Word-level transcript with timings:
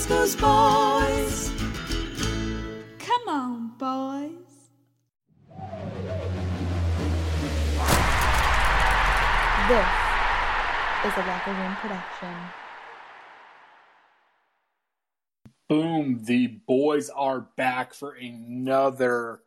Ooh, 0.00 0.36
boys. 0.36 1.50
Come 2.98 3.28
on, 3.28 3.72
boys. 3.78 4.30
This 9.68 9.86
is 11.04 11.12
a 11.16 11.26
Locker 11.26 11.52
Room 11.52 11.76
production. 11.76 12.34
Boom, 15.68 16.24
the 16.24 16.46
boys 16.46 17.10
are 17.10 17.40
back 17.56 17.92
for 17.92 18.12
another 18.12 19.42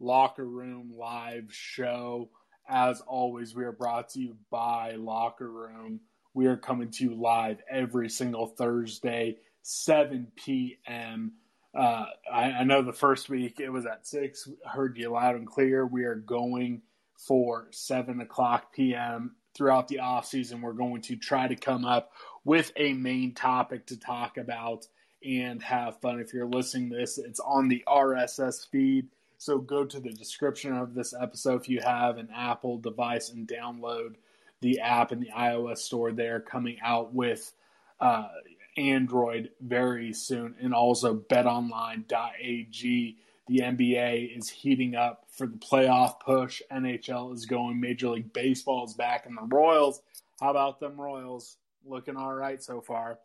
Locker 0.00 0.44
Room 0.44 0.92
live 0.94 1.46
show. 1.50 2.28
As 2.68 3.00
always, 3.02 3.54
we 3.54 3.64
are 3.64 3.72
brought 3.72 4.10
to 4.10 4.20
you 4.20 4.36
by 4.50 4.96
Locker 4.96 5.50
Room. 5.50 6.00
We 6.34 6.46
are 6.46 6.56
coming 6.56 6.90
to 6.90 7.04
you 7.04 7.14
live 7.14 7.62
every 7.70 8.10
single 8.10 8.46
Thursday, 8.48 9.38
7 9.62 10.28
p.m. 10.36 11.32
Uh, 11.74 12.06
I, 12.32 12.42
I 12.52 12.64
know 12.64 12.82
the 12.82 12.92
first 12.92 13.28
week 13.28 13.60
it 13.60 13.70
was 13.70 13.86
at 13.86 14.06
6, 14.06 14.48
heard 14.66 14.98
you 14.98 15.10
loud 15.10 15.36
and 15.36 15.46
clear. 15.46 15.86
We 15.86 16.04
are 16.04 16.14
going 16.14 16.82
for 17.16 17.68
7 17.70 18.20
o'clock 18.20 18.74
p.m. 18.74 19.36
throughout 19.54 19.88
the 19.88 20.00
off 20.00 20.26
season. 20.26 20.60
We're 20.60 20.72
going 20.72 21.02
to 21.02 21.16
try 21.16 21.48
to 21.48 21.56
come 21.56 21.84
up 21.84 22.12
with 22.44 22.72
a 22.76 22.92
main 22.92 23.34
topic 23.34 23.86
to 23.86 23.98
talk 23.98 24.36
about 24.36 24.86
and 25.24 25.62
have 25.62 26.00
fun. 26.00 26.20
If 26.20 26.34
you're 26.34 26.46
listening 26.46 26.88
this, 26.88 27.18
it's 27.18 27.40
on 27.40 27.68
the 27.68 27.84
RSS 27.86 28.68
feed. 28.68 29.08
So 29.38 29.58
go 29.58 29.84
to 29.84 30.00
the 30.00 30.12
description 30.12 30.76
of 30.76 30.94
this 30.94 31.14
episode 31.18 31.62
if 31.62 31.68
you 31.68 31.80
have 31.80 32.18
an 32.18 32.28
Apple 32.34 32.78
device 32.78 33.30
and 33.30 33.46
download 33.46 34.14
the 34.60 34.78
app 34.80 35.10
in 35.10 35.20
the 35.20 35.30
iOS 35.36 35.78
store 35.78 36.12
They're 36.12 36.40
coming 36.40 36.78
out 36.84 37.12
with 37.12 37.52
uh, 38.00 38.28
Android 38.76 39.50
very 39.60 40.12
soon 40.12 40.54
and 40.60 40.74
also 40.74 41.14
betonline.ag. 41.14 43.16
The 43.48 43.58
NBA 43.58 44.38
is 44.38 44.48
heating 44.48 44.94
up 44.94 45.26
for 45.30 45.46
the 45.46 45.58
playoff 45.58 46.20
push. 46.20 46.62
NHL 46.70 47.34
is 47.34 47.46
going. 47.46 47.80
Major 47.80 48.10
League 48.10 48.32
Baseball 48.32 48.86
is 48.86 48.94
back, 48.94 49.26
and 49.26 49.36
the 49.36 49.42
Royals. 49.42 50.00
How 50.40 50.50
about 50.50 50.80
them 50.80 51.00
Royals? 51.00 51.56
Looking 51.84 52.16
all 52.16 52.32
right 52.32 52.62
so 52.62 52.80
far. 52.80 53.18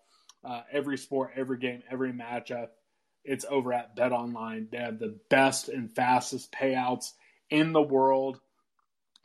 Uh, 0.43 0.61
every 0.71 0.97
sport, 0.97 1.31
every 1.35 1.57
game, 1.57 1.83
every 1.89 2.11
matchup, 2.11 2.69
it's 3.23 3.45
over 3.49 3.73
at 3.73 3.95
BetOnline. 3.95 4.71
They 4.71 4.77
have 4.77 4.99
the 4.99 5.17
best 5.29 5.69
and 5.69 5.93
fastest 5.93 6.51
payouts 6.51 7.11
in 7.49 7.73
the 7.73 7.81
world, 7.81 8.39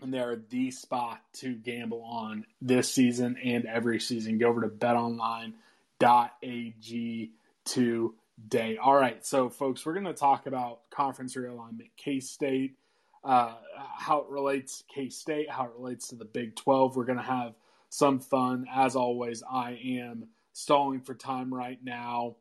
and 0.00 0.12
they're 0.12 0.42
the 0.50 0.70
spot 0.72 1.20
to 1.34 1.54
gamble 1.54 2.02
on 2.02 2.44
this 2.60 2.92
season 2.92 3.36
and 3.42 3.64
every 3.64 4.00
season. 4.00 4.38
Go 4.38 4.48
over 4.48 4.62
to 4.62 4.68
betonline.ag 6.02 7.32
today. 7.64 8.76
All 8.76 8.94
right, 8.94 9.24
so 9.24 9.48
folks, 9.48 9.86
we're 9.86 9.94
going 9.94 10.06
to 10.06 10.12
talk 10.12 10.46
about 10.46 10.80
conference 10.90 11.36
realignment, 11.36 11.90
K 11.96 12.20
State, 12.20 12.76
uh, 13.24 13.54
how 13.96 14.18
it 14.18 14.28
relates 14.28 14.82
K 14.92 15.08
State, 15.08 15.50
how 15.50 15.64
it 15.64 15.72
relates 15.76 16.08
to 16.08 16.16
the 16.16 16.24
Big 16.24 16.56
12. 16.56 16.96
We're 16.96 17.04
going 17.04 17.18
to 17.18 17.24
have 17.24 17.54
some 17.88 18.20
fun. 18.20 18.66
As 18.74 18.96
always, 18.96 19.42
I 19.48 19.78
am 19.84 20.28
stalling 20.52 21.00
for 21.00 21.14
time 21.14 21.52
right 21.52 21.78
now 21.82 22.36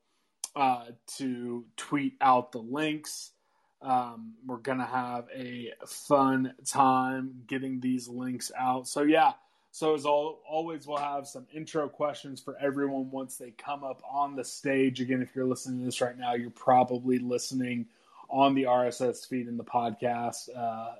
uh, 0.55 0.85
to 1.17 1.65
tweet 1.77 2.15
out 2.21 2.51
the 2.51 2.59
links. 2.59 3.31
Um, 3.81 4.35
we're 4.45 4.57
gonna 4.57 4.85
have 4.85 5.25
a 5.35 5.71
fun 5.87 6.53
time 6.67 7.41
getting 7.47 7.79
these 7.79 8.07
links 8.07 8.51
out. 8.55 8.87
So 8.87 9.01
yeah, 9.01 9.31
so 9.71 9.93
as 9.95 10.05
all, 10.05 10.41
always, 10.47 10.85
we'll 10.85 10.97
have 10.97 11.27
some 11.27 11.47
intro 11.53 11.87
questions 11.89 12.41
for 12.41 12.57
everyone 12.59 13.09
once 13.11 13.37
they 13.37 13.51
come 13.51 13.83
up 13.83 14.01
on 14.09 14.35
the 14.35 14.43
stage. 14.43 15.01
Again, 15.01 15.21
if 15.21 15.35
you're 15.35 15.45
listening 15.45 15.79
to 15.79 15.85
this 15.85 16.01
right 16.01 16.17
now, 16.17 16.33
you're 16.33 16.49
probably 16.49 17.19
listening 17.19 17.87
on 18.29 18.55
the 18.55 18.63
RSS 18.63 19.27
feed 19.27 19.47
in 19.47 19.57
the 19.57 19.63
podcast 19.63 20.49
uh, 20.55 20.91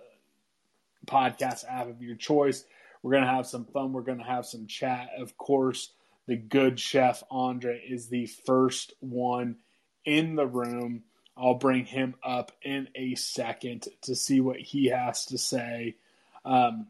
podcast 1.06 1.66
app 1.70 1.88
of 1.88 2.02
your 2.02 2.16
choice. 2.16 2.64
We're 3.04 3.14
gonna 3.14 3.28
have 3.28 3.48
some 3.48 3.66
fun. 3.66 3.94
We're 3.94 4.02
gonna 4.02 4.24
have 4.24 4.46
some 4.46 4.68
chat, 4.68 5.10
of 5.18 5.38
course 5.38 5.92
the 6.28 6.36
good 6.38 6.80
chef 6.80 7.24
Andre 7.30 7.84
is 7.86 8.08
the 8.08 8.26
first 8.26 8.94
one 9.00 9.58
in 10.06 10.36
the 10.36 10.48
room. 10.48 11.04
I'll 11.36 11.56
bring 11.56 11.86
him 11.86 12.16
up 12.24 12.52
in 12.62 12.88
a 12.96 13.16
second 13.16 13.88
to 14.04 14.16
see 14.16 14.42
what 14.42 14.60
he 14.60 14.88
has 14.88 15.26
to 15.26 15.38
say. 15.38 15.96
Um, 16.46 16.88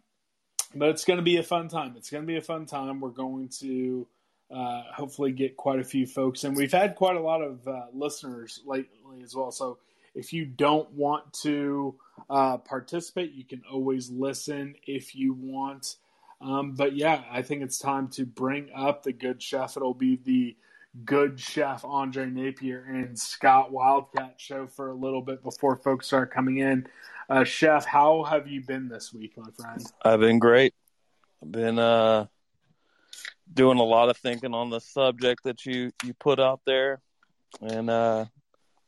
but 0.76 0.90
it's 0.90 1.06
going 1.06 1.18
to 1.18 1.24
be 1.24 1.38
a 1.38 1.44
fun 1.44 1.68
time. 1.68 1.96
It's 1.98 2.09
going 2.09 2.24
to 2.24 2.28
be 2.28 2.38
a 2.38 2.42
fun 2.42 2.66
time. 2.66 3.00
We're 3.00 3.09
going 3.09 3.50
to 3.59 4.08
uh, 4.50 4.84
hopefully 4.94 5.32
get 5.32 5.58
quite 5.58 5.80
a 5.80 5.84
few 5.84 6.06
folks, 6.06 6.44
and 6.44 6.56
we've 6.56 6.72
had 6.72 6.96
quite 6.96 7.16
a 7.16 7.22
lot 7.22 7.42
of 7.42 7.68
uh, 7.68 7.86
listeners 7.94 8.62
lately 8.66 9.24
as 9.24 9.36
well. 9.36 9.52
So 9.52 9.78
if 10.14 10.34
you 10.34 10.46
don't 10.46 10.92
want 10.92 11.31
to 11.44 11.96
uh, 12.30 12.58
participate, 12.58 13.34
you 13.34 13.46
can 13.46 13.62
always 13.72 14.10
listen 14.10 14.76
if 14.86 15.16
you 15.16 15.34
want. 15.34 15.96
Um, 16.42 16.74
but 16.74 16.96
yeah, 16.96 17.24
I 17.31 17.44
think 17.44 17.62
it's 17.62 17.78
time 17.78 18.08
to 18.10 18.26
bring 18.26 18.70
up 18.76 19.04
the 19.04 19.14
good 19.14 19.42
chef. 19.42 19.78
It'll 19.78 19.94
be 19.94 20.20
the 20.24 20.56
good 21.06 21.40
chef 21.40 21.85
Andre 21.85 22.25
Napier 22.25 22.85
and 22.88 23.18
Scott 23.18 23.72
Wildcat 23.72 24.35
show 24.38 24.68
for 24.68 24.90
a 24.90 24.94
little 24.94 25.22
bit 25.22 25.44
before 25.44 25.78
folks 25.78 26.07
start 26.07 26.34
coming 26.34 26.57
in. 26.57 26.88
Uh, 27.29 27.44
chef, 27.44 27.85
how 27.85 28.24
have 28.24 28.47
you 28.47 28.62
been 28.62 28.90
this 28.90 29.13
week, 29.13 29.38
my 29.38 29.50
friend? 29.57 29.85
I've 30.03 30.19
been 30.19 30.40
great. 30.40 30.74
I've 31.41 31.51
been 31.51 31.80
uh, 31.80 32.25
doing 33.53 33.80
a 33.80 33.84
lot 33.84 34.09
of 34.09 34.18
thinking 34.18 34.53
on 34.53 34.69
the 34.69 34.80
subject 34.80 35.44
that 35.46 35.66
you 35.66 35.91
you 36.03 36.13
put 36.13 36.40
out 36.40 36.62
there, 36.66 37.00
and 37.62 37.90
uh, 37.90 38.25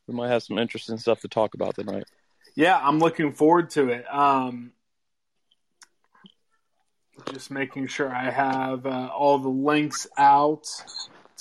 we 0.08 0.14
might 0.14 0.30
have 0.30 0.44
some 0.44 0.58
interesting 0.58 0.98
stuff 0.98 1.22
to 1.22 1.28
talk 1.28 1.54
about 1.54 1.76
tonight. 1.76 2.04
Yeah, 2.56 2.78
I'm 2.78 3.00
looking 3.00 3.32
forward 3.32 3.70
to 3.72 3.90
it. 3.90 4.06
Um, 4.14 4.74
just 7.32 7.50
making 7.50 7.88
sure 7.88 8.14
I 8.14 8.30
have 8.30 8.86
uh, 8.86 9.10
all 9.16 9.40
the 9.40 9.50
links 9.50 10.06
out 10.18 10.68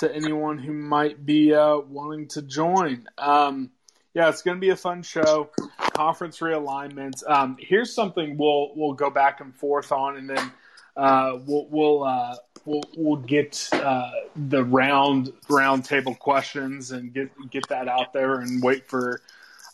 to 0.03 0.13
anyone 0.13 0.59
who 0.59 0.73
might 0.73 1.25
be 1.25 1.55
uh, 1.55 1.79
wanting 1.79 2.27
to 2.27 2.43
join. 2.43 3.07
Um, 3.19 3.71
yeah, 4.15 4.29
it's 4.29 4.43
going 4.43 4.57
to 4.57 4.61
be 4.61 4.71
a 4.71 4.77
fun 4.77 5.05
show. 5.05 5.51
Conference 5.95 6.41
realignment. 6.41 7.23
Um, 7.29 7.57
here's 7.61 7.95
something 7.95 8.37
we'll 8.37 8.73
we'll 8.75 8.95
go 8.95 9.11
back 9.11 9.41
and 9.41 9.55
forth 9.55 9.93
on, 9.93 10.17
and 10.17 10.29
then 10.29 10.53
uh, 10.97 11.39
we'll 11.47 11.67
we'll, 11.71 12.05
uh, 12.05 12.37
we'll 12.65 12.83
we'll 12.97 13.21
get 13.21 13.69
uh, 13.73 14.11
the 14.35 14.65
round 14.65 15.33
round 15.49 15.85
table 15.85 16.17
questions 16.17 16.91
and 16.91 17.15
get 17.15 17.31
get 17.51 17.69
that 17.69 17.87
out 17.87 18.13
there 18.13 18.41
and 18.41 18.61
wait 18.61 18.89
for 18.89 19.23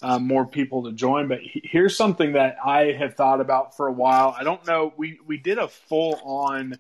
uh, 0.03 0.19
more 0.19 0.47
people 0.47 0.85
to 0.85 0.93
join. 0.93 1.29
But 1.29 1.41
here's 1.43 1.97
something 1.97 2.35
that 2.35 2.57
I 2.63 2.93
have 2.93 3.15
thought 3.15 3.41
about 3.41 3.77
for 3.77 3.87
a 3.87 3.93
while. 3.93 4.37
I 4.39 4.45
don't 4.45 4.65
know. 4.67 4.93
We 4.97 5.21
we 5.27 5.39
did 5.39 5.57
a 5.57 5.69
full 5.69 6.21
on 6.23 6.79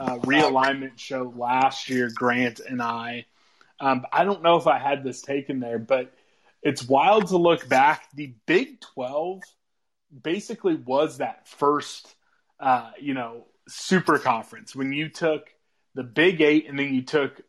uh, 0.00 0.16
realignment 0.20 0.98
show 0.98 1.32
last 1.36 1.90
year, 1.90 2.10
Grant 2.12 2.60
and 2.60 2.80
I. 2.80 3.26
Um, 3.78 4.06
I 4.10 4.24
don't 4.24 4.42
know 4.42 4.56
if 4.56 4.66
I 4.66 4.78
had 4.78 5.04
this 5.04 5.20
taken 5.20 5.60
there, 5.60 5.78
but 5.78 6.12
it's 6.62 6.82
wild 6.82 7.28
to 7.28 7.36
look 7.36 7.68
back. 7.68 8.08
The 8.14 8.34
Big 8.46 8.80
Twelve 8.80 9.42
basically 10.22 10.74
was 10.74 11.18
that 11.18 11.46
first, 11.46 12.14
uh, 12.58 12.90
you 12.98 13.12
know, 13.12 13.44
super 13.68 14.18
conference 14.18 14.74
when 14.74 14.92
you 14.92 15.10
took 15.10 15.48
the 15.94 16.02
Big 16.02 16.40
Eight 16.40 16.66
and 16.68 16.78
then 16.78 16.94
you 16.94 17.02
took 17.02 17.40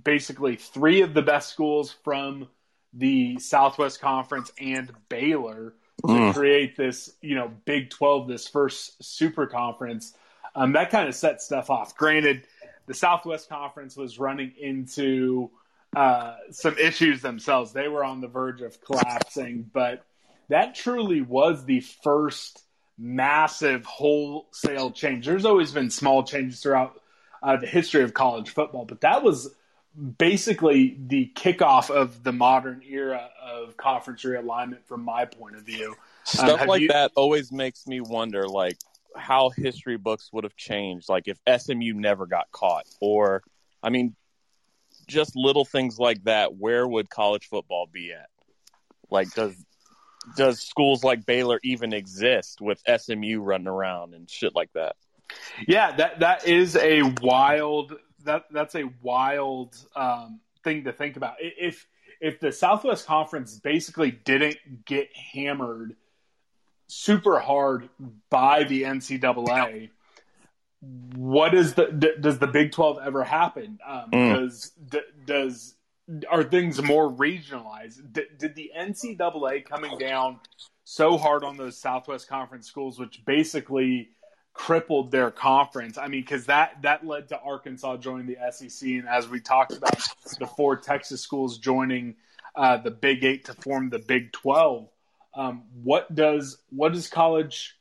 basically 0.00 0.56
three 0.56 1.02
of 1.02 1.14
the 1.14 1.22
best 1.22 1.50
schools 1.50 1.94
from 2.02 2.48
the 2.92 3.38
Southwest 3.38 4.00
Conference 4.00 4.50
and 4.58 4.90
Baylor 5.08 5.74
to 6.06 6.12
mm. 6.12 6.34
create 6.34 6.76
this, 6.76 7.14
you 7.20 7.36
know, 7.36 7.52
Big 7.64 7.90
12, 7.90 8.28
this 8.28 8.48
first 8.48 9.02
super 9.04 9.46
conference. 9.46 10.14
Um, 10.54 10.72
that 10.72 10.90
kind 10.90 11.08
of 11.08 11.14
set 11.14 11.40
stuff 11.40 11.70
off. 11.70 11.96
Granted, 11.96 12.46
the 12.86 12.94
Southwest 12.94 13.48
Conference 13.48 13.96
was 13.96 14.18
running 14.18 14.52
into 14.60 15.50
uh, 15.96 16.36
some 16.50 16.76
issues 16.78 17.22
themselves. 17.22 17.72
They 17.72 17.88
were 17.88 18.04
on 18.04 18.20
the 18.20 18.28
verge 18.28 18.60
of 18.60 18.80
collapsing, 18.82 19.70
but 19.72 20.04
that 20.48 20.74
truly 20.74 21.20
was 21.20 21.64
the 21.64 21.80
first 21.80 22.62
massive 22.98 23.84
wholesale 23.84 24.90
change. 24.90 25.26
There's 25.26 25.44
always 25.44 25.72
been 25.72 25.90
small 25.90 26.22
changes 26.24 26.60
throughout 26.60 27.00
uh, 27.42 27.56
the 27.56 27.66
history 27.66 28.02
of 28.02 28.14
college 28.14 28.50
football, 28.50 28.84
but 28.84 29.00
that 29.00 29.22
was 29.22 29.54
basically 30.18 30.96
the 31.06 31.30
kickoff 31.34 31.90
of 31.90 32.22
the 32.22 32.32
modern 32.32 32.82
era 32.88 33.28
of 33.42 33.76
conference 33.76 34.24
realignment 34.24 34.84
from 34.84 35.02
my 35.02 35.24
point 35.24 35.56
of 35.56 35.62
view. 35.62 35.90
Um, 35.90 35.96
Stuff 36.24 36.66
like 36.66 36.82
you... 36.82 36.88
that 36.88 37.12
always 37.16 37.52
makes 37.52 37.86
me 37.86 38.00
wonder, 38.00 38.46
like 38.46 38.78
how 39.16 39.50
history 39.50 39.96
books 39.96 40.30
would 40.32 40.44
have 40.44 40.56
changed, 40.56 41.08
like 41.08 41.28
if 41.28 41.38
SMU 41.60 41.94
never 41.94 42.26
got 42.26 42.50
caught, 42.52 42.86
or 43.00 43.42
I 43.82 43.90
mean, 43.90 44.14
just 45.06 45.36
little 45.36 45.64
things 45.64 45.98
like 45.98 46.22
that. 46.24 46.54
Where 46.56 46.86
would 46.86 47.10
college 47.10 47.48
football 47.48 47.88
be 47.90 48.12
at? 48.12 48.28
Like, 49.10 49.32
does 49.34 49.54
does 50.36 50.60
schools 50.60 51.02
like 51.02 51.26
Baylor 51.26 51.58
even 51.64 51.92
exist 51.92 52.60
with 52.60 52.80
SMU 52.86 53.40
running 53.40 53.66
around 53.66 54.14
and 54.14 54.30
shit 54.30 54.54
like 54.54 54.72
that? 54.74 54.96
Yeah, 55.66 55.96
that 55.96 56.20
that 56.20 56.46
is 56.46 56.76
a 56.76 57.02
wild 57.20 57.94
that 58.24 58.44
that's 58.50 58.74
a 58.74 58.84
wild 59.02 59.76
um, 59.96 60.40
thing 60.64 60.84
to 60.84 60.92
think 60.92 61.16
about. 61.16 61.36
If 61.40 61.86
if 62.20 62.40
the 62.40 62.52
Southwest 62.52 63.06
Conference 63.06 63.58
basically 63.58 64.10
didn't 64.10 64.84
get 64.84 65.14
hammered 65.16 65.96
super 66.92 67.38
hard 67.38 67.88
by 68.30 68.64
the 68.64 68.82
NCAA, 68.82 69.90
what 71.14 71.54
is 71.54 71.74
the 71.74 71.86
d- 71.86 72.14
does 72.20 72.38
the 72.38 72.46
Big 72.46 72.72
Twelve 72.72 72.98
ever 73.04 73.22
happen? 73.22 73.78
Um, 73.86 74.10
mm. 74.10 74.34
Does 74.34 74.72
d- 74.90 75.00
does 75.24 75.74
are 76.30 76.42
things 76.42 76.82
more 76.82 77.10
regionalized? 77.10 78.12
D- 78.12 78.26
did 78.38 78.54
the 78.54 78.72
NCAA 78.76 79.64
coming 79.64 79.96
down 79.98 80.40
so 80.84 81.16
hard 81.16 81.44
on 81.44 81.56
those 81.56 81.78
Southwest 81.78 82.28
Conference 82.28 82.66
schools, 82.66 82.98
which 82.98 83.24
basically 83.24 84.10
crippled 84.54 85.10
their 85.10 85.30
conference. 85.30 85.98
I 85.98 86.08
mean, 86.08 86.22
because 86.22 86.46
that 86.46 86.82
that 86.82 87.06
led 87.06 87.28
to 87.28 87.40
Arkansas 87.40 87.98
joining 87.98 88.26
the 88.26 88.36
SEC, 88.50 88.88
and 88.88 89.08
as 89.08 89.28
we 89.28 89.40
talked 89.40 89.72
about, 89.72 89.96
the 90.38 90.46
four 90.46 90.76
Texas 90.76 91.20
schools 91.20 91.58
joining 91.58 92.16
uh, 92.54 92.76
the 92.78 92.90
Big 92.90 93.24
Eight 93.24 93.46
to 93.46 93.54
form 93.54 93.90
the 93.90 93.98
Big 93.98 94.32
Twelve. 94.32 94.88
Um, 95.34 95.64
what 95.82 96.14
does 96.14 96.58
what 96.70 96.92
does 96.92 97.08
college? 97.08 97.76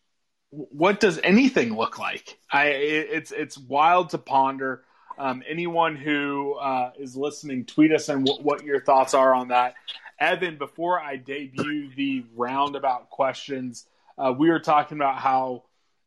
What 0.49 0.99
does 0.99 1.19
anything 1.23 1.75
look 1.75 1.99
like? 1.99 2.37
I 2.51 2.67
it, 2.67 3.07
it's 3.11 3.31
it's 3.31 3.57
wild 3.57 4.09
to 4.11 4.17
ponder. 4.17 4.83
Um, 5.17 5.43
anyone 5.47 5.95
who 5.95 6.55
uh, 6.55 6.91
is 6.97 7.15
listening, 7.15 7.65
tweet 7.65 7.91
us 7.91 8.09
and 8.09 8.25
w- 8.25 8.43
what 8.43 8.63
your 8.63 8.81
thoughts 8.81 9.13
are 9.13 9.33
on 9.33 9.49
that. 9.49 9.75
Evan, 10.19 10.57
before 10.57 10.99
I 10.99 11.17
debut 11.17 11.89
the 11.95 12.25
roundabout 12.35 13.09
questions, 13.09 13.85
uh, 14.17 14.33
we 14.37 14.49
were 14.49 14.59
talking 14.59 14.97
about 14.97 15.17
how 15.17 15.63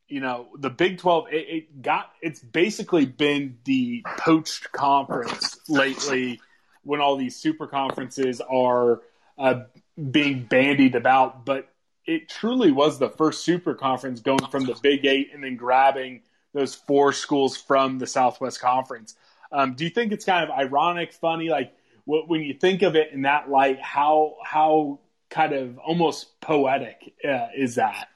you 0.09 0.21
know 0.21 0.49
the 0.59 0.71
Big 0.71 0.99
Twelve 0.99 1.27
it, 1.31 1.47
it, 1.49 1.83
got 1.83 2.11
it's 2.23 2.41
basically 2.41 3.07
been 3.07 3.59
the 3.65 4.03
poached 4.19 4.73
conference 4.73 5.59
lately 5.69 6.41
when 6.83 7.01
all 7.01 7.17
these 7.17 7.37
super 7.37 7.67
conferences 7.67 8.41
are 8.41 9.01
uh, 9.39 9.63
being 10.11 10.45
bandied 10.45 10.95
about, 10.95 11.45
but 11.45 11.69
it 12.07 12.29
truly 12.29 12.71
was 12.71 12.99
the 12.99 13.09
first 13.09 13.45
super 13.45 13.75
conference 13.75 14.21
going 14.21 14.47
from 14.51 14.65
the 14.65 14.75
Big 14.83 15.07
Eight 15.07 15.31
and 15.33 15.43
then 15.43 15.57
grabbing 15.57 16.23
those 16.53 16.75
four 16.75 17.13
schools 17.13 17.57
from 17.57 17.99
the 17.99 18.07
Southwest 18.07 18.61
Conference. 18.61 19.15
Um, 19.51 19.75
do 19.75 19.85
you 19.85 19.91
think 19.91 20.13
it's 20.13 20.25
kind 20.25 20.45
of 20.45 20.51
ironic, 20.51 21.13
funny, 21.13 21.49
like 21.49 21.75
when 22.07 22.43
you 22.43 22.55
think 22.55 22.83
of 22.83 22.97
it 22.97 23.13
in 23.13 23.23
that 23.23 23.49
light? 23.49 23.81
How 23.81 24.37
how 24.45 25.01
kind 25.31 25.53
of 25.53 25.79
almost 25.79 26.41
poetic 26.41 27.15
uh, 27.25 27.49
is 27.57 27.77
that? 27.77 28.09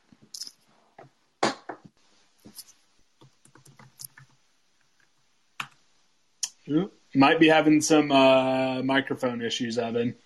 Might 7.15 7.41
be 7.41 7.49
having 7.49 7.81
some 7.81 8.13
uh, 8.13 8.83
microphone 8.83 9.41
issues, 9.41 9.79
Evan. 9.79 10.17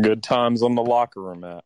Good 0.00 0.22
times 0.22 0.62
on 0.62 0.74
the 0.74 0.82
locker 0.82 1.20
room, 1.20 1.40
Matt. 1.40 1.64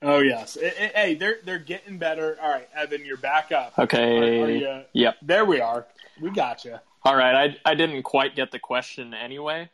Oh 0.00 0.18
yes. 0.18 0.58
Hey, 0.60 1.14
they're 1.14 1.38
they're 1.44 1.58
getting 1.58 1.98
better. 1.98 2.36
All 2.42 2.50
right, 2.50 2.68
Evan, 2.74 3.04
you're 3.04 3.16
back 3.16 3.52
up. 3.52 3.78
Okay. 3.78 4.40
Are, 4.40 4.44
are 4.44 4.50
you, 4.50 4.82
yep. 4.92 5.16
There 5.22 5.44
we 5.44 5.60
are. 5.60 5.86
We 6.20 6.30
got 6.30 6.64
you. 6.64 6.76
All 7.04 7.16
right. 7.16 7.34
I 7.34 7.70
I 7.70 7.74
didn't 7.74 8.02
quite 8.02 8.34
get 8.34 8.50
the 8.50 8.58
question 8.58 9.14
anyway. 9.14 9.70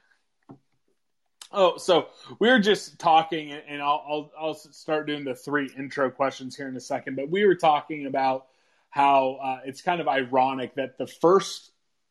Oh, 1.50 1.78
so 1.78 2.08
we 2.40 2.48
were 2.48 2.58
just 2.58 2.98
talking, 2.98 3.52
and 3.52 3.80
I'll, 3.80 4.04
I'll, 4.06 4.32
I'll 4.38 4.54
start 4.54 5.06
doing 5.06 5.24
the 5.24 5.34
three 5.34 5.70
intro 5.78 6.10
questions 6.10 6.54
here 6.54 6.68
in 6.68 6.76
a 6.76 6.80
second. 6.80 7.16
But 7.16 7.30
we 7.30 7.46
were 7.46 7.54
talking 7.54 8.04
about 8.04 8.48
how 8.90 9.38
uh, 9.42 9.60
it's 9.64 9.80
kind 9.80 10.00
of 10.00 10.08
ironic 10.08 10.74
that 10.74 10.98
the 10.98 11.06
first, 11.06 11.70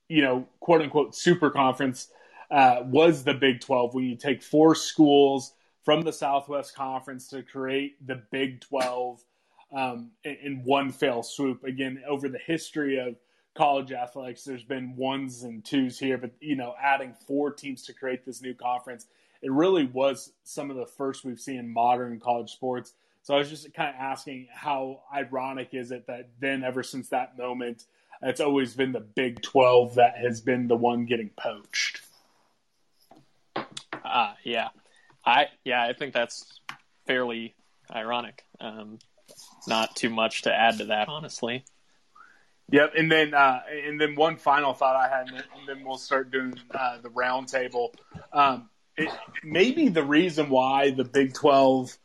you 0.10 0.24
know, 0.24 0.48
quote 0.60 0.82
unquote 0.82 1.16
super 1.16 1.52
conference 1.52 2.08
uh, 2.50 2.82
was 2.86 3.24
the 3.24 3.34
Big 3.34 3.62
Twelve. 3.62 3.94
When 3.94 4.06
you 4.06 4.16
take 4.16 4.42
four 4.42 4.76
schools 4.76 5.54
from 5.84 6.02
the 6.02 6.14
Southwest 6.14 6.76
Conference 6.76 7.28
to 7.30 7.44
create 7.44 8.06
the 8.06 8.22
Big 8.32 8.62
Twelve 8.62 9.24
um, 9.76 10.12
in, 10.24 10.38
in 10.44 10.64
one 10.64 10.92
fell 10.92 11.24
swoop. 11.24 11.64
Again, 11.64 12.02
over 12.08 12.30
the 12.30 12.40
history 12.40 13.00
of 13.00 13.16
college 13.56 13.92
athletics, 13.92 14.44
there's 14.44 14.64
been 14.64 14.96
ones 14.96 15.44
and 15.44 15.64
twos 15.66 15.98
here, 16.00 16.18
but 16.18 16.32
you 16.40 16.56
know, 16.56 16.76
adding 16.82 17.14
four 17.26 17.52
teams 17.52 17.84
to 17.84 17.94
create 17.94 18.26
this 18.26 18.42
new 18.42 18.54
conference 18.54 19.08
it 19.42 19.52
really 19.52 19.86
was 19.86 20.34
some 20.44 20.70
of 20.70 20.78
the 20.78 20.86
first 20.86 21.24
we've 21.24 21.40
seen 21.40 21.60
in 21.60 21.72
modern 21.72 22.20
college 22.20 22.52
sports. 22.52 22.94
So 23.24 23.36
I 23.36 23.40
was 23.40 23.50
just 23.50 23.72
kind 23.74 23.90
of 23.90 23.96
asking 24.00 24.48
how 24.54 25.02
ironic 25.14 25.70
is 25.74 25.92
it 25.92 26.08
that 26.08 26.30
then, 26.40 26.64
ever 26.64 26.82
since 26.82 27.10
that 27.10 27.38
moment, 27.38 27.86
it's 28.22 28.40
always 28.40 28.74
been 28.74 28.94
the 28.94 29.00
Big 29.00 29.42
12 29.42 29.96
that 29.96 30.18
has 30.18 30.42
been 30.42 30.68
the 30.68 30.76
one 30.76 31.06
getting 31.06 31.30
poached. 31.38 32.02
Uh, 34.12 34.34
yeah. 34.44 34.70
I 35.26 35.48
yeah, 35.64 35.84
I 35.84 35.94
think 35.94 36.14
that's 36.14 36.62
fairly 37.06 37.56
ironic. 37.94 38.44
Um, 38.60 39.00
not 39.68 39.96
too 39.96 40.10
much 40.10 40.44
to 40.44 40.54
add 40.54 40.78
to 40.78 40.86
that, 40.86 41.10
honestly. 41.10 41.66
Yep, 42.70 42.94
and 42.98 43.12
then 43.12 43.34
uh, 43.34 43.62
and 43.88 44.00
then 44.00 44.16
one 44.16 44.38
final 44.38 44.74
thought 44.74 44.96
I 44.96 45.10
had, 45.10 45.28
and 45.30 45.68
then 45.68 45.86
we'll 45.86 45.98
start 45.98 46.32
doing 46.32 46.56
uh, 46.72 47.00
the 47.02 47.10
roundtable. 47.10 47.94
Um, 48.34 48.70
it 48.98 49.10
may 49.44 49.90
the 49.90 50.04
reason 50.04 50.50
why 50.50 50.90
the 50.90 51.04
Big 51.04 51.34
12, 51.34 51.96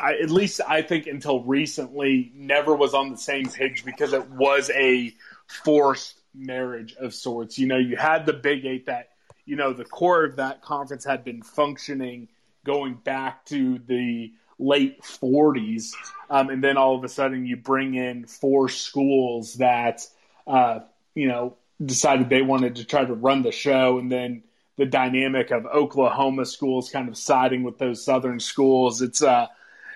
I, 0.00 0.14
at 0.22 0.30
least 0.30 0.60
I 0.66 0.82
think 0.82 1.06
until 1.06 1.42
recently, 1.42 2.30
never 2.34 2.76
was 2.76 2.94
on 2.94 3.10
the 3.10 3.16
same 3.16 3.46
page 3.46 3.84
because 3.84 4.12
it 4.12 4.28
was 4.30 4.70
a 4.70 5.14
forced 5.46 6.20
marriage 6.34 6.94
of 6.94 7.14
sorts. 7.14 7.58
You 7.58 7.66
know, 7.66 7.78
you 7.78 7.96
had 7.96 8.26
the 8.26 8.34
Big 8.34 8.66
Eight 8.66 8.86
that, 8.86 9.08
you 9.48 9.56
know, 9.56 9.72
the 9.72 9.84
core 9.84 10.24
of 10.24 10.36
that 10.36 10.60
conference 10.60 11.06
had 11.06 11.24
been 11.24 11.42
functioning 11.42 12.28
going 12.66 12.94
back 12.94 13.46
to 13.46 13.78
the 13.86 14.30
late 14.58 15.00
40s. 15.02 15.94
Um, 16.28 16.50
and 16.50 16.62
then 16.62 16.76
all 16.76 16.94
of 16.94 17.02
a 17.02 17.08
sudden 17.08 17.46
you 17.46 17.56
bring 17.56 17.94
in 17.94 18.26
four 18.26 18.68
schools 18.68 19.54
that, 19.54 20.06
uh, 20.46 20.80
you 21.14 21.28
know, 21.28 21.56
decided 21.82 22.28
they 22.28 22.42
wanted 22.42 22.76
to 22.76 22.84
try 22.84 23.06
to 23.06 23.14
run 23.14 23.42
the 23.42 23.50
show 23.50 23.98
and 23.98 24.12
then 24.12 24.42
the 24.76 24.84
dynamic 24.84 25.50
of 25.50 25.64
Oklahoma 25.64 26.44
schools 26.44 26.90
kind 26.90 27.08
of 27.08 27.16
siding 27.16 27.62
with 27.62 27.78
those 27.78 28.04
Southern 28.04 28.40
schools. 28.40 29.00
It's 29.00 29.22
uh, 29.22 29.46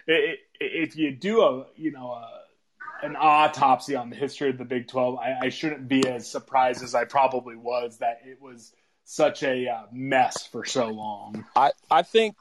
it, 0.07 0.39
if 0.61 0.97
you 0.97 1.13
do 1.13 1.43
a 1.43 1.67
you 1.77 1.93
know 1.93 2.13
a, 2.13 3.07
an 3.07 3.17
autopsy 3.17 3.97
on 3.97 4.09
the 4.09 4.17
history 4.17 4.49
of 4.49 4.59
the 4.59 4.65
Big 4.65 4.89
Twelve, 4.89 5.19
I, 5.19 5.47
I, 5.47 5.49
shouldn't 5.51 5.89
be 5.89 6.07
as 6.09 6.29
surprised 6.29 6.83
as 6.83 6.95
I 6.95 7.05
probably 7.05 7.57
was 7.57 7.99
that 7.99 8.23
it 8.25 8.41
was 8.41 8.73
such 9.05 9.43
a 9.43 9.69
uh, 9.69 9.83
mess 9.93 10.47
for 10.47 10.65
so 10.65 10.89
long. 10.89 11.45
I 11.57 11.73
I 11.91 12.03
think, 12.03 12.37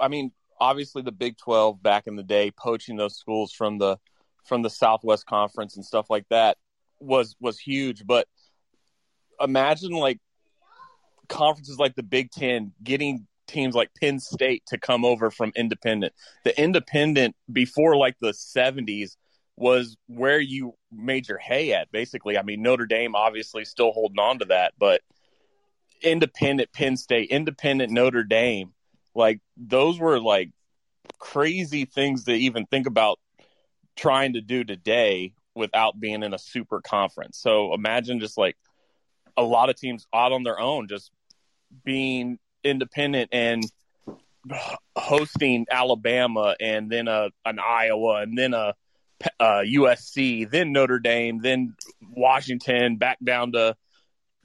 I 0.00 0.08
mean, 0.08 0.32
obviously 0.60 1.02
the 1.02 1.12
Big 1.12 1.36
Twelve 1.38 1.82
back 1.82 2.06
in 2.06 2.16
the 2.16 2.22
day, 2.22 2.50
poaching 2.50 2.96
those 2.96 3.16
schools 3.16 3.52
from 3.52 3.78
the 3.78 3.98
from 4.44 4.62
the 4.62 4.70
Southwest 4.70 5.26
Conference 5.26 5.76
and 5.76 5.84
stuff 5.84 6.10
like 6.10 6.24
that 6.30 6.56
was 7.00 7.34
was 7.40 7.58
huge, 7.58 8.06
but 8.06 8.26
imagine 9.40 9.92
like 9.92 10.18
conferences 11.28 11.78
like 11.78 11.94
the 11.94 12.02
Big 12.02 12.30
Ten 12.30 12.72
getting 12.82 13.26
teams 13.46 13.74
like 13.74 13.90
Penn 14.00 14.20
State 14.20 14.62
to 14.68 14.78
come 14.78 15.04
over 15.04 15.30
from 15.30 15.52
independent. 15.56 16.12
The 16.44 16.58
independent 16.60 17.34
before 17.50 17.96
like 17.96 18.16
the 18.20 18.30
70s 18.32 19.16
was 19.56 19.96
where 20.06 20.40
you 20.40 20.74
made 20.92 21.28
your 21.28 21.38
hay 21.38 21.72
at, 21.72 21.90
basically. 21.90 22.38
I 22.38 22.42
mean, 22.42 22.62
Notre 22.62 22.86
Dame 22.86 23.14
obviously 23.14 23.64
still 23.64 23.92
holding 23.92 24.18
on 24.18 24.38
to 24.38 24.46
that, 24.46 24.74
but 24.78 25.02
independent 26.02 26.72
Penn 26.72 26.96
State, 26.96 27.30
independent 27.30 27.92
Notre 27.92 28.24
Dame, 28.24 28.72
like 29.14 29.40
those 29.56 29.98
were 29.98 30.20
like 30.20 30.50
crazy 31.18 31.84
things 31.84 32.24
to 32.24 32.32
even 32.32 32.66
think 32.66 32.86
about 32.86 33.18
trying 33.96 34.34
to 34.34 34.40
do 34.40 34.64
today 34.64 35.32
without 35.54 35.98
being 35.98 36.22
in 36.22 36.32
a 36.32 36.38
super 36.38 36.80
conference. 36.80 37.38
So 37.38 37.74
imagine 37.74 38.20
just 38.20 38.38
like 38.38 38.56
a 39.36 39.42
lot 39.42 39.70
of 39.70 39.76
teams 39.76 40.06
out 40.14 40.32
on 40.32 40.42
their 40.42 40.58
own, 40.58 40.88
just 40.88 41.10
being 41.84 42.38
independent 42.64 43.30
and 43.32 43.64
hosting 44.96 45.66
Alabama 45.70 46.56
and 46.58 46.90
then 46.90 47.08
a 47.08 47.30
an 47.44 47.58
Iowa 47.58 48.22
and 48.22 48.36
then 48.36 48.54
a, 48.54 48.74
a 49.38 49.44
USC, 49.44 50.50
then 50.50 50.72
Notre 50.72 50.98
Dame, 50.98 51.40
then 51.40 51.74
Washington, 52.10 52.96
back 52.96 53.18
down 53.22 53.52
to 53.52 53.76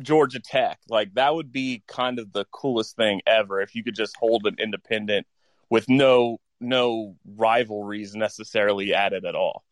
Georgia 0.02 0.40
Tech. 0.40 0.80
Like 0.90 1.14
that 1.16 1.34
would 1.34 1.52
be 1.52 1.84
kind 1.88 2.20
of 2.20 2.32
the 2.34 2.46
coolest 2.52 2.96
thing 2.96 3.22
ever 3.26 3.62
if 3.62 3.76
you 3.76 3.84
could 3.84 3.96
just 3.96 4.16
hold 4.18 4.46
an 4.46 4.56
independent 4.60 5.28
with 5.70 5.90
no 5.90 6.40
no 6.60 7.16
rivalries 7.26 8.16
necessarily 8.16 8.94
added 8.94 9.26
at 9.26 9.36
all. 9.36 9.64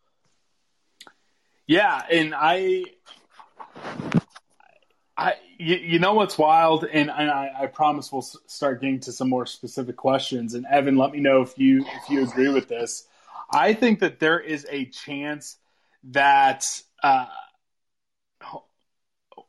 Yeah, 1.65 2.01
and 2.11 2.33
I, 2.35 2.83
I, 5.15 5.35
you, 5.57 5.75
you 5.77 5.99
know 5.99 6.13
what's 6.13 6.37
wild, 6.37 6.83
and, 6.83 7.09
and 7.09 7.31
I, 7.31 7.51
I 7.57 7.67
promise 7.67 8.11
we'll 8.11 8.21
start 8.21 8.81
getting 8.81 8.99
to 9.01 9.13
some 9.13 9.29
more 9.29 9.45
specific 9.45 9.95
questions. 9.95 10.55
And 10.55 10.65
Evan, 10.65 10.97
let 10.97 11.11
me 11.11 11.21
know 11.21 11.41
if 11.41 11.57
you 11.57 11.85
if 11.85 12.09
you 12.09 12.23
agree 12.23 12.49
with 12.49 12.67
this. 12.67 13.07
I 13.49 13.73
think 13.73 13.99
that 13.99 14.19
there 14.19 14.39
is 14.39 14.65
a 14.69 14.85
chance 14.85 15.57
that. 16.05 16.81
Uh, 17.01 17.27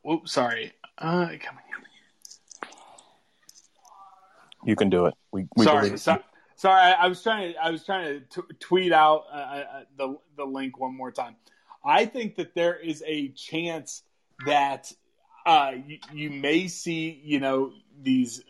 oh, 0.05 0.21
sorry. 0.25 0.73
Uh, 0.97 1.27
come 1.39 1.57
on. 1.57 1.65
You 4.65 4.75
can 4.75 4.89
do 4.89 5.05
it. 5.05 5.13
We, 5.31 5.47
we 5.55 5.63
sorry, 5.63 5.97
so, 5.97 6.17
sorry. 6.55 6.81
I, 6.81 6.91
I, 6.93 7.07
was 7.07 7.21
trying 7.21 7.53
to. 7.53 7.63
I 7.63 7.69
was 7.69 7.85
trying 7.85 8.21
to 8.31 8.41
t- 8.41 8.55
tweet 8.59 8.91
out 8.91 9.25
uh, 9.31 9.35
uh, 9.35 9.83
the 9.95 10.17
the 10.37 10.43
link 10.43 10.79
one 10.79 10.97
more 10.97 11.11
time. 11.11 11.35
I 11.83 12.05
think 12.07 12.35
that 12.37 12.55
there 12.55 12.75
is 12.75 13.03
a 13.05 13.29
chance 13.29 14.01
that 14.47 14.91
uh, 15.45 15.73
you, 15.85 15.99
you, 16.11 16.29
may 16.31 16.67
see, 16.67 17.21
you 17.23 17.39
know, 17.39 17.73
these 18.01 18.41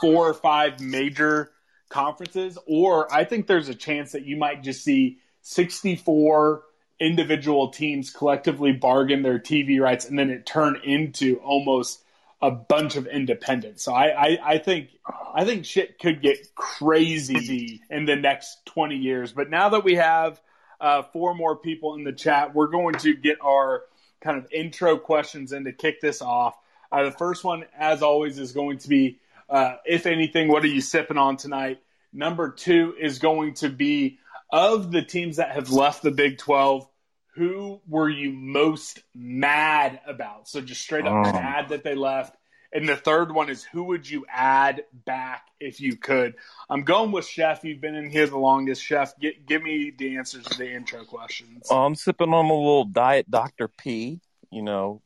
four 0.00 0.28
or 0.28 0.34
five 0.34 0.78
major 0.78 1.50
conferences, 1.88 2.56
or 2.66 3.12
I 3.12 3.24
think 3.24 3.48
there's 3.48 3.68
a 3.68 3.74
chance 3.74 4.12
that 4.12 4.24
you 4.24 4.36
might 4.36 4.62
just 4.62 4.84
see 4.84 5.18
64 5.42 6.62
individual 7.00 7.70
teams 7.70 8.10
collectively 8.10 8.72
bargain 8.72 9.22
their 9.22 9.38
TV 9.38 9.80
rights, 9.80 10.04
and 10.06 10.18
then 10.18 10.30
it 10.30 10.46
turn 10.46 10.76
into 10.84 11.36
almost 11.36 12.02
a 12.40 12.50
bunch 12.50 12.96
of 12.96 13.06
independents. 13.06 13.84
So 13.84 13.92
I, 13.94 14.06
I, 14.06 14.38
I 14.54 14.58
think 14.58 14.90
I 15.34 15.44
think 15.44 15.64
shit 15.64 15.98
could 15.98 16.20
get 16.20 16.54
crazy 16.54 17.80
in 17.90 18.04
the 18.04 18.16
next 18.16 18.66
20 18.66 18.96
years. 18.96 19.32
But 19.32 19.50
now 19.50 19.70
that 19.70 19.84
we 19.84 19.94
have 19.94 20.40
uh, 20.80 21.02
four 21.02 21.34
more 21.34 21.56
people 21.56 21.94
in 21.94 22.04
the 22.04 22.12
chat. 22.12 22.54
We're 22.54 22.66
going 22.68 22.94
to 22.96 23.14
get 23.14 23.38
our 23.42 23.84
kind 24.20 24.38
of 24.38 24.46
intro 24.52 24.98
questions 24.98 25.52
in 25.52 25.64
to 25.64 25.72
kick 25.72 26.00
this 26.00 26.20
off. 26.20 26.56
Uh, 26.92 27.04
the 27.04 27.10
first 27.10 27.42
one, 27.42 27.64
as 27.76 28.02
always, 28.02 28.38
is 28.38 28.52
going 28.52 28.78
to 28.78 28.88
be 28.88 29.18
uh, 29.48 29.76
if 29.84 30.06
anything, 30.06 30.48
what 30.48 30.62
are 30.64 30.68
you 30.68 30.80
sipping 30.80 31.18
on 31.18 31.36
tonight? 31.36 31.80
Number 32.12 32.50
two 32.50 32.94
is 33.00 33.18
going 33.18 33.54
to 33.54 33.68
be 33.68 34.18
of 34.54 34.92
the 34.92 35.02
teams 35.02 35.38
that 35.38 35.50
have 35.50 35.70
left 35.70 36.04
the 36.04 36.12
Big 36.12 36.38
12, 36.38 36.88
who 37.34 37.80
were 37.88 38.08
you 38.08 38.32
most 38.32 39.02
mad 39.12 40.00
about? 40.06 40.48
So 40.48 40.60
just 40.60 40.80
straight 40.80 41.06
up 41.06 41.26
um. 41.26 41.34
mad 41.34 41.70
that 41.70 41.82
they 41.82 41.96
left. 41.96 42.36
And 42.72 42.88
the 42.88 42.96
third 42.96 43.32
one 43.32 43.50
is 43.50 43.64
who 43.64 43.84
would 43.84 44.08
you 44.08 44.24
add 44.28 44.84
back 44.92 45.48
if 45.58 45.80
you 45.80 45.96
could? 45.96 46.34
I'm 46.70 46.82
going 46.82 47.10
with 47.10 47.26
Chef. 47.26 47.64
You've 47.64 47.80
been 47.80 47.96
in 47.96 48.10
here 48.10 48.28
the 48.28 48.38
longest, 48.38 48.80
Chef. 48.80 49.18
Get, 49.18 49.44
give 49.44 49.60
me 49.60 49.92
the 49.96 50.18
answers 50.18 50.44
to 50.44 50.58
the 50.58 50.72
intro 50.72 51.04
questions. 51.04 51.68
I'm 51.68 51.96
sipping 51.96 52.32
on 52.32 52.44
a 52.44 52.54
little 52.54 52.84
Diet 52.84 53.28
Dr. 53.28 53.66
P, 53.66 54.20
you 54.52 54.62
know, 54.62 55.02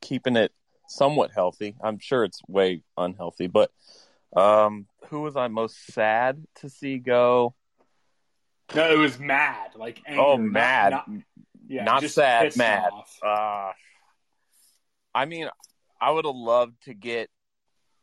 keeping 0.00 0.36
it 0.36 0.50
somewhat 0.88 1.30
healthy. 1.32 1.76
I'm 1.80 2.00
sure 2.00 2.24
it's 2.24 2.40
way 2.48 2.82
unhealthy, 2.96 3.46
but 3.46 3.70
um, 4.36 4.86
who 5.10 5.22
was 5.22 5.36
I 5.36 5.46
most 5.46 5.76
sad 5.92 6.44
to 6.56 6.68
see 6.68 6.98
go? 6.98 7.54
No, 8.74 8.90
it 8.90 8.98
was 8.98 9.18
mad. 9.18 9.70
Like 9.76 10.00
angry, 10.06 10.24
oh, 10.24 10.36
mad. 10.36 10.90
Not, 10.90 11.08
not, 11.08 11.22
yeah, 11.68 11.84
not 11.84 12.02
sad, 12.04 12.56
mad. 12.56 12.90
Uh, 13.22 13.72
I 15.14 15.24
mean, 15.24 15.48
I 16.00 16.10
would 16.10 16.24
have 16.24 16.34
loved 16.34 16.82
to 16.84 16.94
get. 16.94 17.30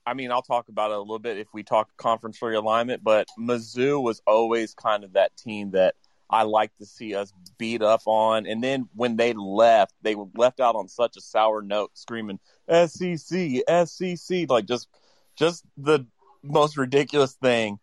I 0.07 0.13
mean, 0.13 0.31
I'll 0.31 0.43
talk 0.43 0.69
about 0.69 0.91
it 0.91 0.97
a 0.97 0.99
little 0.99 1.19
bit 1.19 1.39
if 1.39 1.47
we 1.53 1.63
talk 1.63 1.89
conference 1.97 2.39
realignment, 2.39 2.99
but 3.01 3.27
Mizzou 3.39 4.01
was 4.03 4.21
always 4.27 4.75
kind 4.75 5.03
of 5.03 5.13
that 5.13 5.35
team 5.35 5.71
that 5.71 5.95
I 6.29 6.43
like 6.43 6.75
to 6.77 6.85
see 6.85 7.15
us 7.15 7.33
beat 7.57 7.81
up 7.81 8.01
on. 8.05 8.45
And 8.45 8.63
then 8.63 8.87
when 8.93 9.15
they 9.15 9.33
left, 9.33 9.93
they 10.01 10.15
left 10.35 10.59
out 10.59 10.75
on 10.75 10.87
such 10.87 11.17
a 11.17 11.21
sour 11.21 11.61
note, 11.61 11.91
screaming 11.95 12.39
SEC, 12.69 13.61
SEC, 13.85 14.49
like 14.49 14.65
just 14.65 14.87
just 15.35 15.63
the 15.77 16.05
most 16.43 16.77
ridiculous 16.77 17.33
thing. 17.33 17.79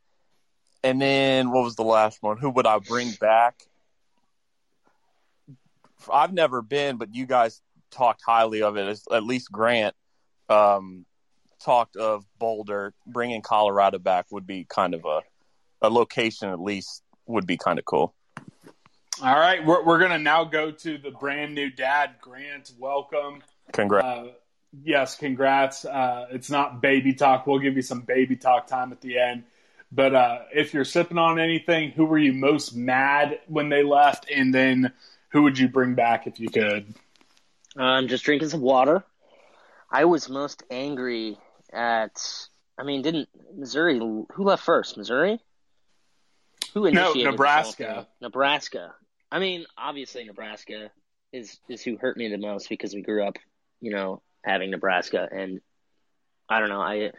And 0.84 1.00
then 1.00 1.50
what 1.50 1.64
was 1.64 1.76
the 1.76 1.84
last 1.84 2.22
one? 2.22 2.38
Who 2.38 2.50
would 2.50 2.66
I 2.66 2.78
bring 2.78 3.12
back? 3.12 3.62
I've 6.12 6.32
never 6.32 6.62
been, 6.62 6.96
but 6.96 7.14
you 7.14 7.26
guys 7.26 7.60
talked 7.90 8.22
highly 8.26 8.62
of 8.62 8.76
it. 8.76 9.00
At 9.12 9.22
least 9.22 9.52
Grant 9.52 9.94
um, 10.48 11.04
talked 11.64 11.96
of 11.96 12.24
Boulder 12.38 12.94
bringing 13.06 13.42
Colorado 13.42 13.98
back 13.98 14.26
would 14.30 14.46
be 14.46 14.66
kind 14.68 14.94
of 14.94 15.04
a 15.04 15.20
a 15.84 15.90
location 15.90 16.48
at 16.48 16.60
least 16.60 17.02
would 17.26 17.46
be 17.46 17.56
kind 17.56 17.78
of 17.78 17.84
cool. 17.84 18.14
All 19.22 19.38
right, 19.38 19.64
we're 19.64 19.84
we're 19.84 19.98
gonna 19.98 20.18
now 20.18 20.44
go 20.44 20.70
to 20.70 20.98
the 20.98 21.10
brand 21.10 21.54
new 21.54 21.70
dad, 21.70 22.16
Grant. 22.20 22.72
Welcome. 22.78 23.42
Congrats. 23.72 24.06
Uh, 24.06 24.32
yes, 24.82 25.16
congrats. 25.16 25.84
Uh, 25.84 26.26
it's 26.30 26.50
not 26.50 26.80
baby 26.80 27.14
talk. 27.14 27.46
We'll 27.46 27.58
give 27.58 27.76
you 27.76 27.82
some 27.82 28.00
baby 28.00 28.36
talk 28.36 28.66
time 28.66 28.90
at 28.92 29.00
the 29.00 29.18
end. 29.18 29.44
But 29.94 30.14
uh, 30.14 30.38
if 30.54 30.72
you're 30.72 30.86
sipping 30.86 31.18
on 31.18 31.38
anything, 31.38 31.90
who 31.90 32.06
were 32.06 32.18
you 32.18 32.32
most 32.32 32.74
mad 32.74 33.40
when 33.46 33.68
they 33.68 33.82
left, 33.82 34.26
and 34.30 34.52
then 34.52 34.92
who 35.28 35.42
would 35.42 35.58
you 35.58 35.68
bring 35.68 35.94
back 35.94 36.26
if 36.26 36.40
you 36.40 36.48
could? 36.48 36.94
I'm 37.76 38.08
just 38.08 38.24
drinking 38.24 38.48
some 38.48 38.62
water. 38.62 39.04
I 39.90 40.06
was 40.06 40.30
most 40.30 40.62
angry 40.70 41.36
at. 41.72 42.48
I 42.78 42.84
mean, 42.84 43.02
didn't 43.02 43.28
Missouri? 43.54 43.98
Who 43.98 44.26
left 44.38 44.64
first? 44.64 44.96
Missouri. 44.96 45.38
Who 46.72 46.86
initiated? 46.86 47.24
No, 47.24 47.30
Nebraska. 47.32 48.08
Nebraska. 48.20 48.94
I 49.30 49.38
mean, 49.38 49.66
obviously 49.76 50.24
Nebraska 50.24 50.90
is 51.32 51.58
is 51.68 51.82
who 51.82 51.98
hurt 51.98 52.16
me 52.16 52.28
the 52.28 52.38
most 52.38 52.68
because 52.70 52.94
we 52.94 53.02
grew 53.02 53.26
up, 53.26 53.36
you 53.80 53.92
know, 53.92 54.22
having 54.42 54.70
Nebraska, 54.70 55.28
and 55.30 55.60
I 56.48 56.60
don't 56.60 56.70
know. 56.70 56.80
I 56.80 57.12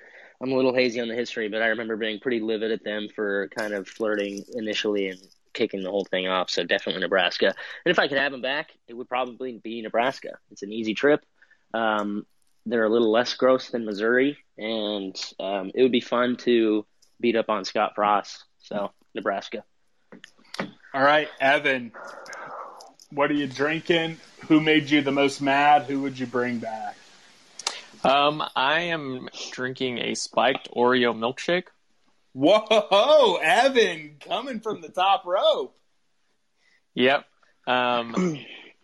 I'm 0.43 0.51
a 0.51 0.55
little 0.55 0.75
hazy 0.75 0.99
on 0.99 1.07
the 1.07 1.15
history, 1.15 1.47
but 1.47 1.61
I 1.61 1.67
remember 1.67 1.95
being 1.95 2.19
pretty 2.19 2.41
livid 2.41 2.71
at 2.71 2.83
them 2.83 3.07
for 3.15 3.47
kind 3.57 3.73
of 3.73 3.87
flirting 3.87 4.43
initially 4.53 5.07
and 5.07 5.19
kicking 5.53 5.81
the 5.81 5.89
whole 5.89 6.03
thing 6.03 6.27
off. 6.27 6.49
So 6.49 6.65
definitely 6.65 7.01
Nebraska. 7.01 7.45
And 7.45 7.91
if 7.91 7.97
I 7.97 8.09
could 8.09 8.17
have 8.17 8.33
them 8.33 8.41
back, 8.41 8.71
it 8.89 8.93
would 8.93 9.07
probably 9.07 9.61
be 9.63 9.81
Nebraska. 9.81 10.31
It's 10.51 10.61
an 10.61 10.73
easy 10.73 10.95
trip. 10.95 11.25
Um, 11.73 12.25
they're 12.65 12.83
a 12.83 12.89
little 12.89 13.09
less 13.09 13.33
gross 13.35 13.69
than 13.69 13.85
Missouri, 13.85 14.37
and 14.57 15.15
um, 15.39 15.71
it 15.73 15.81
would 15.81 15.93
be 15.93 16.01
fun 16.01 16.35
to 16.37 16.85
beat 17.21 17.37
up 17.37 17.49
on 17.49 17.63
Scott 17.63 17.93
Frost. 17.95 18.43
So 18.59 18.91
Nebraska. 19.15 19.63
All 20.93 21.03
right, 21.03 21.29
Evan, 21.39 21.93
what 23.11 23.31
are 23.31 23.35
you 23.35 23.47
drinking? 23.47 24.17
Who 24.49 24.59
made 24.59 24.89
you 24.89 25.01
the 25.01 25.11
most 25.11 25.41
mad? 25.41 25.83
Who 25.83 26.01
would 26.01 26.19
you 26.19 26.25
bring 26.25 26.59
back? 26.59 26.97
Um, 28.03 28.43
I 28.55 28.81
am 28.81 29.29
drinking 29.51 29.99
a 29.99 30.15
spiked 30.15 30.69
Oreo 30.71 31.15
milkshake. 31.15 31.67
Whoa, 32.33 33.39
Evan, 33.41 34.15
coming 34.19 34.59
from 34.59 34.81
the 34.81 34.89
top 34.89 35.25
rope. 35.25 35.77
Yep. 36.95 37.25
Um, 37.65 38.39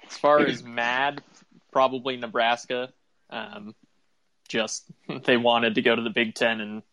as 0.08 0.18
far 0.18 0.40
as 0.40 0.64
mad, 0.64 1.22
probably 1.72 2.16
Nebraska. 2.16 2.94
Um, 3.30 3.76
just 4.48 4.86
they 5.26 5.38
wanted 5.38 5.76
to 5.76 5.82
go 5.82 5.96
to 5.96 6.02
the 6.02 6.10
Big 6.10 6.36
Ten, 6.36 6.62
and 6.62 6.84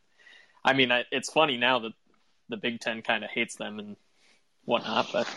I 0.64 0.72
mean, 0.72 0.90
I, 0.90 1.04
it's 1.12 1.30
funny 1.30 1.56
now 1.56 1.80
that 1.80 1.92
the 2.48 2.56
Big 2.56 2.80
Ten 2.80 3.02
kind 3.02 3.22
of 3.22 3.30
hates 3.30 3.56
them 3.56 3.78
and 3.78 3.96
whatnot. 4.64 5.08
But 5.12 5.28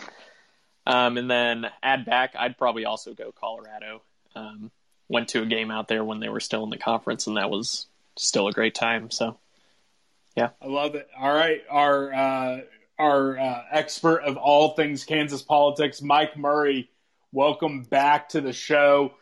um, 0.86 1.18
and 1.18 1.30
then 1.30 1.66
add 1.82 2.04
back, 2.04 2.34
I'd 2.36 2.58
probably 2.58 2.84
also 2.84 3.14
go 3.14 3.32
Colorado. 3.32 4.02
Um, 4.34 4.70
went 5.10 5.28
to 5.30 5.42
a 5.42 5.46
game 5.46 5.70
out 5.72 5.88
there 5.88 6.04
when 6.04 6.20
they 6.20 6.28
were 6.28 6.40
still 6.40 6.62
in 6.62 6.70
the 6.70 6.78
conference, 6.78 7.26
and 7.26 7.36
that 7.36 7.50
was 7.50 7.86
still 8.16 8.46
a 8.46 8.52
great 8.52 8.74
time. 8.74 9.10
So, 9.10 9.36
yeah, 10.36 10.50
I 10.62 10.68
love 10.68 10.94
it. 10.94 11.08
All 11.18 11.34
right, 11.34 11.62
our 11.68 12.14
uh, 12.14 12.60
our 12.98 13.38
uh, 13.38 13.62
expert 13.72 14.18
of 14.18 14.36
all 14.36 14.76
things 14.76 15.04
Kansas 15.04 15.42
politics, 15.42 16.00
Mike 16.00 16.38
Murray. 16.38 16.88
Welcome 17.32 17.82
back 17.82 18.30
to 18.30 18.40
the 18.40 18.52
show. 18.52 19.12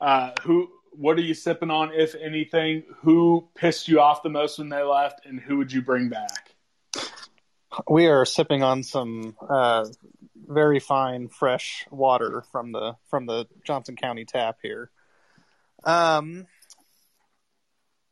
Uh, 0.00 0.32
who 0.42 0.68
what 0.90 1.16
are 1.16 1.22
you 1.22 1.34
sipping 1.34 1.70
on, 1.70 1.92
if 1.94 2.14
anything? 2.16 2.82
Who 3.02 3.48
pissed 3.54 3.86
you 3.86 4.00
off 4.00 4.22
the 4.24 4.28
most 4.28 4.58
when 4.58 4.68
they 4.68 4.82
left, 4.82 5.26
and 5.26 5.38
who 5.38 5.58
would 5.58 5.72
you 5.72 5.80
bring 5.80 6.08
back? 6.08 6.54
We 7.88 8.06
are 8.06 8.24
sipping 8.24 8.62
on 8.62 8.82
some 8.82 9.36
uh, 9.48 9.86
very 10.48 10.80
fine, 10.80 11.28
fresh 11.28 11.86
water 11.90 12.42
from 12.50 12.72
the 12.72 12.96
from 13.10 13.26
the 13.26 13.46
Johnson 13.64 13.94
County 13.94 14.24
tap 14.24 14.58
here. 14.62 14.90
Um, 15.84 16.46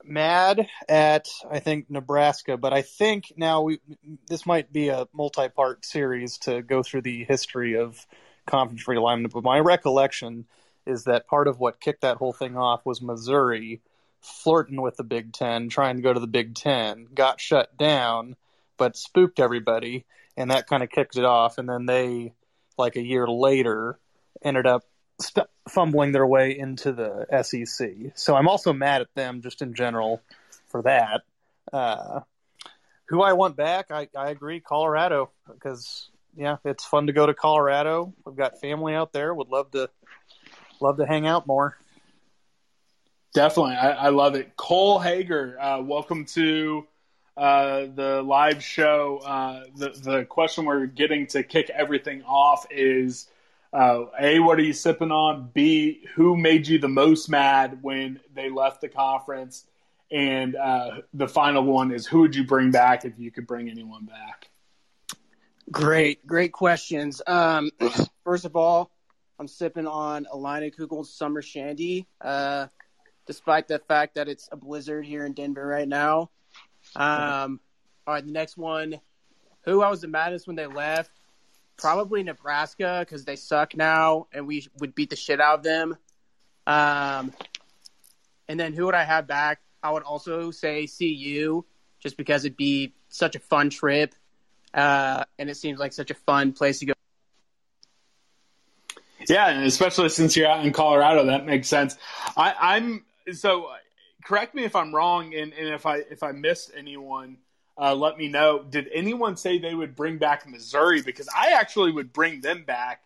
mad 0.05 0.69
at 0.89 1.29
I 1.51 1.61
think 1.61 1.91
Nebraska, 1.91 2.57
but 2.57 2.73
I 2.73 2.83
think 2.83 3.33
now 3.37 3.63
we 3.63 3.81
this 4.29 4.47
might 4.47 4.73
be 4.73 4.89
a 4.89 5.09
multi-part 5.13 5.85
series 5.85 6.39
to 6.39 6.63
go 6.63 6.83
through 6.83 7.03
the 7.03 7.25
history 7.25 7.77
of 7.77 8.07
conference 8.47 8.85
realignment. 8.85 9.33
But 9.33 9.45
my 9.45 9.59
recollection 9.59 10.47
is 10.87 11.05
that 11.05 11.27
part 11.27 11.49
of 11.49 11.59
what 11.59 11.81
kicked 11.81 12.03
that 12.03 12.19
whole 12.19 12.33
thing 12.33 12.57
off 12.57 12.85
was 12.85 13.01
Missouri 13.01 13.81
flirting 14.21 14.81
with 14.81 14.97
the 14.97 15.05
Big 15.05 15.33
Ten, 15.33 15.69
trying 15.69 15.97
to 15.97 16.03
go 16.03 16.13
to 16.13 16.21
the 16.21 16.27
Big 16.27 16.55
Ten, 16.55 17.09
got 17.15 17.41
shut 17.41 17.77
down, 17.77 18.37
but 18.77 18.97
spooked 18.97 19.41
everybody, 19.41 20.05
and 20.37 20.51
that 20.51 20.67
kind 20.67 20.83
of 20.83 20.91
kicked 20.91 21.17
it 21.17 21.25
off. 21.25 21.59
And 21.59 21.69
then 21.69 21.87
they, 21.87 22.35
like 22.77 22.97
a 22.97 23.03
year 23.03 23.27
later, 23.27 23.99
ended 24.43 24.67
up 24.67 24.85
st- 25.21 25.47
fumbling 25.69 26.13
their 26.13 26.27
way 26.27 26.57
into 26.57 26.93
the 26.93 27.27
SEC. 27.43 28.13
So 28.15 28.35
I'm 28.35 28.49
also 28.49 28.73
mad 28.73 29.03
at 29.03 29.15
them 29.15 29.43
just 29.43 29.63
in 29.63 29.75
general 29.75 30.21
for 30.69 30.83
that. 30.83 31.23
Uh, 31.73 32.21
who 33.09 33.23
I 33.23 33.35
want 33.35 33.57
back, 33.57 33.91
I, 33.91 34.09
I 34.17 34.31
agree, 34.31 34.61
Colorado, 34.61 35.31
because 35.47 36.11
yeah, 36.37 36.57
it's 36.65 36.85
fun 36.85 37.07
to 37.07 37.13
go 37.13 37.27
to 37.27 37.35
Colorado. 37.35 38.13
We've 38.25 38.37
got 38.37 38.61
family 38.61 38.95
out 38.95 39.13
there. 39.13 39.33
Would 39.35 39.49
love 39.49 39.71
to 39.73 39.91
love 40.81 40.97
to 40.99 41.07
hang 41.07 41.27
out 41.27 41.47
more. 41.47 41.77
Definitely, 43.35 43.75
I, 43.75 43.91
I 43.91 44.09
love 44.11 44.35
it. 44.37 44.57
Cole 44.57 44.99
Hager, 44.99 45.59
uh, 45.61 45.81
welcome 45.81 46.25
to 46.27 46.87
uh, 47.37 47.87
the 47.95 48.23
live 48.25 48.63
show. 48.63 49.21
Uh, 49.25 49.65
the 49.77 49.91
the 49.91 50.25
question 50.25 50.65
we're 50.65 50.87
getting 50.87 51.27
to 51.29 51.43
kick 51.43 51.71
everything 51.71 52.23
off 52.23 52.67
is 52.71 53.29
uh, 53.75 54.05
A, 54.21 54.39
what 54.39 54.59
are 54.59 54.63
you 54.63 54.73
sipping 54.73 55.11
on? 55.11 55.51
B, 55.53 56.07
who 56.15 56.37
made 56.37 56.69
you 56.69 56.79
the 56.79 56.89
most 56.89 57.29
mad 57.29 57.81
when 57.83 58.21
they 58.33 58.49
left 58.49 58.81
the 58.81 58.89
conference? 58.89 59.67
And 60.13 60.55
uh, 60.55 61.01
the 61.13 61.27
final 61.27 61.65
one 61.65 61.91
is 61.91 62.07
who 62.07 62.21
would 62.21 62.37
you 62.37 62.45
bring 62.45 62.71
back 62.71 63.05
if 63.05 63.19
you 63.19 63.33
could 63.33 63.49
bring 63.49 63.69
anyone 63.69 64.05
back? 64.05 64.49
Great, 65.73 66.25
great 66.25 66.53
questions. 66.53 67.21
Um, 67.27 67.71
first 68.25 68.45
of 68.45 68.55
all, 68.55 68.93
I'm 69.41 69.49
sipping 69.49 69.89
on 69.89 70.29
Leinenkugel's 70.33 71.13
Summer 71.13 71.43
Shandy, 71.43 72.07
uh, 72.21 72.69
despite 73.27 73.67
the 73.67 73.81
fact 73.81 74.15
that 74.15 74.29
it's 74.29 74.49
a 74.53 74.57
blizzard 74.57 75.05
here 75.05 75.27
in 75.27 75.33
Denver 75.33 75.67
right 75.67 75.89
now. 75.89 76.31
Um, 76.95 77.59
all 78.07 78.15
right, 78.15 78.25
the 78.25 78.31
next 78.31 78.57
one. 78.57 79.01
Who 79.65 79.83
I 79.83 79.91
was 79.91 80.03
the 80.03 80.09
maddest 80.09 80.47
when 80.47 80.55
they 80.55 80.67
left? 80.67 81.11
Probably 81.77 82.23
Nebraska 82.23 83.05
because 83.07 83.25
they 83.25 83.37
suck 83.37 83.77
now, 83.77 84.27
and 84.33 84.47
we 84.47 84.69
would 84.79 84.95
beat 84.95 85.11
the 85.11 85.17
shit 85.17 85.41
out 85.41 85.59
of 85.59 85.63
them. 85.63 85.97
Um, 86.67 87.33
and 88.49 88.59
then 88.59 88.73
who 88.73 88.87
would 88.87 88.95
I 88.95 89.05
have 89.05 89.27
back? 89.27 89.61
I 89.83 89.91
would 89.91 90.03
also 90.03 90.51
say 90.51 90.87
CU, 90.87 91.65
just 92.01 92.17
because 92.17 92.45
it'd 92.45 92.57
be 92.57 92.95
such 93.09 93.37
a 93.37 93.39
fun 93.39 93.71
trip, 93.71 94.15
uh, 94.73 95.25
and 95.39 95.51
it 95.51 95.57
seems 95.57 95.79
like 95.79 95.93
such 95.93 96.11
a 96.11 96.15
fun 96.15 96.53
place 96.53 96.79
to 96.79 96.87
go. 96.87 96.95
Yeah, 99.29 99.49
and 99.49 99.65
especially 99.65 100.09
since 100.11 100.37
you're 100.37 100.49
out 100.49 100.65
in 100.65 100.73
Colorado, 100.73 101.27
that 101.27 101.47
makes 101.47 101.69
sense. 101.69 101.97
I, 102.37 102.55
I'm 102.59 103.05
so. 103.33 103.69
Correct 104.25 104.55
me 104.55 104.65
if 104.65 104.75
I'm 104.75 104.95
wrong, 104.95 105.35
and, 105.35 105.53
and 105.53 105.69
if 105.69 105.85
I 105.85 105.99
if 105.99 106.23
I 106.23 106.33
missed 106.33 106.71
anyone 106.75 107.39
uh, 107.77 107.95
let 107.95 108.17
me 108.17 108.29
know. 108.29 108.63
Did 108.63 108.89
anyone 108.93 109.37
say 109.37 109.59
they 109.59 109.75
would 109.75 109.97
bring 109.97 110.19
back 110.19 110.49
Missouri? 110.49 111.03
Because 111.03 111.29
I 111.29 111.53
actually 111.53 111.93
would 111.93 112.13
bring 112.13 112.41
them 112.41 112.65
back. 112.65 113.03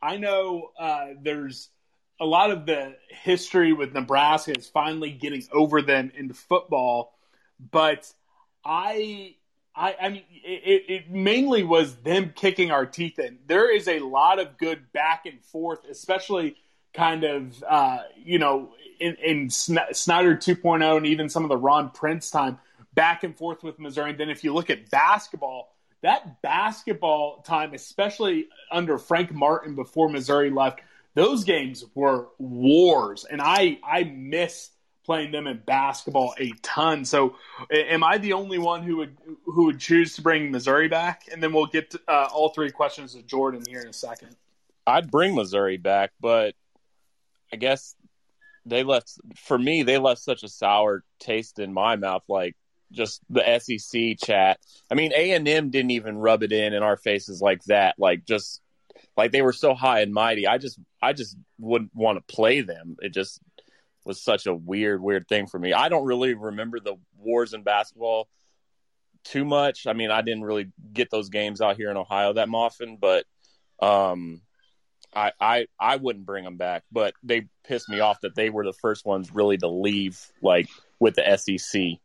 I 0.00 0.16
know 0.16 0.70
uh, 0.78 1.08
there's 1.20 1.68
a 2.20 2.24
lot 2.24 2.50
of 2.50 2.66
the 2.66 2.96
history 3.08 3.72
with 3.72 3.92
Nebraska 3.94 4.56
is 4.56 4.68
finally 4.68 5.10
getting 5.10 5.42
over 5.52 5.82
them 5.82 6.12
into 6.16 6.34
football, 6.34 7.16
but 7.70 8.12
I. 8.64 9.36
I, 9.74 9.96
I 9.98 10.08
mean, 10.10 10.24
it, 10.44 10.84
it 10.86 11.10
mainly 11.10 11.62
was 11.62 11.96
them 11.96 12.34
kicking 12.36 12.70
our 12.70 12.84
teeth 12.84 13.18
in. 13.18 13.38
There 13.46 13.74
is 13.74 13.88
a 13.88 14.00
lot 14.00 14.38
of 14.38 14.58
good 14.58 14.92
back 14.92 15.24
and 15.24 15.42
forth, 15.42 15.86
especially 15.90 16.56
kind 16.92 17.24
of, 17.24 17.64
uh, 17.66 18.00
you 18.22 18.38
know, 18.38 18.74
in, 19.00 19.14
in 19.16 19.48
Snyder 19.48 20.36
2.0 20.36 20.96
and 20.96 21.06
even 21.06 21.30
some 21.30 21.42
of 21.42 21.48
the 21.48 21.56
Ron 21.56 21.88
Prince 21.88 22.30
time 22.30 22.58
back 22.94 23.24
and 23.24 23.36
forth 23.36 23.62
with 23.62 23.78
Missouri. 23.78 24.10
And 24.10 24.18
then 24.20 24.30
if 24.30 24.44
you 24.44 24.52
look 24.52 24.70
at 24.70 24.90
basketball, 24.90 25.74
that 26.02 26.42
basketball 26.42 27.42
time, 27.42 27.74
especially 27.74 28.48
under 28.70 28.98
Frank 28.98 29.32
Martin 29.32 29.74
before 29.74 30.08
Missouri 30.08 30.50
left, 30.50 30.80
those 31.14 31.44
games 31.44 31.84
were 31.94 32.28
wars. 32.38 33.24
And 33.24 33.40
I, 33.40 33.78
I 33.84 34.04
miss 34.04 34.70
playing 35.04 35.32
them 35.32 35.46
in 35.46 35.58
basketball 35.58 36.34
a 36.38 36.52
ton. 36.62 37.04
So 37.04 37.36
am 37.70 38.04
I 38.04 38.18
the 38.18 38.34
only 38.34 38.58
one 38.58 38.82
who 38.82 38.98
would, 38.98 39.16
who 39.44 39.66
would 39.66 39.80
choose 39.80 40.14
to 40.16 40.22
bring 40.22 40.50
Missouri 40.50 40.88
back? 40.88 41.24
And 41.32 41.42
then 41.42 41.52
we'll 41.52 41.66
get 41.66 41.90
to, 41.90 42.00
uh, 42.06 42.28
all 42.32 42.50
three 42.50 42.70
questions 42.70 43.14
to 43.14 43.22
Jordan 43.22 43.62
here 43.68 43.80
in 43.80 43.88
a 43.88 43.92
second. 43.92 44.36
I'd 44.86 45.10
bring 45.10 45.34
Missouri 45.34 45.76
back, 45.76 46.12
but 46.20 46.54
I 47.52 47.56
guess 47.56 47.94
they 48.64 48.84
left 48.84 49.18
for 49.36 49.58
me 49.58 49.82
they 49.82 49.98
left 49.98 50.20
such 50.20 50.42
a 50.44 50.48
sour 50.48 51.02
taste 51.18 51.58
in 51.58 51.72
my 51.72 51.96
mouth 51.96 52.22
like 52.28 52.54
just 52.92 53.20
the 53.30 53.58
SEC 53.58 54.18
chat. 54.18 54.58
I 54.90 54.94
mean, 54.94 55.12
A 55.16 55.32
and 55.32 55.48
M 55.48 55.70
didn't 55.70 55.90
even 55.92 56.18
rub 56.18 56.42
it 56.42 56.52
in 56.52 56.72
in 56.72 56.82
our 56.82 56.96
faces 56.96 57.40
like 57.40 57.62
that. 57.64 57.96
Like 57.98 58.24
just 58.24 58.60
like 59.16 59.32
they 59.32 59.42
were 59.42 59.52
so 59.52 59.74
high 59.74 60.00
and 60.00 60.12
mighty. 60.12 60.46
I 60.46 60.58
just 60.58 60.78
I 61.00 61.12
just 61.12 61.36
wouldn't 61.58 61.94
want 61.94 62.18
to 62.18 62.34
play 62.34 62.60
them. 62.60 62.96
It 63.00 63.12
just 63.12 63.40
was 64.04 64.22
such 64.22 64.46
a 64.46 64.54
weird 64.54 65.02
weird 65.02 65.28
thing 65.28 65.46
for 65.46 65.58
me. 65.58 65.72
I 65.72 65.88
don't 65.88 66.04
really 66.04 66.34
remember 66.34 66.80
the 66.80 66.96
wars 67.18 67.54
in 67.54 67.62
basketball 67.62 68.28
too 69.24 69.44
much. 69.44 69.86
I 69.86 69.92
mean, 69.92 70.10
I 70.10 70.22
didn't 70.22 70.44
really 70.44 70.72
get 70.92 71.10
those 71.10 71.28
games 71.28 71.60
out 71.60 71.76
here 71.76 71.90
in 71.90 71.96
Ohio 71.96 72.32
that 72.34 72.48
often, 72.48 72.98
but 73.00 73.24
um 73.80 74.42
I, 75.14 75.32
I 75.40 75.66
I 75.78 75.96
wouldn't 75.96 76.26
bring 76.26 76.44
them 76.44 76.56
back, 76.56 76.84
but 76.90 77.14
they 77.22 77.48
pissed 77.64 77.88
me 77.88 78.00
off 78.00 78.20
that 78.22 78.34
they 78.34 78.50
were 78.50 78.64
the 78.64 78.72
first 78.72 79.04
ones 79.04 79.34
really 79.34 79.58
to 79.58 79.68
leave 79.68 80.18
like 80.40 80.68
with 80.98 81.16
the 81.16 81.36
SEC 81.36 81.98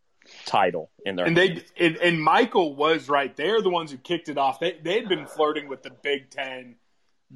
title 0.45 0.89
in 1.05 1.15
there. 1.15 1.25
And 1.25 1.35
they 1.35 1.63
and, 1.79 1.97
and, 1.97 2.21
Michael 2.21 2.75
was 2.75 3.09
right. 3.09 3.35
They're 3.35 3.61
the 3.61 3.69
ones 3.69 3.91
who 3.91 3.97
kicked 3.97 4.29
it 4.29 4.37
off. 4.37 4.59
They 4.59 4.77
they'd 4.81 5.07
been 5.07 5.25
flirting 5.25 5.67
with 5.67 5.83
the 5.83 5.91
Big 5.91 6.29
Ten 6.29 6.75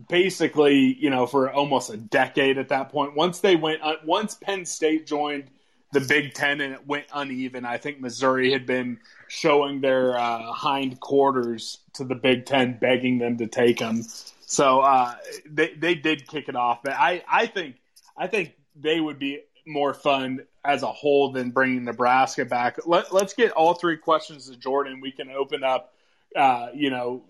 basically, 0.09 0.95
you 0.99 1.09
know, 1.09 1.25
for 1.25 1.51
almost 1.51 1.89
a 1.89 1.97
decade 1.97 2.57
at 2.57 2.69
that 2.69 2.89
point. 2.89 3.15
Once 3.15 3.39
they 3.39 3.55
went, 3.55 3.81
uh, 3.81 3.95
once 4.05 4.35
Penn 4.35 4.65
State 4.65 5.05
joined 5.05 5.49
the 5.91 5.99
Big 5.99 6.33
Ten 6.33 6.61
and 6.61 6.73
it 6.73 6.87
went 6.87 7.05
uneven, 7.13 7.65
I 7.65 7.77
think 7.77 7.99
Missouri 7.99 8.51
had 8.51 8.65
been 8.65 8.99
showing 9.27 9.81
their 9.81 10.17
uh, 10.17 10.51
hind 10.53 10.99
quarters 10.99 11.79
to 11.93 12.05
the 12.05 12.15
Big 12.15 12.45
Ten, 12.45 12.77
begging 12.79 13.17
them 13.17 13.37
to 13.37 13.47
take 13.47 13.79
them. 13.79 14.03
So 14.45 14.79
uh, 14.79 15.15
they 15.49 15.73
they 15.73 15.95
did 15.95 16.27
kick 16.27 16.49
it 16.49 16.55
off, 16.55 16.79
but 16.83 16.93
I 16.93 17.23
I 17.29 17.45
think 17.47 17.75
I 18.17 18.27
think 18.27 18.53
they 18.75 18.99
would 18.99 19.19
be 19.19 19.41
more 19.65 19.93
fun 19.93 20.41
as 20.63 20.83
a 20.83 20.91
whole 20.91 21.31
than 21.31 21.51
bringing 21.51 21.85
Nebraska 21.85 22.45
back. 22.45 22.77
Let, 22.85 23.11
us 23.11 23.33
get 23.33 23.51
all 23.51 23.73
three 23.73 23.97
questions 23.97 24.49
to 24.49 24.57
Jordan. 24.57 25.01
We 25.01 25.11
can 25.11 25.29
open 25.29 25.63
up, 25.63 25.93
uh, 26.35 26.69
you 26.73 26.89
know, 26.89 27.23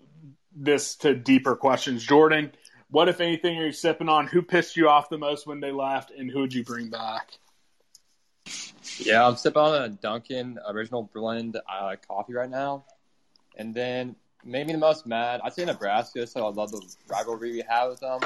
this 0.54 0.96
to 0.96 1.14
deeper 1.14 1.56
questions. 1.56 2.04
Jordan, 2.04 2.52
what 2.90 3.08
if 3.08 3.20
anything 3.20 3.58
are 3.58 3.66
you 3.66 3.72
sipping 3.72 4.08
on? 4.08 4.26
Who 4.26 4.42
pissed 4.42 4.76
you 4.76 4.88
off 4.88 5.08
the 5.08 5.18
most 5.18 5.46
when 5.46 5.60
they 5.60 5.72
left, 5.72 6.10
and 6.10 6.30
who 6.30 6.40
would 6.40 6.52
you 6.52 6.62
bring 6.62 6.90
back? 6.90 7.30
Yeah, 8.98 9.26
I'm 9.26 9.36
sipping 9.36 9.62
on 9.62 9.82
a 9.82 9.88
Dunkin' 9.88 10.58
original 10.68 11.10
blend 11.14 11.56
uh, 11.56 11.96
coffee 12.06 12.34
right 12.34 12.50
now, 12.50 12.84
and 13.56 13.74
then 13.74 14.14
maybe 14.44 14.72
the 14.72 14.78
most 14.78 15.06
mad. 15.06 15.40
I'd 15.42 15.54
say 15.54 15.64
Nebraska, 15.64 16.26
so 16.26 16.46
I 16.46 16.50
love 16.50 16.70
the 16.70 16.82
rivalry 17.08 17.52
we 17.52 17.64
have 17.68 17.90
with 17.90 18.00
them, 18.00 18.20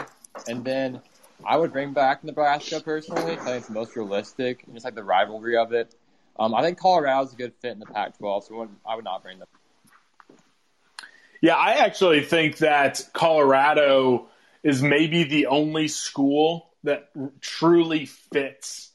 and 0.49 0.65
then 0.65 1.01
I 1.45 1.57
would 1.57 1.73
bring 1.73 1.93
back 1.93 2.25
Nebraska 2.25 2.81
personally. 2.81 3.33
I 3.33 3.37
think 3.37 3.57
it's 3.59 3.71
most 3.71 3.97
realistic, 3.97 4.65
and 4.65 4.75
just 4.75 4.85
like 4.85 4.95
the 4.95 5.05
rivalry 5.05 5.57
of 5.57 5.73
it. 5.73 5.95
Um, 6.39 6.55
I 6.55 6.63
think 6.63 6.79
Colorado's 6.79 7.33
a 7.33 7.37
good 7.37 7.55
fit 7.61 7.73
in 7.73 7.79
the 7.79 7.87
Pac-12, 7.87 8.49
so 8.49 8.69
I 8.87 8.95
would 8.95 9.05
not 9.05 9.23
bring 9.23 9.39
them. 9.39 9.49
Yeah, 11.41 11.55
I 11.55 11.85
actually 11.85 12.23
think 12.23 12.59
that 12.59 13.09
Colorado 13.13 14.29
is 14.63 14.83
maybe 14.83 15.25
the 15.25 15.47
only 15.47 15.89
school 15.89 16.71
that 16.83 17.11
truly 17.41 18.07
fits 18.07 18.91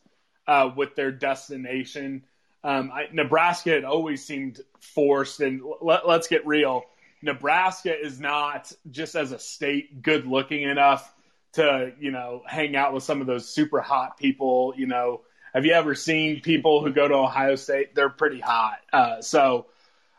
uh, 0.48 0.72
with 0.76 0.96
their 0.96 1.12
destination. 1.12 2.24
Um, 2.64 2.92
I, 2.94 3.08
Nebraska 3.12 3.72
had 3.72 3.86
always 3.86 4.26
seemed 4.26 4.60
forced, 4.80 5.40
and 5.40 5.62
let, 5.82 6.08
let's 6.08 6.28
get 6.28 6.46
real. 6.46 6.84
Nebraska 7.22 7.94
is 7.98 8.20
not 8.20 8.72
just 8.90 9.16
as 9.16 9.32
a 9.32 9.40
state 9.40 10.02
good 10.02 10.26
looking 10.26 10.64
enough 10.64 11.14
to 11.54 11.92
you 12.00 12.12
know 12.12 12.44
hang 12.46 12.76
out 12.76 12.94
with 12.94 13.04
some 13.04 13.22
of 13.22 13.28
those 13.28 13.48
super 13.48 13.82
hot 13.82 14.18
people. 14.18 14.74
You 14.78 14.88
know, 14.88 15.22
have 15.54 15.66
you 15.66 15.74
ever 15.74 15.96
seen 15.96 16.42
people 16.42 16.84
who 16.84 16.92
go 16.92 17.08
to 17.08 17.16
Ohio 17.16 17.56
State? 17.56 17.96
They're 17.96 18.10
pretty 18.10 18.40
hot. 18.40 18.78
Uh, 18.92 19.22
so. 19.22 19.68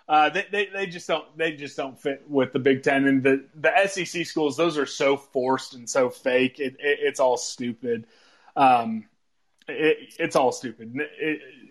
Uh, 0.08 0.28
they, 0.28 0.44
they, 0.50 0.66
they 0.66 0.86
just 0.86 1.06
don't 1.06 1.24
they 1.38 1.52
just 1.52 1.76
don't 1.76 1.98
fit 1.98 2.24
with 2.28 2.52
the 2.52 2.58
Big 2.58 2.82
Ten 2.82 3.06
and 3.06 3.22
the 3.22 3.46
the 3.54 3.70
SEC 3.86 4.26
schools. 4.26 4.56
Those 4.56 4.76
are 4.76 4.84
so 4.84 5.16
forced 5.16 5.74
and 5.74 5.88
so 5.88 6.10
fake. 6.10 6.58
It, 6.58 6.74
it, 6.80 6.98
it's 7.00 7.20
all 7.20 7.36
stupid. 7.36 8.06
Um, 8.56 9.06
it, 9.68 10.14
it's 10.18 10.36
all 10.36 10.52
stupid. 10.52 11.00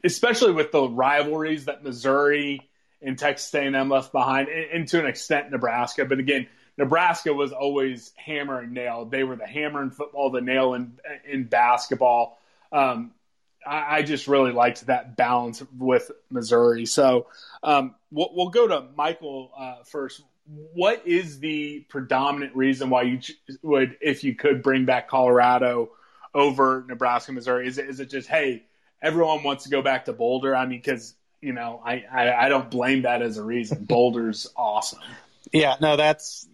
Especially 0.04 0.54
with 0.54 0.72
the 0.72 0.88
rivalries 0.88 1.66
that 1.66 1.84
Missouri 1.84 2.70
and 3.02 3.18
Texas 3.18 3.54
A&M 3.54 3.90
left 3.90 4.12
behind, 4.12 4.48
and, 4.48 4.66
and 4.72 4.88
to 4.90 5.00
an 5.00 5.06
extent 5.06 5.52
Nebraska. 5.52 6.06
But 6.06 6.20
again, 6.20 6.48
Nebraska 6.82 7.32
was 7.32 7.52
always 7.52 8.12
hammer 8.16 8.60
and 8.60 8.74
nail. 8.74 9.06
They 9.06 9.24
were 9.24 9.36
the 9.36 9.46
hammer 9.46 9.84
in 9.84 9.92
football, 9.92 10.32
the 10.32 10.42
nail 10.42 10.74
in 10.74 10.98
in 11.24 11.44
basketball. 11.44 12.40
Um, 12.72 13.12
I, 13.64 13.98
I, 13.98 14.02
just 14.02 14.28
really 14.28 14.52
liked 14.52 14.88
that 14.88 15.16
balance 15.16 15.62
with 15.78 16.10
Missouri. 16.32 16.88
So 16.88 17.28
um, 17.62 17.94
we'll, 18.10 18.32
we'll, 18.34 18.50
go 18.50 18.68
to 18.68 18.86
Michael 18.96 19.52
uh, 19.56 19.84
first. 19.84 20.24
What 20.74 21.06
is 21.06 21.40
the 21.40 21.82
predominant 21.88 22.56
reason 22.56 22.90
why 22.90 23.04
you 23.04 23.20
would, 23.62 23.98
if 24.02 24.24
you 24.24 24.34
could, 24.34 24.64
bring 24.64 24.86
back 24.86 25.08
Colorado 25.08 25.92
over 26.34 26.84
Nebraska, 26.88 27.32
Missouri? 27.32 27.68
Is 27.68 27.78
it 27.78 27.90
is 27.90 28.00
it 28.00 28.10
just 28.10 28.28
hey, 28.28 28.64
everyone 29.04 29.44
wants 29.44 29.66
to 29.66 29.70
go 29.70 29.84
back 29.84 30.06
to 30.06 30.14
Boulder? 30.14 30.56
I 30.56 30.66
mean, 30.66 30.80
because 30.80 31.14
you 31.42 31.54
know, 31.54 31.80
I, 31.86 32.06
I 32.12 32.46
I 32.46 32.50
don't 32.50 32.72
blame 32.72 33.04
that 33.04 33.22
as 33.22 33.38
a 33.38 33.44
reason. 33.44 33.86
Boulder's 33.86 34.50
awesome. 34.56 35.02
Yeah, 35.52 35.76
no, 35.80 35.98
that's 35.98 36.48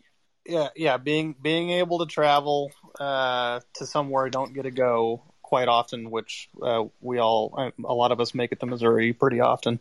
yeah, 0.47 0.69
yeah. 0.75 0.97
Being 0.97 1.35
being 1.41 1.71
able 1.71 1.99
to 1.99 2.05
travel 2.05 2.71
uh, 2.99 3.59
to 3.75 3.85
somewhere 3.85 4.25
I 4.25 4.29
don't 4.29 4.53
get 4.53 4.63
to 4.63 4.71
go 4.71 5.23
quite 5.47 5.69
often, 5.69 6.11
which 6.11 6.49
uh, 6.61 6.83
we 6.99 7.19
all, 7.19 7.71
a 7.85 7.93
lot 7.93 8.11
of 8.11 8.19
us 8.19 8.35
make 8.35 8.51
it 8.51 8.59
to 8.59 8.65
Missouri 8.65 9.13
pretty 9.13 9.39
often. 9.39 9.79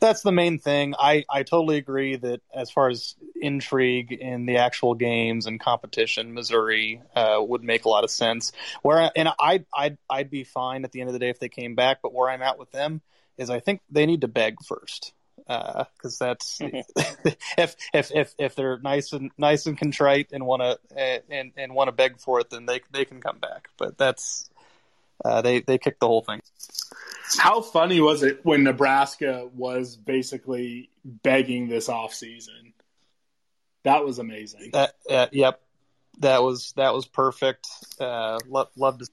That's 0.00 0.22
the 0.22 0.32
main 0.32 0.58
thing. 0.58 0.94
I, 0.98 1.24
I 1.30 1.44
totally 1.44 1.76
agree 1.78 2.16
that 2.16 2.40
as 2.52 2.70
far 2.72 2.88
as 2.88 3.14
intrigue 3.40 4.12
in 4.12 4.46
the 4.46 4.56
actual 4.56 4.94
games 4.94 5.46
and 5.46 5.60
competition, 5.60 6.34
Missouri 6.34 7.00
uh, 7.14 7.38
would 7.40 7.62
make 7.62 7.84
a 7.84 7.88
lot 7.88 8.02
of 8.02 8.10
sense. 8.10 8.52
Where 8.82 9.10
and 9.14 9.28
I 9.38 9.64
I'd 9.72 9.98
I'd 10.10 10.30
be 10.30 10.42
fine 10.42 10.84
at 10.84 10.90
the 10.90 11.00
end 11.00 11.08
of 11.08 11.12
the 11.12 11.20
day 11.20 11.30
if 11.30 11.38
they 11.38 11.48
came 11.48 11.76
back, 11.76 11.98
but 12.02 12.12
where 12.12 12.28
I'm 12.28 12.42
at 12.42 12.58
with 12.58 12.72
them 12.72 13.00
is 13.36 13.50
I 13.50 13.60
think 13.60 13.80
they 13.90 14.06
need 14.06 14.22
to 14.22 14.28
beg 14.28 14.56
first 14.64 15.12
because 15.48 16.20
uh, 16.20 16.26
that's 16.26 16.58
if 17.56 17.74
if 17.94 18.10
if 18.14 18.34
if 18.38 18.54
they're 18.54 18.78
nice 18.78 19.12
and 19.12 19.30
nice 19.38 19.64
and 19.64 19.78
contrite 19.78 20.28
and 20.32 20.44
want 20.44 20.62
to 20.62 21.22
and 21.30 21.52
and 21.56 21.74
want 21.74 21.88
to 21.88 21.92
beg 21.92 22.18
for 22.20 22.40
it, 22.40 22.50
then 22.50 22.66
they 22.66 22.80
they 22.92 23.06
can 23.06 23.20
come 23.20 23.38
back. 23.38 23.70
But 23.78 23.96
that's 23.96 24.50
uh, 25.24 25.40
they 25.40 25.60
they 25.60 25.78
kicked 25.78 26.00
the 26.00 26.06
whole 26.06 26.20
thing. 26.20 26.42
How 27.38 27.62
funny 27.62 28.00
was 28.00 28.22
it 28.22 28.44
when 28.44 28.62
Nebraska 28.62 29.48
was 29.54 29.96
basically 29.96 30.90
begging 31.04 31.68
this 31.68 31.88
off 31.88 32.12
season? 32.12 32.74
That 33.84 34.04
was 34.04 34.18
amazing. 34.18 34.70
That 34.72 34.94
uh, 35.08 35.26
yep, 35.32 35.62
that 36.18 36.42
was 36.42 36.72
that 36.76 36.92
was 36.92 37.06
perfect. 37.06 37.66
Uh, 37.98 38.38
love 38.46 38.68
love 38.76 38.98
to. 38.98 39.08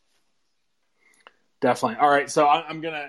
Definitely. 1.62 1.98
All 2.02 2.10
right, 2.10 2.30
so 2.30 2.46
I'm 2.46 2.82
gonna 2.82 3.08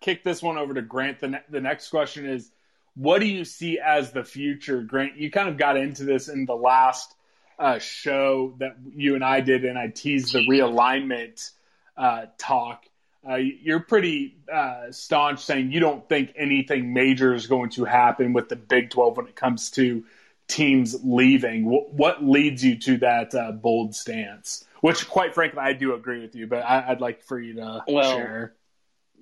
kick 0.00 0.22
this 0.22 0.40
one 0.40 0.56
over 0.56 0.72
to 0.74 0.82
Grant. 0.82 1.18
The, 1.20 1.28
ne- 1.28 1.42
the 1.50 1.60
next 1.60 1.90
question 1.90 2.26
is 2.26 2.50
what 2.94 3.20
do 3.20 3.26
you 3.26 3.44
see 3.44 3.78
as 3.78 4.12
the 4.12 4.24
future, 4.24 4.82
Grant? 4.82 5.16
You 5.16 5.30
kind 5.30 5.48
of 5.48 5.56
got 5.56 5.76
into 5.76 6.04
this 6.04 6.28
in 6.28 6.46
the 6.46 6.56
last 6.56 7.14
uh, 7.58 7.78
show 7.78 8.54
that 8.58 8.76
you 8.94 9.14
and 9.14 9.24
I 9.24 9.40
did, 9.40 9.64
and 9.64 9.78
I 9.78 9.88
teased 9.88 10.32
the 10.32 10.40
realignment 10.40 11.50
uh, 11.96 12.26
talk. 12.38 12.84
Uh, 13.28 13.36
you're 13.36 13.80
pretty 13.80 14.38
uh, 14.50 14.90
staunch 14.92 15.40
saying 15.44 15.72
you 15.72 15.80
don't 15.80 16.08
think 16.08 16.32
anything 16.36 16.94
major 16.94 17.34
is 17.34 17.46
going 17.46 17.70
to 17.70 17.84
happen 17.84 18.32
with 18.32 18.48
the 18.48 18.56
Big 18.56 18.90
12 18.90 19.16
when 19.18 19.26
it 19.26 19.36
comes 19.36 19.70
to 19.72 20.04
teams 20.48 20.96
leaving. 21.04 21.66
What, 21.66 21.92
what 21.92 22.24
leads 22.24 22.64
you 22.64 22.78
to 22.78 22.96
that 22.98 23.34
uh, 23.34 23.52
bold 23.52 23.94
stance? 23.94 24.64
Which, 24.80 25.06
quite 25.10 25.34
frankly, 25.34 25.60
I 25.60 25.74
do 25.74 25.94
agree 25.94 26.22
with 26.22 26.34
you, 26.34 26.46
but 26.46 26.62
I, 26.62 26.88
would 26.88 27.02
like 27.02 27.22
for 27.22 27.38
you 27.38 27.56
to 27.56 27.84
well, 27.86 28.16
share 28.16 28.54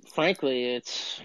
frankly, 0.09 0.65
it's 0.75 1.21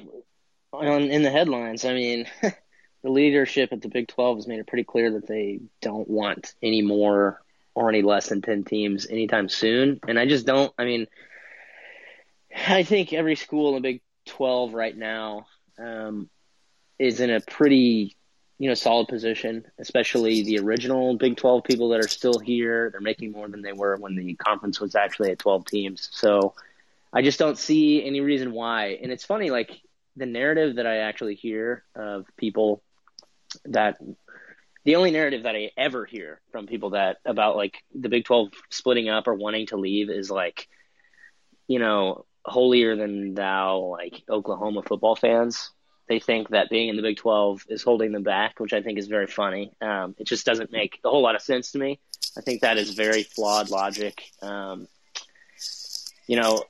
on 0.74 1.04
in 1.04 1.24
the 1.24 1.32
headlines. 1.32 1.86
I 1.86 1.94
mean, 1.94 2.26
the 2.42 3.10
leadership 3.10 3.72
at 3.72 3.82
the 3.82 3.90
Big 3.90 4.08
12 4.08 4.38
has 4.38 4.48
made 4.48 4.60
it 4.60 4.68
pretty 4.68 4.84
clear 4.84 5.12
that 5.12 5.28
they 5.28 5.60
don't 5.82 6.10
want 6.10 6.54
any 6.62 6.82
more 6.82 7.42
or 7.76 7.90
any 7.90 8.02
less 8.02 8.30
than 8.30 8.42
10 8.42 8.64
teams 8.64 9.08
anytime 9.08 9.50
soon. 9.50 10.00
And 10.08 10.20
I 10.20 10.26
just 10.26 10.46
don't, 10.46 10.72
I 10.78 10.86
mean, 10.86 11.08
I 12.68 12.84
think 12.84 13.14
every 13.14 13.36
school 13.36 13.70
in 13.70 13.82
the 13.82 13.90
Big 13.94 14.02
12 14.28 14.74
right 14.74 14.96
now 14.96 15.48
um, 15.80 16.30
is 17.00 17.20
in 17.20 17.30
a 17.30 17.40
pretty, 17.42 18.16
you 18.60 18.70
know, 18.70 18.76
solid 18.76 19.08
position, 19.08 19.66
especially 19.80 20.44
the 20.44 20.60
original 20.60 21.18
Big 21.18 21.36
12 21.38 21.64
people 21.64 21.90
that 21.90 22.00
are 22.00 22.08
still 22.08 22.38
here. 22.40 22.90
They're 22.92 23.02
making 23.02 23.32
more 23.32 23.48
than 23.48 23.64
they 23.64 23.74
were 23.74 23.98
when 23.98 24.16
the 24.16 24.36
conference 24.36 24.80
was 24.80 24.96
actually 24.96 25.32
at 25.32 25.40
12 25.40 25.66
teams. 25.66 26.10
So, 26.12 26.54
I 27.16 27.22
just 27.22 27.38
don't 27.38 27.60
see 27.60 28.04
any 28.04 28.22
reason 28.22 28.54
why. 28.54 28.98
And 29.02 29.12
it's 29.12 29.24
funny, 29.24 29.52
like 29.52 29.80
the 30.16 30.26
narrative 30.26 30.76
that 30.76 30.88
I 30.88 30.98
actually 30.98 31.36
hear 31.36 31.84
of 31.96 32.26
people 32.38 32.84
that 33.66 33.98
the 34.86 34.96
only 34.96 35.12
narrative 35.12 35.44
that 35.44 35.56
I 35.56 35.72
ever 35.78 36.06
hear 36.06 36.42
from 36.52 36.68
people 36.68 36.92
that 36.92 37.18
about 37.26 37.56
like 37.56 37.84
the 37.94 38.10
Big 38.10 38.26
12 38.26 38.50
splitting 38.70 39.10
up 39.10 39.28
or 39.28 39.34
wanting 39.34 39.68
to 39.68 39.78
leave 39.78 40.10
is 40.10 40.30
like, 40.30 40.68
you 41.68 41.80
know, 41.80 42.26
holier 42.46 42.96
than 42.96 43.34
thou, 43.34 43.80
like 43.80 44.24
Oklahoma 44.30 44.84
football 44.84 45.16
fans. 45.16 45.72
They 46.10 46.20
think 46.20 46.50
that 46.50 46.70
being 46.70 46.90
in 46.90 46.98
the 46.98 47.02
Big 47.02 47.18
12 47.18 47.64
is 47.70 47.82
holding 47.82 48.12
them 48.12 48.24
back, 48.24 48.60
which 48.60 48.74
I 48.74 48.82
think 48.82 49.00
is 49.00 49.08
very 49.08 49.28
funny. 49.28 49.72
Um, 49.82 50.16
it 50.18 50.28
just 50.28 50.46
doesn't 50.46 50.72
make 50.72 51.00
a 51.06 51.10
whole 51.10 51.22
lot 51.22 51.36
of 51.36 51.42
sense 51.42 51.72
to 51.72 51.80
me. 51.80 52.02
I 52.38 52.42
think 52.42 52.62
that 52.62 52.78
is 52.78 52.92
very 52.92 53.24
flawed 53.24 53.70
logic. 53.70 54.22
Um, 54.42 54.88
you 56.28 56.36
know, 56.36 56.64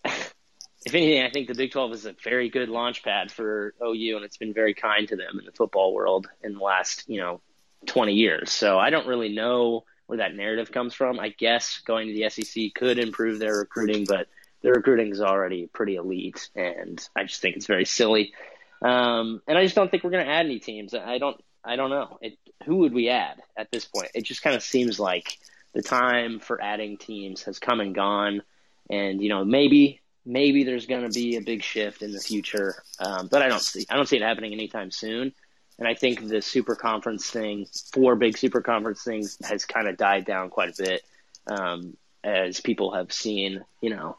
if 0.86 0.94
anything, 0.94 1.24
I 1.24 1.30
think 1.30 1.48
the 1.48 1.56
Big 1.56 1.72
12 1.72 1.94
is 1.94 2.06
a 2.06 2.16
very 2.24 2.50
good 2.50 2.70
launch 2.70 3.04
pad 3.04 3.32
for 3.32 3.74
OU, 3.82 4.18
and 4.18 4.26
it's 4.26 4.38
been 4.38 4.54
very 4.54 4.74
kind 4.74 5.08
to 5.08 5.16
them 5.16 5.40
in 5.40 5.46
the 5.46 5.52
football 5.52 5.94
world 5.94 6.28
in 6.44 6.54
the 6.54 6.60
last, 6.60 7.06
you 7.08 7.20
know, 7.22 7.42
20 7.86 8.14
years. 8.14 8.52
So 8.52 8.78
I 8.78 8.90
don't 8.90 9.08
really 9.08 9.34
know 9.34 9.86
where 10.08 10.18
that 10.18 10.36
narrative 10.36 10.72
comes 10.72 10.94
from. 10.94 11.20
I 11.20 11.30
guess 11.30 11.82
going 11.86 12.08
to 12.08 12.14
the 12.14 12.30
SEC 12.30 12.74
could 12.76 13.00
improve 13.00 13.40
their 13.40 13.56
recruiting, 13.56 14.06
but 14.06 14.28
their 14.62 14.74
recruiting 14.74 15.12
is 15.12 15.22
already 15.22 15.68
pretty 15.68 15.96
elite, 15.96 16.50
and 16.56 17.06
I 17.16 17.24
just 17.24 17.42
think 17.42 17.56
it's 17.56 17.68
very 17.68 17.86
silly. 17.86 18.34
Um, 18.82 19.42
and 19.48 19.58
I 19.58 19.64
just 19.64 19.76
don't 19.76 19.90
think 19.90 20.04
we're 20.04 20.12
going 20.12 20.26
to 20.26 20.32
add 20.32 20.46
any 20.46 20.60
teams. 20.60 20.94
I 20.94 21.18
don't. 21.18 21.42
I 21.66 21.78
don't 21.78 21.90
know. 21.90 22.18
It, 22.22 22.38
who 22.66 22.78
would 22.78 22.94
we 22.94 23.08
add 23.08 23.42
at 23.56 23.72
this 23.72 23.86
point? 23.86 24.12
It 24.14 24.24
just 24.26 24.42
kind 24.42 24.56
of 24.56 24.64
seems 24.64 25.00
like 25.00 25.38
the 25.74 25.82
time 25.82 26.40
for 26.40 26.62
adding 26.62 26.98
teams 26.98 27.44
has 27.44 27.58
come 27.58 27.80
and 27.80 27.96
gone. 27.96 28.42
And 28.90 29.22
you 29.22 29.30
know, 29.30 29.46
maybe 29.46 30.02
maybe 30.26 30.64
there's 30.64 30.86
going 30.86 31.04
to 31.04 31.10
be 31.10 31.36
a 31.36 31.42
big 31.42 31.64
shift 31.64 32.02
in 32.02 32.12
the 32.12 32.20
future, 32.20 32.84
um, 33.00 33.28
but 33.28 33.42
I 33.42 33.48
don't 33.48 33.62
see 33.62 33.86
I 33.90 33.96
don't 33.96 34.08
see 34.08 34.18
it 34.18 34.22
happening 34.22 34.54
anytime 34.54 34.92
soon. 34.92 35.34
And 35.80 35.88
I 35.88 35.96
think 35.96 36.28
the 36.28 36.42
super 36.42 36.76
conference 36.76 37.30
thing, 37.30 37.66
four 37.92 38.16
big 38.16 38.38
super 38.38 38.62
conference 38.62 39.04
things, 39.04 39.38
has 39.44 39.66
kind 39.66 39.88
of 39.88 39.98
died 39.98 40.26
down 40.26 40.50
quite 40.50 40.70
a 40.70 40.84
bit 40.84 41.02
um, 41.48 41.98
as 42.24 42.62
people 42.62 42.94
have 42.94 43.12
seen. 43.12 43.64
You 43.82 43.90
know, 43.90 44.18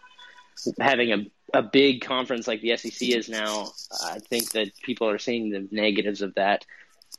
having 0.79 1.13
a 1.13 1.27
a 1.53 1.63
big 1.63 2.03
conference 2.03 2.49
like 2.49 2.61
the 2.61 2.77
SEC 2.77 3.09
is 3.11 3.29
now, 3.29 3.69
I 4.05 4.19
think 4.19 4.53
that 4.53 4.73
people 4.83 5.09
are 5.09 5.19
seeing 5.19 5.51
the 5.51 5.69
negatives 5.71 6.21
of 6.21 6.35
that. 6.35 6.65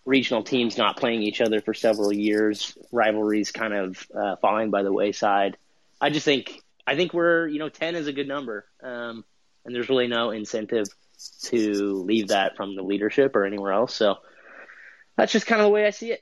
Regional 0.05 0.43
teams 0.43 0.77
not 0.77 0.97
playing 0.97 1.23
each 1.23 1.41
other 1.41 1.61
for 1.61 1.73
several 1.73 2.11
years, 2.11 2.77
rivalries 2.91 3.51
kind 3.51 3.73
of 3.73 4.05
uh, 4.13 4.35
falling 4.35 4.71
by 4.71 4.83
the 4.83 4.91
wayside. 4.91 5.57
I 6.01 6.09
just 6.09 6.25
think 6.25 6.61
I 6.87 6.95
think 6.95 7.13
we're 7.13 7.47
you 7.47 7.59
know 7.59 7.69
ten 7.69 7.95
is 7.95 8.07
a 8.07 8.13
good 8.13 8.27
number, 8.27 8.65
um, 8.81 9.23
and 9.65 9.73
there's 9.73 9.89
really 9.89 10.07
no 10.07 10.31
incentive 10.31 10.87
to 11.43 12.03
leave 12.03 12.29
that 12.29 12.55
from 12.55 12.75
the 12.75 12.83
leadership 12.83 13.35
or 13.35 13.45
anywhere 13.45 13.71
else. 13.71 13.93
So 13.93 14.17
that's 15.15 15.31
just 15.31 15.47
kind 15.47 15.61
of 15.61 15.65
the 15.65 15.71
way 15.71 15.85
I 15.85 15.91
see 15.91 16.11
it. 16.11 16.21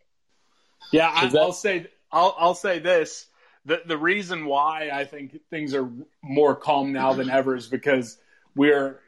Yeah, 0.91 1.12
I, 1.13 1.26
will 1.28 1.54
say 1.54 1.88
I'll 2.12 2.36
I'll 2.38 2.56
say 2.56 2.80
this. 2.80 3.26
The 3.65 3.82
the 3.86 3.97
reason 3.97 4.45
why 4.45 4.89
I 4.93 5.06
think 5.06 5.39
things 5.49 5.73
are 5.73 5.89
more 6.21 6.56
calm 6.56 6.93
now 6.93 7.13
than 7.13 7.30
ever 7.30 7.56
is 7.56 7.67
because 7.67 8.17
we're 8.56 8.99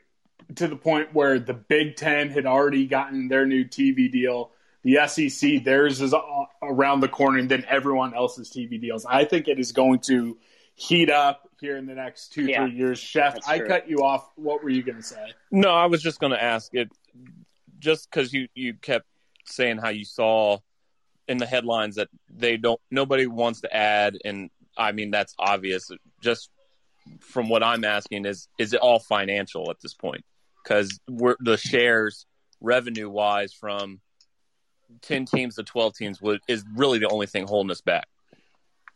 to 0.55 0.67
the 0.67 0.75
point 0.75 1.13
where 1.13 1.39
the 1.39 1.53
Big 1.53 1.95
Ten 1.95 2.29
had 2.29 2.45
already 2.45 2.85
gotten 2.85 3.27
their 3.27 3.45
new 3.45 3.65
TV 3.65 4.11
deal. 4.11 4.51
The 4.83 5.07
SEC, 5.07 5.63
theirs 5.63 5.99
is 5.99 6.13
around 6.61 6.99
the 6.99 7.07
corner, 7.07 7.39
and 7.39 7.49
then 7.49 7.65
everyone 7.67 8.13
else's 8.13 8.51
TV 8.51 8.79
deals. 8.79 9.03
I 9.03 9.25
think 9.25 9.47
it 9.47 9.59
is 9.59 9.71
going 9.71 9.99
to 10.01 10.37
heat 10.75 11.09
up 11.09 11.49
here 11.59 11.77
in 11.77 11.85
the 11.85 11.95
next 11.95 12.33
two 12.33 12.45
yeah, 12.45 12.65
three 12.65 12.75
years. 12.75 12.99
Chef, 12.99 13.37
I 13.47 13.59
cut 13.59 13.89
you 13.89 13.97
off. 13.99 14.29
What 14.35 14.63
were 14.63 14.69
you 14.69 14.83
going 14.83 14.97
to 14.97 15.03
say? 15.03 15.33
No, 15.49 15.69
I 15.69 15.85
was 15.87 16.01
just 16.01 16.19
going 16.19 16.33
to 16.33 16.41
ask 16.41 16.73
it. 16.75 16.91
Just 17.79 18.09
because 18.09 18.33
you 18.33 18.47
you 18.55 18.73
kept 18.73 19.05
saying 19.45 19.77
how 19.77 19.89
you 19.89 20.05
saw 20.05 20.57
in 21.27 21.37
the 21.37 21.45
headlines 21.45 21.95
that 21.95 22.09
they 22.29 22.57
don't 22.57 22.79
nobody 22.91 23.25
wants 23.25 23.61
to 23.61 23.75
add, 23.75 24.17
and 24.25 24.49
I 24.77 24.91
mean 24.91 25.11
that's 25.11 25.33
obvious. 25.39 25.91
Just 26.21 26.49
from 27.19 27.49
what 27.49 27.63
I'm 27.63 27.83
asking 27.83 28.25
is 28.25 28.47
is 28.57 28.73
it 28.73 28.79
all 28.79 28.99
financial 28.99 29.69
at 29.69 29.79
this 29.81 29.93
point? 29.93 30.23
Because 30.63 30.99
we're 31.07 31.35
the 31.39 31.57
shares 31.57 32.25
revenue 32.61 33.09
wise 33.09 33.53
from 33.53 34.01
ten 35.01 35.25
teams 35.25 35.55
to 35.55 35.63
twelve 35.63 35.95
teams 35.95 36.21
would, 36.21 36.39
is 36.47 36.63
really 36.75 36.99
the 36.99 37.09
only 37.09 37.27
thing 37.27 37.47
holding 37.47 37.71
us 37.71 37.81
back. 37.81 38.07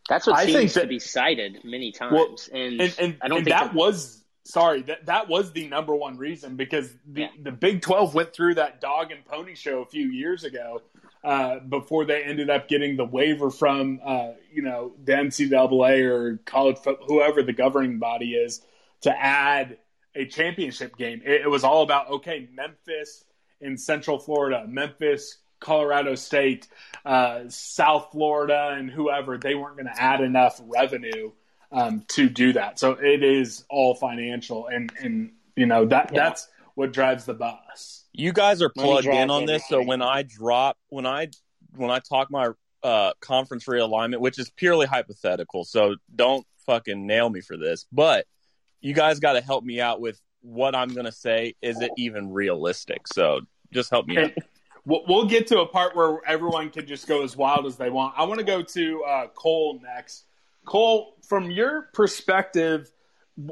That's 0.10 0.28
what 0.28 0.36
I 0.38 0.46
seems 0.48 0.74
that, 0.74 0.82
to 0.82 0.88
be 0.88 1.00
cited 1.00 1.60
many 1.64 1.92
times, 1.92 2.14
well, 2.14 2.36
and, 2.52 2.82
and, 2.82 2.96
and, 3.00 3.18
I 3.22 3.28
don't 3.28 3.38
and 3.40 3.46
think 3.46 3.58
that 3.58 3.74
was 3.74 4.24
sorry, 4.44 4.82
that 4.84 5.06
that 5.06 5.30
was 5.30 5.52
the 5.52 5.68
number 5.68 5.96
one 5.96 6.18
reason 6.18 6.56
because 6.56 6.92
the, 7.06 7.22
Yeah. 7.22 7.28
the 7.42 7.52
Big 7.52 7.82
Twelve 7.82 8.16
went 8.16 8.34
through 8.34 8.56
that 8.56 8.82
dog 8.82 9.12
and 9.12 9.24
pony 9.24 9.56
show 9.56 9.82
a 9.82 9.86
few 9.86 10.08
years 10.08 10.44
ago 10.44 10.82
uh, 11.24 11.60
before 11.60 12.06
they 12.06 12.24
ended 12.24 12.50
up 12.50 12.68
getting 12.68 12.98
the 12.98 13.06
waiver 13.06 13.52
from 13.52 14.00
uh, 14.04 14.32
you 14.52 14.64
know 14.64 14.94
the 15.04 15.14
NCAA 15.14 16.04
or 16.10 16.38
college 16.46 16.78
whoever 17.08 17.44
the 17.44 17.54
governing 17.54 18.00
body 18.00 18.34
is 18.34 18.62
to 19.02 19.12
add 19.18 19.78
a 20.16 20.26
championship 20.26 20.98
game. 20.98 21.22
It, 21.24 21.42
it 21.42 21.50
was 21.50 21.64
all 21.64 21.84
about 21.84 22.10
okay, 22.10 22.50
Memphis 22.52 23.24
in 23.62 23.78
Central 23.78 24.18
Florida, 24.18 24.66
Memphis. 24.68 25.38
Colorado 25.60 26.16
State, 26.16 26.68
uh, 27.06 27.42
South 27.48 28.10
Florida, 28.12 28.76
and 28.78 28.90
whoever, 28.90 29.38
they 29.38 29.56
weren't 29.56 29.76
going 29.76 29.94
to 29.94 30.02
add 30.02 30.22
enough 30.22 30.62
revenue 30.66 31.32
um, 31.72 32.04
to 32.10 32.30
do 32.30 32.54
that. 32.54 32.80
So 32.80 32.92
it 32.94 33.24
is 33.24 33.66
all 33.70 33.96
financial, 33.96 34.68
and 34.68 34.92
and 35.00 35.32
you 35.56 35.66
know 35.66 35.86
that 35.86 36.12
Yeah. 36.14 36.24
that's 36.24 36.48
what 36.76 36.94
drives 36.94 37.26
the 37.26 37.34
bus. 37.34 38.06
You 38.14 38.34
guys 38.34 38.62
are 38.62 38.70
plugged 38.70 39.08
in 39.08 39.30
on 39.30 39.46
this, 39.46 39.68
so 39.68 39.82
when 39.82 40.02
I 40.02 40.24
drop 40.24 40.78
when 40.88 41.06
I 41.06 41.28
when 41.76 41.92
I 41.92 42.00
talk 42.00 42.32
my 42.32 42.50
uh, 42.84 43.12
conference 43.20 43.66
realignment, 43.66 44.20
which 44.20 44.40
is 44.40 44.50
purely 44.50 44.88
hypothetical, 44.88 45.64
so 45.66 45.96
don't 46.16 46.46
fucking 46.66 47.06
nail 47.06 47.30
me 47.30 47.42
for 47.42 47.58
this, 47.58 47.86
but 47.92 48.26
you 48.82 48.94
guys 48.94 49.20
got 49.20 49.34
to 49.34 49.42
help 49.42 49.64
me 49.64 49.82
out 49.82 50.00
with 50.00 50.20
what 50.42 50.74
I'm 50.74 50.90
going 50.90 51.06
to 51.06 51.12
say. 51.12 51.56
Is 51.62 51.82
it 51.82 51.92
even 51.98 52.32
realistic? 52.32 53.08
So 53.08 53.42
just 53.74 53.90
help 53.90 54.08
me 54.08 54.18
out. 54.18 54.32
We'll, 54.90 55.26
get 55.26 55.46
to 55.48 55.60
a 55.60 55.68
part 55.68 55.96
where 55.96 56.20
everyone 56.26 56.72
can 56.72 56.88
just 56.88 57.06
go 57.06 57.24
as 57.24 57.38
wild 57.38 57.68
as 57.68 57.78
they 57.78 57.92
want. 57.92 58.16
I 58.18 58.24
want 58.24 58.40
to 58.40 58.46
go 58.46 58.64
to 58.64 59.04
uh, 59.04 59.28
Cole 59.28 59.80
next. 59.84 60.24
Cole, 60.66 61.16
from 61.28 61.52
your 61.52 61.84
perspective, 61.94 62.92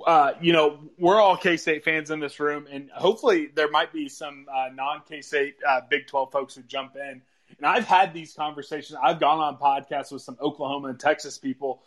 uh, 0.05 0.33
you 0.41 0.51
know 0.51 0.79
we're 0.97 1.21
all 1.21 1.37
K 1.37 1.57
State 1.57 1.83
fans 1.83 2.09
in 2.09 2.19
this 2.19 2.39
room, 2.39 2.65
and 2.71 2.89
hopefully 2.89 3.49
there 3.53 3.69
might 3.69 3.93
be 3.93 4.09
some 4.09 4.47
uh, 4.51 4.69
non 4.73 5.01
K 5.07 5.21
State 5.21 5.57
uh, 5.67 5.81
Big 5.87 6.07
Twelve 6.07 6.31
folks 6.31 6.55
who 6.55 6.63
jump 6.63 6.95
in. 6.95 7.21
And 7.57 7.65
I've 7.65 7.85
had 7.85 8.15
these 8.15 8.33
conversations. 8.33 8.97
I've 9.01 9.19
gone 9.19 9.39
on 9.39 9.57
podcasts 9.57 10.11
with 10.11 10.23
some 10.23 10.37
Oklahoma 10.41 10.87
and 10.87 10.99
Texas 10.99 11.37
people. 11.37 11.83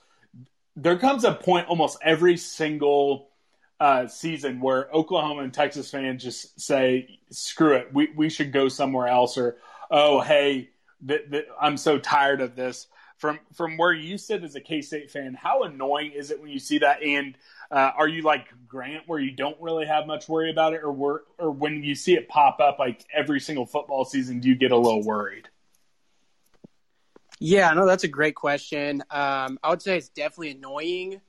There 0.76 0.96
comes 0.96 1.24
a 1.24 1.34
point 1.34 1.66
almost 1.66 1.98
every 2.02 2.36
single 2.36 3.29
uh, 3.80 4.06
season 4.06 4.60
where 4.60 4.92
Oklahoma 4.94 5.42
and 5.42 5.52
Texas 5.52 5.90
fans 5.90 6.22
just 6.22 6.60
say, 6.60 7.18
"Screw 7.30 7.74
it, 7.74 7.92
we 7.92 8.10
we 8.14 8.28
should 8.28 8.52
go 8.52 8.68
somewhere 8.68 9.08
else," 9.08 9.38
or 9.38 9.56
"Oh, 9.90 10.20
hey, 10.20 10.70
th- 11.06 11.30
th- 11.30 11.46
I'm 11.60 11.76
so 11.76 11.98
tired 11.98 12.40
of 12.40 12.54
this." 12.54 12.86
From 13.16 13.38
from 13.54 13.76
where 13.76 13.92
you 13.92 14.16
sit 14.16 14.44
as 14.44 14.54
a 14.54 14.60
K 14.60 14.80
State 14.82 15.10
fan, 15.10 15.34
how 15.34 15.64
annoying 15.64 16.12
is 16.12 16.30
it 16.30 16.40
when 16.40 16.50
you 16.50 16.58
see 16.58 16.78
that? 16.78 17.02
And 17.02 17.36
uh, 17.70 17.92
are 17.96 18.08
you 18.08 18.22
like 18.22 18.46
Grant, 18.66 19.04
where 19.06 19.18
you 19.18 19.30
don't 19.30 19.60
really 19.60 19.86
have 19.86 20.06
much 20.06 20.28
worry 20.28 20.50
about 20.50 20.74
it, 20.74 20.82
or 20.82 21.24
or 21.38 21.50
when 21.50 21.82
you 21.82 21.94
see 21.94 22.14
it 22.14 22.28
pop 22.28 22.60
up 22.60 22.78
like 22.78 23.04
every 23.14 23.40
single 23.40 23.66
football 23.66 24.04
season, 24.04 24.40
do 24.40 24.48
you 24.48 24.54
get 24.54 24.72
a 24.72 24.76
little 24.76 25.02
worried? 25.02 25.48
Yeah, 27.38 27.72
no, 27.72 27.86
that's 27.86 28.04
a 28.04 28.08
great 28.08 28.34
question. 28.34 29.02
Um, 29.10 29.58
I 29.62 29.70
would 29.70 29.80
say 29.80 29.96
it's 29.96 30.10
definitely 30.10 30.50
annoying 30.50 31.20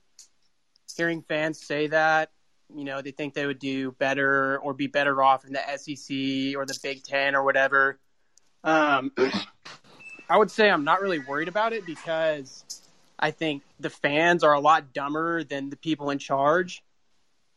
hearing 0.96 1.22
fans 1.22 1.64
say 1.64 1.88
that. 1.88 2.30
You 2.74 2.84
know, 2.84 3.02
they 3.02 3.10
think 3.10 3.34
they 3.34 3.46
would 3.46 3.58
do 3.58 3.92
better 3.92 4.58
or 4.58 4.74
be 4.74 4.86
better 4.86 5.22
off 5.22 5.44
in 5.44 5.52
the 5.52 5.60
SEC 5.76 6.56
or 6.56 6.66
the 6.66 6.78
Big 6.82 7.02
Ten 7.02 7.34
or 7.34 7.44
whatever. 7.44 7.98
Um, 8.64 9.12
I 10.28 10.36
would 10.36 10.50
say 10.50 10.70
I'm 10.70 10.84
not 10.84 11.00
really 11.00 11.18
worried 11.18 11.48
about 11.48 11.72
it 11.72 11.84
because 11.84 12.64
I 13.18 13.30
think 13.30 13.62
the 13.80 13.90
fans 13.90 14.44
are 14.44 14.52
a 14.52 14.60
lot 14.60 14.92
dumber 14.92 15.44
than 15.44 15.70
the 15.70 15.76
people 15.76 16.10
in 16.10 16.18
charge. 16.18 16.82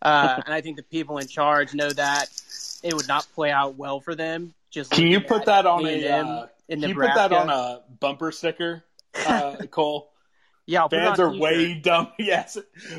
Uh, 0.02 0.42
and 0.46 0.54
I 0.54 0.62
think 0.62 0.78
the 0.78 0.84
people 0.84 1.18
in 1.18 1.28
charge 1.28 1.74
know 1.74 1.90
that 1.90 2.30
it 2.84 2.94
would 2.94 3.08
not 3.08 3.28
play 3.34 3.52
out 3.52 3.76
well 3.76 4.00
for 4.00 4.16
them. 4.16 4.54
Just 4.70 4.92
Can 4.92 5.08
you 5.08 5.22
put 5.22 5.46
that 5.46 5.66
on 5.66 5.86
a 5.86 5.90
A&M 5.90 6.28
uh, 6.28 6.46
in 6.68 6.82
Can 6.82 6.90
you 6.90 6.96
put 6.96 7.14
that 7.16 7.32
on 7.32 7.50
a 7.50 7.82
bumper 8.00 8.32
sticker, 8.32 8.84
uh, 9.26 9.56
Cole? 9.72 10.12
Yeah, 10.68 10.82
I'll 10.82 10.90
Fans 10.90 11.20
are 11.20 11.30
t-shirt. 11.30 11.42
way 11.42 11.74
dumb. 11.76 12.08
Yes. 12.20 12.58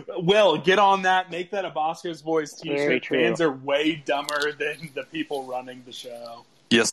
Will, 0.08 0.58
get 0.58 0.78
on 0.78 1.02
that. 1.02 1.30
Make 1.30 1.50
that 1.50 1.64
a 1.64 1.70
Bosco's 1.70 2.22
Boys 2.22 2.52
t 2.54 2.68
Very 2.68 3.00
shirt. 3.00 3.06
Fans 3.08 3.40
are 3.40 3.50
way 3.50 3.96
dumber 4.04 4.52
than 4.52 4.90
the 4.94 5.02
people 5.04 5.44
running 5.46 5.82
the 5.84 5.92
show. 5.92 6.44
Yes. 6.70 6.92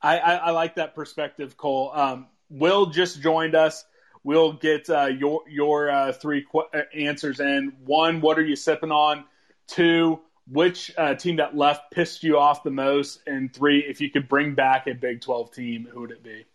I, 0.00 0.18
I, 0.18 0.34
I 0.34 0.50
like 0.50 0.76
that 0.76 0.94
perspective, 0.94 1.56
Cole. 1.56 1.90
Um, 1.94 2.26
Will 2.50 2.86
just 2.86 3.20
joined 3.20 3.54
us. 3.54 3.84
We'll 4.22 4.52
get 4.54 4.88
uh, 4.88 5.06
your 5.06 5.42
your 5.48 5.90
uh, 5.90 6.12
three 6.12 6.46
qu- 6.50 6.60
uh, 6.72 6.82
answers 6.94 7.40
in. 7.40 7.74
One, 7.84 8.20
what 8.22 8.38
are 8.38 8.44
you 8.44 8.56
sipping 8.56 8.90
on? 8.90 9.24
Two, 9.66 10.20
which 10.50 10.92
uh, 10.96 11.14
team 11.14 11.36
that 11.36 11.56
left 11.56 11.90
pissed 11.90 12.22
you 12.22 12.38
off 12.38 12.62
the 12.62 12.70
most? 12.70 13.20
And 13.26 13.52
three, 13.52 13.80
if 13.80 14.00
you 14.00 14.10
could 14.10 14.28
bring 14.28 14.54
back 14.54 14.86
a 14.86 14.94
Big 14.94 15.20
Twelve 15.20 15.52
team, 15.52 15.86
who 15.90 16.00
would 16.02 16.10
it 16.10 16.22
be? 16.22 16.46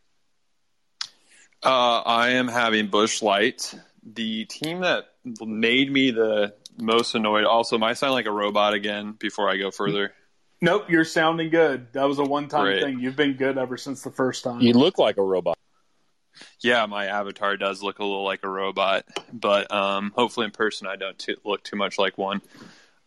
Uh, 1.63 2.01
I 2.05 2.29
am 2.31 2.47
having 2.47 2.87
Busch 2.87 3.21
Light. 3.21 3.73
The 4.03 4.45
team 4.45 4.81
that 4.81 5.09
made 5.41 5.91
me 5.91 6.11
the 6.11 6.53
most 6.77 7.15
annoyed. 7.15 7.45
Also, 7.45 7.77
might 7.77 7.97
sound 7.97 8.13
like 8.13 8.25
a 8.25 8.31
robot 8.31 8.73
again 8.73 9.15
before 9.17 9.49
I 9.49 9.57
go 9.57 9.71
further. 9.71 10.13
Nope, 10.61 10.89
you're 10.89 11.05
sounding 11.05 11.49
good. 11.49 11.93
That 11.93 12.05
was 12.05 12.19
a 12.19 12.23
one 12.23 12.47
time 12.47 12.79
thing. 12.79 12.99
You've 12.99 13.15
been 13.15 13.33
good 13.33 13.57
ever 13.57 13.77
since 13.77 14.03
the 14.03 14.11
first 14.11 14.43
time. 14.43 14.61
You 14.61 14.73
look 14.73 14.97
like 14.97 15.17
a 15.17 15.23
robot. 15.23 15.57
Yeah, 16.61 16.85
my 16.85 17.07
avatar 17.07 17.57
does 17.57 17.81
look 17.81 17.99
a 17.99 18.03
little 18.03 18.23
like 18.23 18.43
a 18.43 18.49
robot, 18.49 19.05
but 19.33 19.71
um, 19.73 20.11
hopefully 20.15 20.45
in 20.45 20.51
person 20.51 20.87
I 20.87 20.95
don't 20.95 21.17
too, 21.17 21.35
look 21.43 21.63
too 21.63 21.75
much 21.75 21.97
like 21.97 22.17
one. 22.17 22.41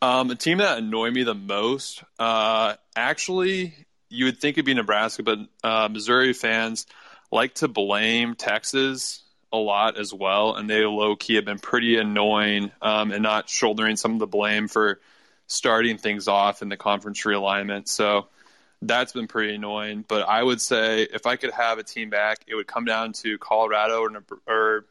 Um, 0.00 0.30
a 0.30 0.34
team 0.34 0.58
that 0.58 0.78
annoyed 0.78 1.14
me 1.14 1.22
the 1.22 1.34
most, 1.34 2.02
uh, 2.18 2.74
actually, 2.96 3.74
you 4.08 4.26
would 4.26 4.38
think 4.38 4.56
it'd 4.56 4.66
be 4.66 4.74
Nebraska, 4.74 5.22
but 5.22 5.38
uh, 5.62 5.88
Missouri 5.88 6.32
fans 6.32 6.86
like 7.32 7.54
to 7.54 7.68
blame 7.68 8.34
Texas 8.34 9.22
a 9.52 9.56
lot 9.56 9.98
as 9.98 10.14
well, 10.14 10.54
and 10.54 10.68
they 10.68 10.84
low 10.84 11.16
key 11.16 11.34
have 11.34 11.44
been 11.44 11.58
pretty 11.58 11.96
annoying 11.96 12.70
um, 12.80 13.10
and 13.10 13.22
not 13.22 13.48
shouldering 13.48 13.96
some 13.96 14.12
of 14.12 14.18
the 14.18 14.26
blame 14.26 14.68
for 14.68 15.00
starting 15.46 15.98
things 15.98 16.28
off 16.28 16.62
in 16.62 16.68
the 16.68 16.76
conference 16.76 17.22
realignment. 17.22 17.88
So 17.88 18.28
that's 18.80 19.12
been 19.12 19.26
pretty 19.26 19.54
annoying. 19.54 20.04
But 20.06 20.28
I 20.28 20.42
would 20.42 20.60
say 20.60 21.02
if 21.02 21.26
I 21.26 21.36
could 21.36 21.52
have 21.52 21.78
a 21.78 21.82
team 21.82 22.10
back, 22.10 22.44
it 22.46 22.54
would 22.54 22.66
come 22.66 22.84
down 22.84 23.12
to 23.14 23.38
Colorado 23.38 24.02
or, 24.02 24.24
or 24.46 24.84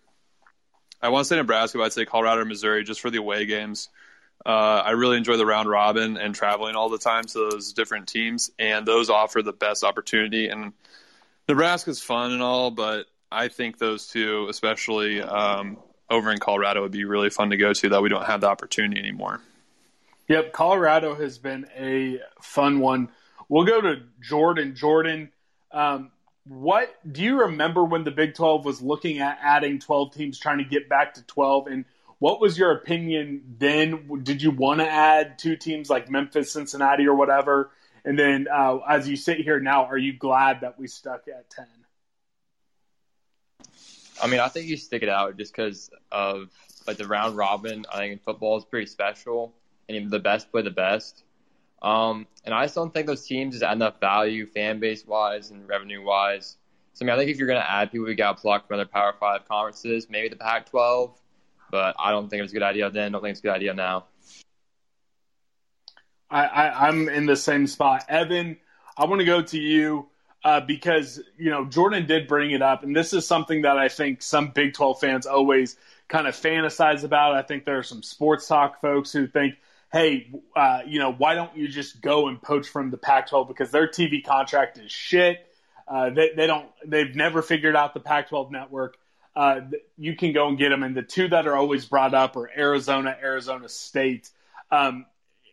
I 1.02 1.10
want 1.10 1.26
to 1.26 1.30
say 1.30 1.36
Nebraska, 1.38 1.78
but 1.78 1.86
I'd 1.86 1.94
say 1.94 2.06
Colorado 2.06 2.42
or 2.42 2.46
Missouri 2.46 2.84
just 2.84 3.02
for 3.02 3.10
the 3.10 3.18
away 3.18 3.46
games. 3.46 3.90
Uh, 4.46 4.82
I 4.86 4.92
really 4.92 5.18
enjoy 5.18 5.38
the 5.38 5.46
round 5.46 5.70
robin 5.70 6.18
and 6.18 6.34
traveling 6.34 6.76
all 6.76 6.90
the 6.90 6.98
time 6.98 7.26
to 7.26 7.50
those 7.50 7.74
different 7.74 8.08
teams, 8.08 8.50
and 8.58 8.88
those 8.88 9.10
offer 9.10 9.44
the 9.44 9.54
best 9.54 9.84
opportunity. 9.84 10.48
And 10.48 10.74
Nebraska's 11.48 12.02
fun 12.02 12.32
and 12.32 12.42
all, 12.42 12.72
but 12.72 13.08
I 13.32 13.48
think 13.48 13.78
those 13.78 14.08
two, 14.08 14.48
especially 14.50 15.22
um, 15.22 15.78
over 16.10 16.32
in 16.32 16.38
Colorado, 16.38 16.82
would 16.82 16.92
be 16.92 17.06
really 17.06 17.30
fun 17.30 17.50
to 17.52 17.58
go 17.58 17.74
to 17.74 17.90
that 17.90 18.02
we 18.02 18.10
don't 18.10 18.26
have 18.26 18.42
the 18.42 18.48
opportunity 18.48 19.00
anymore. 19.00 19.42
Yep, 20.28 20.54
Colorado 20.54 21.16
has 21.16 21.38
been 21.38 21.68
a 21.78 22.20
fun 22.42 22.80
one. 22.80 23.10
We'll 23.50 23.66
go 23.66 23.82
to 23.82 24.04
Jordan. 24.22 24.76
Jordan, 24.76 25.32
um, 25.72 26.12
what 26.46 26.94
do 27.10 27.22
you 27.22 27.42
remember 27.42 27.84
when 27.84 28.04
the 28.04 28.12
Big 28.12 28.34
12 28.34 28.66
was 28.66 28.82
looking 28.82 29.20
at 29.20 29.40
adding 29.42 29.80
12 29.80 30.14
teams, 30.14 30.40
trying 30.40 30.60
to 30.60 30.64
get 30.64 30.88
back 30.88 31.16
to 31.16 31.24
12? 31.24 31.68
And 31.68 31.86
what 32.20 32.40
was 32.40 32.58
your 32.58 32.72
opinion 32.72 33.56
then? 33.58 34.22
Did 34.24 34.42
you 34.42 34.52
want 34.52 34.80
to 34.80 34.90
add 34.90 35.38
two 35.38 35.56
teams 35.56 35.90
like 35.90 36.10
Memphis, 36.10 36.52
Cincinnati, 36.52 37.08
or 37.08 37.16
whatever? 37.16 37.72
And 38.04 38.18
then 38.18 38.48
uh, 38.52 38.80
as 38.88 39.08
you 39.08 39.16
sit 39.16 39.40
here 39.40 39.60
now, 39.60 39.86
are 39.86 39.98
you 39.98 40.14
glad 40.14 40.62
that 40.62 40.80
we 40.80 40.88
stuck 40.88 41.28
at 41.28 41.50
10? 41.50 41.66
I 44.22 44.28
mean, 44.28 44.40
I 44.40 44.48
think 44.48 44.68
you 44.68 44.78
stick 44.78 45.04
it 45.04 45.10
out 45.10 45.38
just 45.38 45.56
because 45.56 45.90
of 46.12 46.50
like 46.88 46.98
the 46.98 47.08
round 47.08 47.38
robin. 47.38 47.86
I 47.92 47.98
think 47.98 48.14
in 48.14 48.20
football 48.20 48.58
is 48.58 48.66
pretty 48.66 48.86
special, 48.86 49.54
and 49.90 50.10
the 50.10 50.20
best 50.20 50.52
play 50.52 50.62
the 50.62 50.72
best. 50.72 51.24
Um, 51.82 52.28
and 52.46 52.54
I 52.54 52.66
just 52.66 52.76
don't 52.76 52.94
think 52.94 53.08
those 53.08 53.26
teams 53.26 53.56
just 53.56 53.64
add 53.64 53.74
enough 53.74 54.00
value, 54.00 54.46
fan 54.46 54.80
base 54.80 55.06
wise 55.06 55.50
and 55.50 55.68
revenue 55.68 56.04
wise. 56.04 56.58
So 56.94 57.04
I 57.04 57.08
mean, 57.08 57.16
I 57.16 57.18
think 57.18 57.32
if 57.32 57.38
you're 57.38 57.48
going 57.48 57.62
to 57.62 57.72
add 57.72 57.92
people, 57.92 58.06
we 58.06 58.16
got 58.16 58.38
to 58.38 58.42
pluck 58.42 58.68
from 58.68 58.76
other 58.76 58.86
Power 58.86 59.14
Five 59.20 59.48
conferences, 59.48 60.08
maybe 60.10 60.30
the 60.30 60.36
Pac-12. 60.36 61.16
But 61.72 61.96
I 61.98 62.12
don't 62.12 62.30
think 62.30 62.40
it 62.40 62.44
was 62.44 62.52
a 62.52 62.56
good 62.56 62.64
idea 62.64 62.90
then. 62.92 63.08
I 63.08 63.10
Don't 63.10 63.22
think 63.22 63.32
it's 63.32 63.40
a 63.40 63.44
good 63.44 63.56
idea 63.56 63.74
now. 63.74 64.06
I, 66.32 66.46
I, 66.46 66.88
I'm 66.88 67.10
in 67.10 67.26
the 67.26 67.36
same 67.36 67.68
spot. 67.68 68.06
Evan, 68.10 68.58
I 68.98 69.06
want 69.06 69.20
to 69.20 69.26
go 69.26 69.42
to 69.42 69.60
you 69.60 70.08
uh, 70.44 70.62
because, 70.62 71.22
you 71.38 71.52
know, 71.52 71.66
Jordan 71.66 72.08
did 72.08 72.28
bring 72.28 72.52
it 72.52 72.62
up, 72.62 72.84
and 72.84 72.96
this 72.96 73.14
is 73.14 73.28
something 73.28 73.64
that 73.64 73.78
I 73.78 73.90
think 73.90 74.22
some 74.22 74.50
Big 74.50 74.74
12 74.74 75.00
fans 75.00 75.26
always 75.28 75.76
kind 76.08 76.28
of 76.28 76.36
fantasize 76.36 77.04
about. 77.04 77.36
I 77.36 77.42
think 77.42 77.66
there 77.66 77.78
are 77.78 77.84
some 77.84 78.02
sports 78.02 78.48
talk 78.48 78.82
folks 78.82 79.12
who 79.12 79.28
think, 79.28 79.56
hey, 79.92 80.32
uh, 80.56 80.80
you 80.88 81.00
know, 81.00 81.12
why 81.12 81.36
don't 81.36 81.56
you 81.56 81.68
just 81.68 82.02
go 82.02 82.28
and 82.28 82.42
poach 82.42 82.68
from 82.68 82.92
the 82.92 82.98
Pac 82.98 83.30
12 83.30 83.48
because 83.48 83.72
their 83.72 83.88
TV 83.88 84.24
contract 84.26 84.78
is 84.78 84.92
shit. 84.92 85.46
Uh, 85.88 86.10
they, 86.10 86.32
they 86.36 86.48
don't, 86.48 86.68
they've 86.86 87.16
never 87.16 87.42
figured 87.42 87.76
out 87.76 87.94
the 87.94 88.00
Pac 88.00 88.30
12 88.30 88.52
network. 88.52 88.98
uh, 89.36 89.62
you 89.98 90.16
can 90.16 90.34
go 90.34 90.48
and 90.48 90.58
get 90.58 90.70
them. 90.70 90.84
And 90.84 90.96
the 90.96 91.02
two 91.02 91.28
that 91.30 91.48
are 91.48 91.56
always 91.56 91.86
brought 91.86 92.14
up 92.14 92.36
are 92.36 92.50
Arizona, 92.56 93.18
Arizona 93.22 93.70
State. 93.70 94.30
Um, 94.72 95.06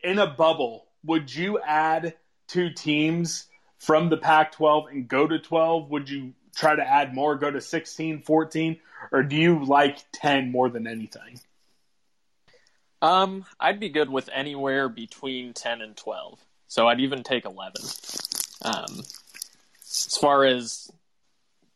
in 0.03 0.19
a 0.19 0.27
bubble, 0.27 0.87
would 1.05 1.35
you 1.35 1.59
add 1.61 2.15
two 2.47 2.71
teams 2.71 3.47
from 3.79 4.09
the 4.09 4.17
Pac 4.17 4.53
12 4.53 4.87
and 4.91 5.09
go 5.09 5.27
to 5.27 5.39
12? 5.39 5.91
Would 5.91 6.09
you 6.09 6.35
try 6.57 6.75
to 6.75 6.83
add 6.83 7.15
more, 7.15 7.37
go 7.37 7.51
to 7.51 7.61
16, 7.61 8.23
14, 8.23 8.81
or 9.13 9.23
do 9.23 9.37
you 9.37 9.65
like 9.65 9.99
10 10.13 10.51
more 10.51 10.69
than 10.69 10.87
anything? 10.87 11.41
Um, 13.01 13.45
I'd 13.61 13.79
be 13.79 13.91
good 13.91 14.11
with 14.11 14.29
anywhere 14.33 14.89
between 14.89 15.53
10 15.53 15.81
and 15.83 15.97
12. 15.97 16.41
So 16.67 16.89
I'd 16.89 17.01
even 17.01 17.23
take 17.23 17.45
11. 17.45 17.83
Um, 18.63 19.03
as 19.81 20.19
far 20.21 20.45
as 20.45 20.91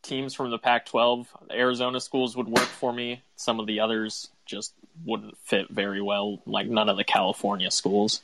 teams 0.03 0.35
from 0.35 0.51
the 0.51 0.59
Pac 0.59 0.87
12, 0.87 1.29
Arizona 1.53 2.01
schools 2.01 2.37
would 2.37 2.49
work 2.49 2.67
for 2.67 2.93
me. 2.93 3.23
Some 3.37 3.61
of 3.61 3.67
the 3.67 3.81
others 3.81 4.29
just 4.45 4.75
wouldn't 5.05 5.37
fit 5.39 5.69
very 5.71 6.01
well, 6.01 6.41
like 6.47 6.67
none 6.69 6.89
of 6.89 6.97
the 6.97 7.05
California 7.05 7.71
schools. 7.71 8.21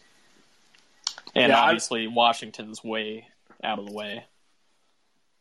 And 1.35 1.51
Yeah, 1.51 1.61
I- 1.61 1.67
obviously, 1.67 2.07
Washington's 2.07 2.83
way 2.83 3.29
out 3.63 3.79
of 3.79 3.87
the 3.87 3.93
way. 3.93 4.25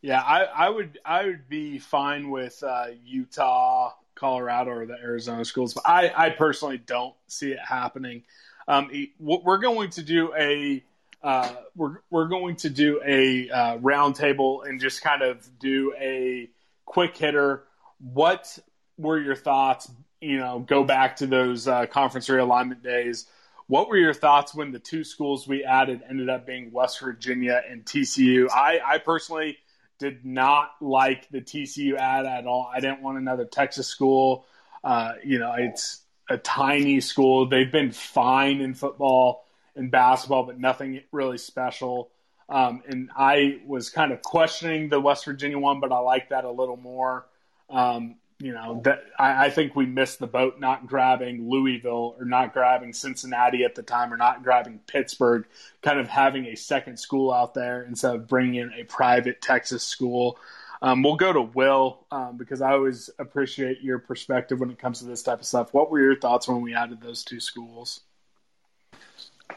Yeah, 0.02 0.22
I, 0.22 0.44
I 0.44 0.70
would 0.70 1.00
I 1.04 1.26
would 1.26 1.50
be 1.50 1.80
fine 1.80 2.30
with 2.30 2.62
uh, 2.63 2.88
Utah, 3.04 3.94
Colorado, 4.16 4.72
or 4.72 4.86
the 4.86 4.94
Arizona 4.94 5.44
schools, 5.44 5.74
but 5.74 5.88
I, 5.88 6.12
I 6.16 6.30
personally 6.30 6.78
don't 6.78 7.16
see 7.28 7.52
it 7.52 7.60
happening. 7.60 8.24
Um, 8.68 8.92
we're 9.20 9.58
going 9.58 9.90
to 9.92 10.04
do 10.04 10.34
a 10.38 10.84
uh, 11.24 11.52
we're 11.76 11.98
we're 12.12 12.28
going 12.28 12.58
to 12.58 12.70
do 12.70 13.02
a 13.04 13.50
uh, 13.50 13.78
roundtable 13.80 14.68
and 14.68 14.80
just 14.80 15.02
kind 15.02 15.24
of 15.24 15.46
do 15.60 15.94
a 16.00 16.50
quick 16.86 17.18
hitter. 17.18 17.63
What 18.00 18.58
were 18.98 19.20
your 19.20 19.36
thoughts? 19.36 19.90
You 20.22 20.38
know, 20.38 20.60
go 20.60 20.84
back 20.84 21.18
to 21.18 21.28
those 21.28 21.68
uh, 21.68 21.86
conference 21.86 22.28
realignment 22.28 22.84
days. 22.84 23.28
What 23.68 23.90
were 23.90 23.98
your 23.98 24.14
thoughts 24.14 24.56
when 24.56 24.72
the 24.72 24.80
two 24.80 25.04
schools 25.04 25.48
we 25.48 25.64
added 25.64 26.02
ended 26.10 26.30
up 26.30 26.48
being 26.48 26.72
West 26.72 27.00
Virginia 27.02 27.62
and 27.70 27.84
TCU? 27.84 28.50
I, 28.50 28.80
I 28.84 28.98
personally 28.98 29.58
did 30.00 30.26
not 30.26 30.72
like 30.80 31.30
the 31.30 31.42
TCU 31.42 31.98
ad 31.98 32.26
at 32.26 32.46
all. 32.46 32.72
I 32.74 32.80
didn't 32.80 33.02
want 33.02 33.18
another 33.18 33.46
Texas 33.46 33.88
school. 33.88 34.46
Uh, 34.84 35.14
you 35.24 35.40
know, 35.40 35.54
it's 35.58 36.02
a 36.30 36.38
tiny 36.38 37.02
school. 37.02 37.48
They've 37.48 37.72
been 37.72 37.92
fine 37.92 38.62
in 38.62 38.74
football 38.74 39.46
and 39.76 39.92
basketball, 39.92 40.44
but 40.44 40.60
nothing 40.60 41.02
really 41.12 41.38
special. 41.38 42.12
Um, 42.50 42.84
and 42.88 43.10
I 43.16 43.60
was 43.66 43.90
kind 43.90 44.12
of 44.12 44.22
questioning 44.22 44.90
the 44.90 45.02
West 45.02 45.26
Virginia 45.26 45.60
one, 45.60 45.80
but 45.80 45.92
I 45.92 46.00
like 46.00 46.30
that 46.30 46.46
a 46.46 46.52
little 46.52 46.78
more. 46.78 47.28
Um, 47.70 48.16
you 48.39 48.54
know, 48.54 48.82
that 48.84 49.04
I, 49.17 49.45
I 49.45 49.50
think 49.50 49.76
we 49.76 49.86
missed 49.86 50.19
the 50.19 50.28
boat 50.28 50.60
not 50.60 50.86
grabbing 50.86 51.50
Louisville 51.50 52.15
or 52.19 52.26
not 52.26 52.54
grabbing 52.54 52.93
Cincinnati 52.93 53.63
at 53.63 53.73
the 53.73 53.82
time 53.82 54.13
or 54.13 54.17
not 54.17 54.43
grabbing 54.43 54.80
Pittsburgh, 54.86 55.45
kind 55.82 56.00
of 56.00 56.08
having 56.08 56.45
a 56.45 56.56
second 56.56 57.00
school 57.00 57.34
out 57.34 57.56
there 57.56 57.84
instead 57.84 58.13
of 58.13 58.28
bringing 58.28 58.56
in 58.56 58.73
a 58.73 58.84
private 58.84 59.41
Texas 59.41 59.84
school. 59.84 60.38
Um, 60.84 61.02
we'll 61.02 61.15
go 61.15 61.34
to 61.34 61.41
Will 61.41 62.06
um, 62.12 62.38
because 62.38 62.62
I 62.62 62.73
always 62.73 63.10
appreciate 63.17 63.82
your 63.82 63.97
perspective 63.97 64.60
when 64.60 64.69
it 64.69 64.78
comes 64.78 65.00
to 65.00 65.06
this 65.06 65.23
type 65.23 65.39
of 65.39 65.45
stuff. 65.45 65.73
What 65.73 65.89
were 65.89 66.00
your 66.00 66.19
thoughts 66.19 66.47
when 66.47 66.62
we 66.62 66.76
added 66.76 67.02
those 67.02 67.23
two 67.23 67.39
schools? 67.39 68.02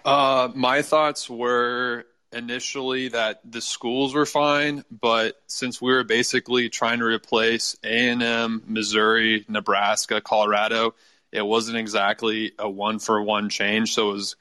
Uh, 0.05 0.49
my 0.55 0.81
thoughts 0.81 1.29
were 1.29 2.07
initially 2.33 3.09
that 3.09 3.41
the 3.45 3.61
schools 3.61 4.15
were 4.15 4.27
fine, 4.27 4.85
but 4.91 5.41
since 5.47 5.81
we 5.81 5.93
were 5.93 6.05
basically 6.05 6.69
trying 6.69 7.01
to 7.01 7.05
replace 7.05 7.77
A&M, 7.83 8.63
Missouri, 8.67 9.45
Nebraska, 9.49 10.21
Colorado, 10.21 10.95
it 11.33 11.45
wasn't 11.45 11.77
exactly 11.77 12.53
a 12.59 12.69
one 12.69 12.99
for 12.99 13.23
one 13.23 13.49
change. 13.49 13.95
So 13.95 14.11
it 14.11 14.13
was 14.13 14.37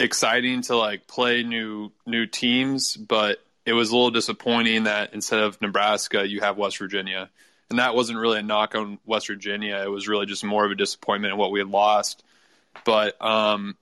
exciting 0.00 0.62
to 0.62 0.76
like 0.76 1.06
play 1.06 1.42
new 1.42 1.90
new 2.06 2.26
teams, 2.26 2.96
but 2.96 3.38
it 3.66 3.72
was 3.72 3.90
a 3.90 3.94
little 3.94 4.10
disappointing 4.10 4.84
that 4.84 5.12
instead 5.12 5.40
of 5.40 5.60
Nebraska, 5.60 6.26
you 6.26 6.40
have 6.40 6.56
West 6.56 6.78
Virginia. 6.78 7.28
And 7.70 7.78
that 7.78 7.94
wasn't 7.94 8.18
really 8.18 8.38
a 8.38 8.42
knock 8.42 8.74
on 8.74 8.98
West 9.04 9.26
Virginia. 9.26 9.82
It 9.84 9.90
was 9.90 10.08
really 10.08 10.24
just 10.24 10.42
more 10.42 10.64
of 10.64 10.70
a 10.70 10.74
disappointment 10.74 11.32
in 11.32 11.38
what 11.38 11.50
we 11.50 11.58
had 11.58 11.68
lost. 11.68 12.24
But 12.86 13.20
um, 13.20 13.76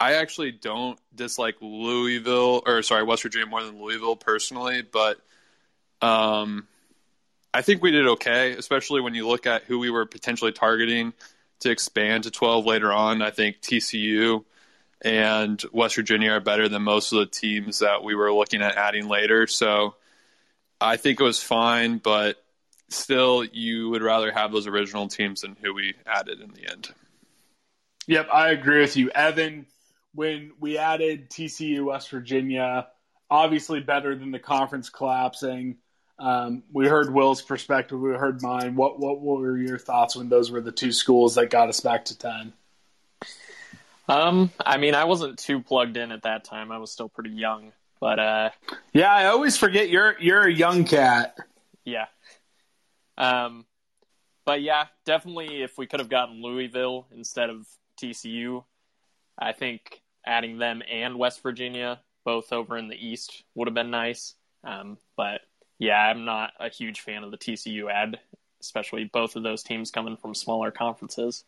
I 0.00 0.14
actually 0.14 0.52
don't 0.52 0.98
dislike 1.14 1.56
Louisville 1.60 2.62
or 2.66 2.82
sorry 2.82 3.04
West 3.04 3.22
Virginia 3.22 3.46
more 3.46 3.62
than 3.62 3.80
Louisville 3.80 4.16
personally, 4.16 4.82
but 4.82 5.18
um, 6.02 6.66
I 7.52 7.62
think 7.62 7.82
we 7.82 7.90
did 7.90 8.06
okay, 8.08 8.52
especially 8.52 9.00
when 9.00 9.14
you 9.14 9.26
look 9.26 9.46
at 9.46 9.62
who 9.64 9.78
we 9.78 9.90
were 9.90 10.06
potentially 10.06 10.52
targeting 10.52 11.12
to 11.60 11.70
expand 11.70 12.24
to 12.24 12.30
12 12.30 12.66
later 12.66 12.92
on. 12.92 13.22
I 13.22 13.30
think 13.30 13.60
TCU 13.60 14.44
and 15.02 15.62
West 15.72 15.96
Virginia 15.96 16.32
are 16.32 16.40
better 16.40 16.68
than 16.68 16.82
most 16.82 17.12
of 17.12 17.20
the 17.20 17.26
teams 17.26 17.78
that 17.78 18.02
we 18.02 18.14
were 18.14 18.32
looking 18.32 18.62
at 18.62 18.76
adding 18.76 19.08
later. 19.08 19.46
So 19.46 19.94
I 20.80 20.96
think 20.96 21.20
it 21.20 21.24
was 21.24 21.42
fine, 21.42 21.98
but 21.98 22.42
still, 22.88 23.44
you 23.44 23.90
would 23.90 24.02
rather 24.02 24.32
have 24.32 24.52
those 24.52 24.66
original 24.66 25.08
teams 25.08 25.42
than 25.42 25.56
who 25.62 25.74
we 25.74 25.94
added 26.06 26.40
in 26.40 26.50
the 26.50 26.70
end. 26.70 26.90
Yep, 28.06 28.28
I 28.32 28.50
agree 28.50 28.80
with 28.80 28.96
you, 28.96 29.10
Evan. 29.10 29.66
When 30.14 30.52
we 30.60 30.78
added 30.78 31.28
TCU 31.30 31.84
West 31.86 32.10
Virginia, 32.10 32.86
obviously 33.30 33.80
better 33.80 34.14
than 34.14 34.30
the 34.30 34.38
conference 34.38 34.88
collapsing. 34.90 35.76
Um, 36.18 36.62
we 36.72 36.86
heard 36.86 37.12
Will's 37.12 37.42
perspective. 37.42 37.98
We 37.98 38.10
heard 38.10 38.40
mine. 38.40 38.76
What 38.76 39.00
what 39.00 39.20
were 39.20 39.58
your 39.58 39.78
thoughts 39.78 40.14
when 40.14 40.28
those 40.28 40.50
were 40.50 40.60
the 40.60 40.70
two 40.72 40.92
schools 40.92 41.34
that 41.34 41.50
got 41.50 41.68
us 41.68 41.80
back 41.80 42.04
to 42.06 42.18
ten? 42.18 42.52
Um, 44.08 44.50
I 44.64 44.76
mean, 44.76 44.94
I 44.94 45.04
wasn't 45.04 45.38
too 45.38 45.60
plugged 45.60 45.96
in 45.96 46.12
at 46.12 46.22
that 46.22 46.44
time. 46.44 46.70
I 46.70 46.78
was 46.78 46.92
still 46.92 47.08
pretty 47.08 47.30
young, 47.30 47.72
but 48.00 48.18
uh, 48.18 48.50
Yeah, 48.92 49.12
I 49.12 49.26
always 49.26 49.56
forget 49.56 49.88
you're 49.88 50.14
you're 50.20 50.46
a 50.46 50.52
young 50.52 50.84
cat. 50.84 51.36
yeah. 51.84 52.06
Um, 53.16 53.64
but 54.44 54.60
yeah, 54.60 54.86
definitely 55.06 55.62
if 55.62 55.78
we 55.78 55.86
could 55.86 56.00
have 56.00 56.08
gotten 56.10 56.42
Louisville 56.42 57.06
instead 57.16 57.48
of 57.48 57.66
TCU, 58.00 58.64
I 59.38 59.52
think 59.52 60.02
adding 60.26 60.58
them 60.58 60.82
and 60.90 61.18
West 61.18 61.42
Virginia 61.42 62.00
both 62.24 62.52
over 62.52 62.76
in 62.76 62.88
the 62.88 62.96
East 62.96 63.44
would 63.54 63.68
have 63.68 63.74
been 63.74 63.90
nice. 63.90 64.34
Um, 64.64 64.98
but 65.16 65.42
yeah, 65.78 65.98
I'm 65.98 66.24
not 66.24 66.52
a 66.58 66.68
huge 66.68 67.00
fan 67.00 67.22
of 67.22 67.30
the 67.30 67.38
TCU 67.38 67.90
ad, 67.90 68.18
especially 68.60 69.04
both 69.04 69.36
of 69.36 69.42
those 69.42 69.62
teams 69.62 69.90
coming 69.90 70.16
from 70.16 70.34
smaller 70.34 70.70
conferences. 70.70 71.44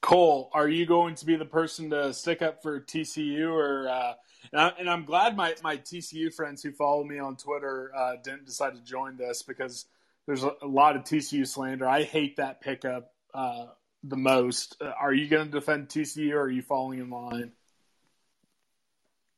Cole, 0.00 0.50
are 0.52 0.68
you 0.68 0.84
going 0.84 1.14
to 1.14 1.26
be 1.26 1.36
the 1.36 1.46
person 1.46 1.90
to 1.90 2.12
stick 2.12 2.42
up 2.42 2.62
for 2.62 2.80
TCU 2.80 3.50
or? 3.50 3.88
Uh, 3.88 4.12
and, 4.52 4.88
I, 4.88 4.92
I'm 4.92 5.04
glad 5.06 5.34
my 5.34 5.54
my 5.62 5.78
TCU 5.78 6.32
friends 6.32 6.62
who 6.62 6.72
follow 6.72 7.04
me 7.04 7.18
on 7.18 7.36
Twitter 7.36 7.90
uh, 7.96 8.16
didn't 8.22 8.44
decide 8.44 8.74
to 8.74 8.82
join 8.82 9.16
this 9.16 9.42
because 9.42 9.86
there's 10.26 10.44
a, 10.44 10.52
a 10.60 10.66
lot 10.66 10.96
of 10.96 11.04
TCU 11.04 11.46
slander. 11.46 11.88
I 11.88 12.02
hate 12.02 12.36
that 12.36 12.60
pickup 12.60 13.12
uh, 13.32 13.66
the 14.02 14.16
most. 14.16 14.76
Uh, 14.78 14.92
are 15.00 15.12
you 15.12 15.26
going 15.26 15.46
to 15.46 15.50
defend 15.50 15.88
TCU 15.88 16.32
or 16.32 16.42
are 16.42 16.50
you 16.50 16.62
falling 16.62 16.98
in 16.98 17.08
line? 17.08 17.52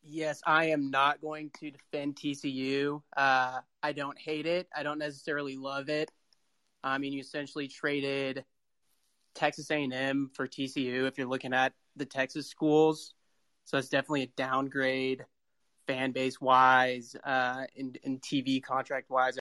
Yes, 0.09 0.41
I 0.47 0.67
am 0.67 0.91
not 0.91 1.21
going 1.21 1.51
to 1.59 1.73
defend 1.73 2.17
TCU. 2.17 3.03
Uh, 3.17 3.61
I 3.83 3.93
don't 3.93 4.17
hate 4.17 4.47
it. 4.47 4.69
I 4.75 4.85
don't 4.85 4.99
necessarily 4.99 5.57
love 5.57 5.89
it. 5.89 6.13
I 6.85 6.99
mean, 6.99 7.13
you 7.13 7.21
essentially 7.21 7.67
traded 7.67 8.45
Texas 9.35 9.69
A&M 9.71 10.31
for 10.33 10.47
TCU 10.47 11.07
if 11.07 11.19
you're 11.19 11.27
looking 11.27 11.53
at 11.53 11.73
the 11.97 12.05
Texas 12.05 12.49
schools. 12.49 13.15
So 13.65 13.79
it's 13.79 13.89
definitely 13.89 14.23
a 14.23 14.29
downgrade, 14.29 15.25
fan 15.89 16.13
base 16.13 16.41
wise, 16.41 17.17
uh, 17.25 17.65
and, 17.77 17.99
and 18.05 18.23
TV 18.23 18.63
contract 18.63 19.11
wise. 19.11 19.39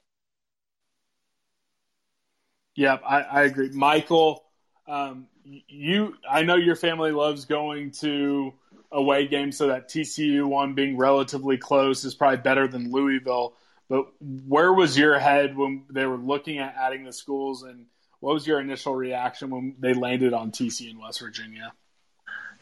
Yep, 2.75 3.04
I, 3.08 3.21
I 3.21 3.43
agree. 3.43 3.69
Michael, 3.69 4.43
um, 4.88 5.28
you, 5.43 6.15
I 6.30 6.41
know 6.41 6.56
your 6.56 6.75
family 6.75 7.12
loves 7.12 7.45
going 7.45 7.91
to 7.91 8.54
away 8.95 9.27
game, 9.27 9.51
so 9.51 9.67
that 9.67 9.89
TCU 9.89 10.45
one 10.45 10.73
being 10.73 10.97
relatively 10.97 11.58
close 11.58 12.06
is 12.06 12.15
probably 12.15 12.37
better 12.37 12.67
than 12.67 12.91
Louisville. 12.91 13.54
But 13.89 14.08
where 14.21 14.73
was 14.73 14.98
your 14.98 15.19
head 15.19 15.56
when 15.56 15.83
they 15.89 16.06
were 16.06 16.17
looking 16.17 16.58
at 16.60 16.75
adding 16.75 17.04
the 17.04 17.13
schools, 17.13 17.63
and 17.63 17.85
what 18.19 18.33
was 18.33 18.48
your 18.48 18.60
initial 18.60 18.96
reaction 18.96 19.50
when 19.50 19.75
they 19.79 19.93
landed 19.93 20.33
on 20.33 20.52
TCU 20.52 20.89
in 20.89 21.00
West 21.00 21.19
Virginia? 21.19 21.73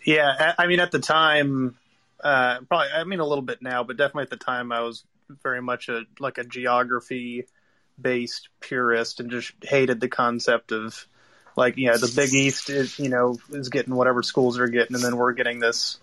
Yeah, 0.03 0.53
I 0.57 0.67
mean, 0.67 0.81
at 0.81 0.91
the 0.91 0.99
time, 0.99 1.77
uh, 2.21 2.59
probably. 2.67 2.88
I 2.93 3.03
mean, 3.05 3.19
a 3.19 3.25
little 3.25 3.43
bit 3.43 3.61
now, 3.61 3.84
but 3.84 3.95
definitely 3.95 4.23
at 4.23 4.31
the 4.31 4.38
time, 4.38 4.71
I 4.71 4.81
was 4.81 5.05
very 5.41 5.61
much 5.61 5.88
a 5.88 6.03
like 6.19 6.38
a 6.38 6.43
geography 6.43 7.45
based 8.01 8.49
purist 8.59 9.19
and 9.19 9.31
just 9.31 9.53
hated 9.61 10.01
the 10.01 10.09
concept 10.09 10.71
of 10.71 11.07
like 11.55 11.77
yeah, 11.77 11.97
the 11.97 12.11
Big 12.15 12.34
East 12.34 12.69
is 12.69 12.99
you 12.99 13.09
know 13.09 13.38
is 13.51 13.69
getting 13.69 13.95
whatever 13.95 14.23
schools 14.23 14.59
are 14.59 14.67
getting, 14.67 14.95
and 14.95 15.03
then 15.03 15.17
we're 15.17 15.34
getting 15.34 15.59
this 15.59 15.99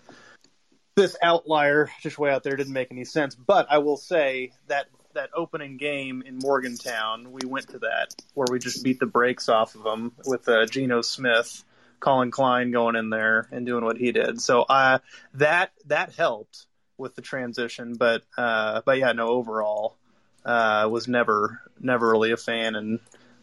this 0.95 1.15
outlier 1.21 1.89
just 2.01 2.17
way 2.19 2.31
out 2.31 2.43
there 2.43 2.55
didn't 2.55 2.73
make 2.73 2.91
any 2.91 3.05
sense. 3.05 3.35
But 3.35 3.67
I 3.69 3.79
will 3.79 3.97
say 3.97 4.51
that 4.67 4.87
that 5.13 5.29
opening 5.35 5.77
game 5.77 6.23
in 6.25 6.37
Morgantown, 6.37 7.31
we 7.31 7.41
went 7.45 7.69
to 7.69 7.79
that 7.79 8.15
where 8.33 8.47
we 8.49 8.59
just 8.59 8.83
beat 8.83 8.99
the 8.99 9.05
brakes 9.05 9.49
off 9.49 9.75
of 9.75 9.83
them 9.83 10.13
with 10.25 10.47
uh, 10.47 10.65
Geno 10.65 11.01
Smith, 11.01 11.63
Collin 11.99 12.31
Klein 12.31 12.71
going 12.71 12.95
in 12.95 13.09
there 13.09 13.47
and 13.51 13.65
doing 13.65 13.83
what 13.83 13.97
he 13.97 14.11
did. 14.11 14.41
So 14.41 14.61
uh, 14.61 14.99
that 15.35 15.71
that 15.85 16.13
helped 16.13 16.65
with 16.97 17.15
the 17.15 17.21
transition, 17.21 17.95
but 17.95 18.23
uh, 18.37 18.81
but 18.85 18.97
yeah, 18.99 19.11
no, 19.11 19.27
overall, 19.27 19.97
uh, 20.45 20.87
was 20.89 21.07
never 21.07 21.59
never 21.79 22.09
really 22.09 22.31
a 22.31 22.37
fan, 22.37 22.75
and 22.75 22.99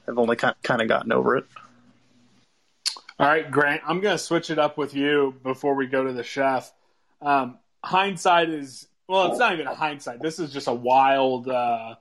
I've 0.06 0.18
only 0.18 0.36
kind 0.36 0.56
of 0.82 0.88
gotten 0.88 1.12
over 1.12 1.36
it. 1.36 1.46
All 3.20 3.26
right, 3.26 3.50
Grant, 3.50 3.82
I'm 3.84 4.00
going 4.00 4.16
to 4.16 4.22
switch 4.22 4.48
it 4.48 4.60
up 4.60 4.78
with 4.78 4.94
you 4.94 5.34
before 5.42 5.74
we 5.74 5.88
go 5.88 6.04
to 6.04 6.12
the 6.12 6.22
chef. 6.22 6.72
Um, 7.20 7.58
hindsight 7.82 8.50
is 8.50 8.86
well, 9.08 9.30
it's 9.30 9.38
not 9.38 9.54
even 9.54 9.66
a 9.66 9.74
hindsight. 9.74 10.20
This 10.20 10.38
is 10.38 10.52
just 10.52 10.68
a 10.68 10.74
wild, 10.74 11.48
uh, 11.48 11.94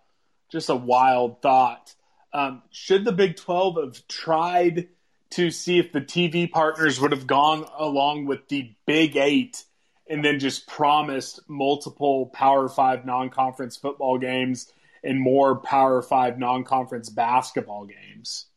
just 0.52 0.70
a 0.70 0.76
wild 0.76 1.42
thought. 1.42 1.94
Um, 2.34 2.62
should 2.70 3.06
the 3.06 3.14
Big 3.14 3.38
Twelve 3.38 3.78
have 3.82 4.06
tried 4.08 4.90
to 5.32 5.50
see 5.50 5.80
if 5.80 5.94
the 5.94 6.02
TV 6.02 6.52
partners 6.52 7.00
would 7.00 7.12
have 7.12 7.26
gone 7.26 7.66
along 7.78 8.26
with 8.26 8.48
the 8.50 8.74
Big 8.86 9.16
Eight 9.16 9.64
and 10.10 10.24
then 10.24 10.40
just 10.40 10.68
promised 10.68 11.40
multiple 11.48 12.28
Power 12.28 12.68
Five 12.68 13.06
non-conference 13.06 13.78
football 13.78 14.18
games 14.18 14.72
and 15.02 15.20
more 15.20 15.60
Power 15.60 16.02
Five 16.02 16.38
non-conference 16.38 17.10
basketball 17.10 17.86
games? 17.86 18.48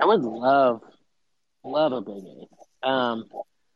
I 0.00 0.04
would 0.04 0.22
love, 0.22 0.82
love 1.64 1.92
a 1.92 2.02
Big 2.02 2.24
Eight. 2.24 2.48
Um, 2.82 3.24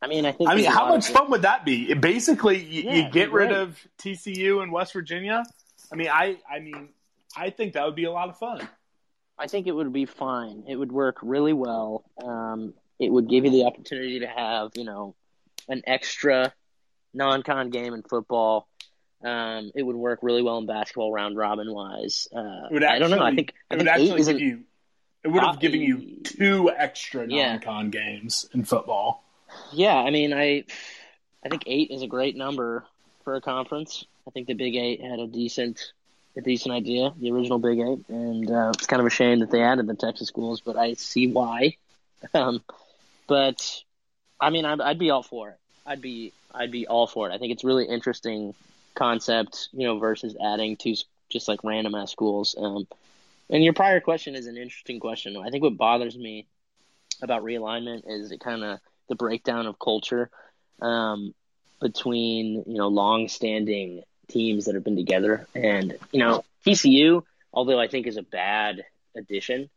I 0.02 0.06
mean, 0.06 0.26
I 0.26 0.32
think. 0.32 0.50
I 0.50 0.54
mean, 0.54 0.66
how 0.66 0.88
much 0.88 1.08
fun 1.08 1.30
would 1.30 1.42
that 1.42 1.64
be? 1.64 1.94
Basically, 1.94 2.62
you, 2.62 2.82
Yeah, 2.82 2.92
you 2.94 3.10
get 3.10 3.32
rid 3.32 3.48
great. 3.48 3.60
of 3.60 3.78
TCU 3.98 4.62
and 4.62 4.70
West 4.70 4.92
Virginia. 4.92 5.44
I 5.92 5.96
mean, 5.96 6.08
I, 6.08 6.36
I 6.50 6.60
mean, 6.60 6.88
I 7.36 7.50
think 7.50 7.74
that 7.74 7.84
would 7.84 7.94
be 7.94 8.04
a 8.04 8.12
lot 8.12 8.28
of 8.28 8.38
fun. 8.38 8.66
I 9.38 9.46
think 9.46 9.66
it 9.66 9.72
would 9.72 9.92
be 9.92 10.04
fine. 10.06 10.64
It 10.68 10.76
would 10.76 10.92
work 10.92 11.18
really 11.22 11.52
well. 11.52 12.04
Um, 12.22 12.74
it 12.98 13.10
would 13.10 13.28
give 13.28 13.44
you 13.44 13.50
the 13.50 13.64
opportunity 13.64 14.20
to 14.20 14.26
have, 14.28 14.72
you 14.76 14.84
know, 14.84 15.14
an 15.68 15.82
extra 15.86 16.52
non-con 17.12 17.70
game 17.70 17.94
in 17.94 18.02
football. 18.02 18.68
Um, 19.24 19.72
it 19.74 19.82
would 19.82 19.96
work 19.96 20.20
really 20.22 20.42
well 20.42 20.58
in 20.58 20.66
basketball, 20.66 21.10
round 21.12 21.36
robin 21.36 21.72
wise. 21.72 22.28
Uh, 22.34 22.66
It 22.70 22.72
would 22.74 22.84
I 22.84 22.98
don't 22.98 23.10
know. 23.10 23.22
I 23.22 23.34
think 23.34 23.54
I 23.70 23.74
it 23.74 23.78
think 23.78 23.80
would 23.80 23.88
actually 23.88 24.24
give 24.32 24.40
you. 24.40 24.60
It 25.24 25.28
would 25.28 25.42
have 25.42 25.58
given 25.58 25.80
you 25.80 26.20
two 26.22 26.70
extra 26.70 27.26
non-con 27.26 27.88
games 27.90 28.46
in 28.52 28.64
football. 28.64 29.23
Yeah, 29.72 29.96
I 29.96 30.10
mean, 30.10 30.32
I 30.32 30.64
I 31.44 31.48
think 31.48 31.64
eight 31.66 31.90
is 31.90 32.02
a 32.02 32.06
great 32.06 32.36
number 32.36 32.84
for 33.24 33.34
a 33.34 33.40
conference. 33.40 34.04
I 34.26 34.30
think 34.30 34.46
the 34.46 34.54
Big 34.54 34.76
Eight 34.76 35.00
had 35.00 35.18
a 35.18 35.26
decent 35.26 35.92
a 36.36 36.40
decent 36.40 36.74
idea, 36.74 37.12
the 37.16 37.30
original 37.30 37.58
Big 37.58 37.78
Eight, 37.78 38.08
and 38.08 38.50
uh, 38.50 38.72
it's 38.74 38.86
kind 38.86 39.00
of 39.00 39.06
a 39.06 39.10
shame 39.10 39.40
that 39.40 39.50
they 39.50 39.62
added 39.62 39.86
the 39.86 39.94
Texas 39.94 40.28
schools, 40.28 40.60
but 40.60 40.76
I 40.76 40.94
see 40.94 41.28
why. 41.28 41.76
Um, 42.32 42.62
but 43.26 43.82
I 44.40 44.48
mean, 44.48 44.64
I'd, 44.64 44.80
I'd 44.80 44.98
be 44.98 45.10
all 45.10 45.22
for 45.22 45.50
it. 45.50 45.58
I'd 45.84 46.00
be 46.00 46.32
I'd 46.54 46.70
be 46.70 46.86
all 46.86 47.06
for 47.06 47.28
it. 47.28 47.34
I 47.34 47.38
think 47.38 47.52
it's 47.52 47.64
really 47.64 47.84
interesting 47.84 48.54
concept, 48.94 49.68
you 49.74 49.86
know, 49.86 49.98
versus 49.98 50.34
adding 50.42 50.76
two 50.76 50.94
just 51.28 51.48
like 51.48 51.64
random 51.64 51.94
ass 51.94 52.12
schools. 52.12 52.54
Um, 52.58 52.86
and 53.50 53.62
your 53.62 53.74
prior 53.74 54.00
question 54.00 54.34
is 54.34 54.46
an 54.46 54.56
interesting 54.56 55.00
question. 55.00 55.36
I 55.36 55.50
think 55.50 55.62
what 55.62 55.76
bothers 55.76 56.16
me 56.16 56.46
about 57.20 57.42
realignment 57.42 58.04
is 58.06 58.32
it 58.32 58.40
kind 58.40 58.64
of 58.64 58.80
the 59.08 59.14
breakdown 59.14 59.66
of 59.66 59.78
culture 59.78 60.30
um, 60.80 61.34
between 61.80 62.64
you 62.66 62.78
know 62.78 62.88
long-standing 62.88 64.02
teams 64.28 64.64
that 64.64 64.74
have 64.74 64.84
been 64.84 64.96
together, 64.96 65.46
and 65.54 65.96
you 66.12 66.20
know 66.20 66.44
TCU, 66.66 67.22
although 67.52 67.78
I 67.78 67.88
think 67.88 68.06
is 68.06 68.16
a 68.16 68.22
bad 68.22 68.84
addition, 69.16 69.70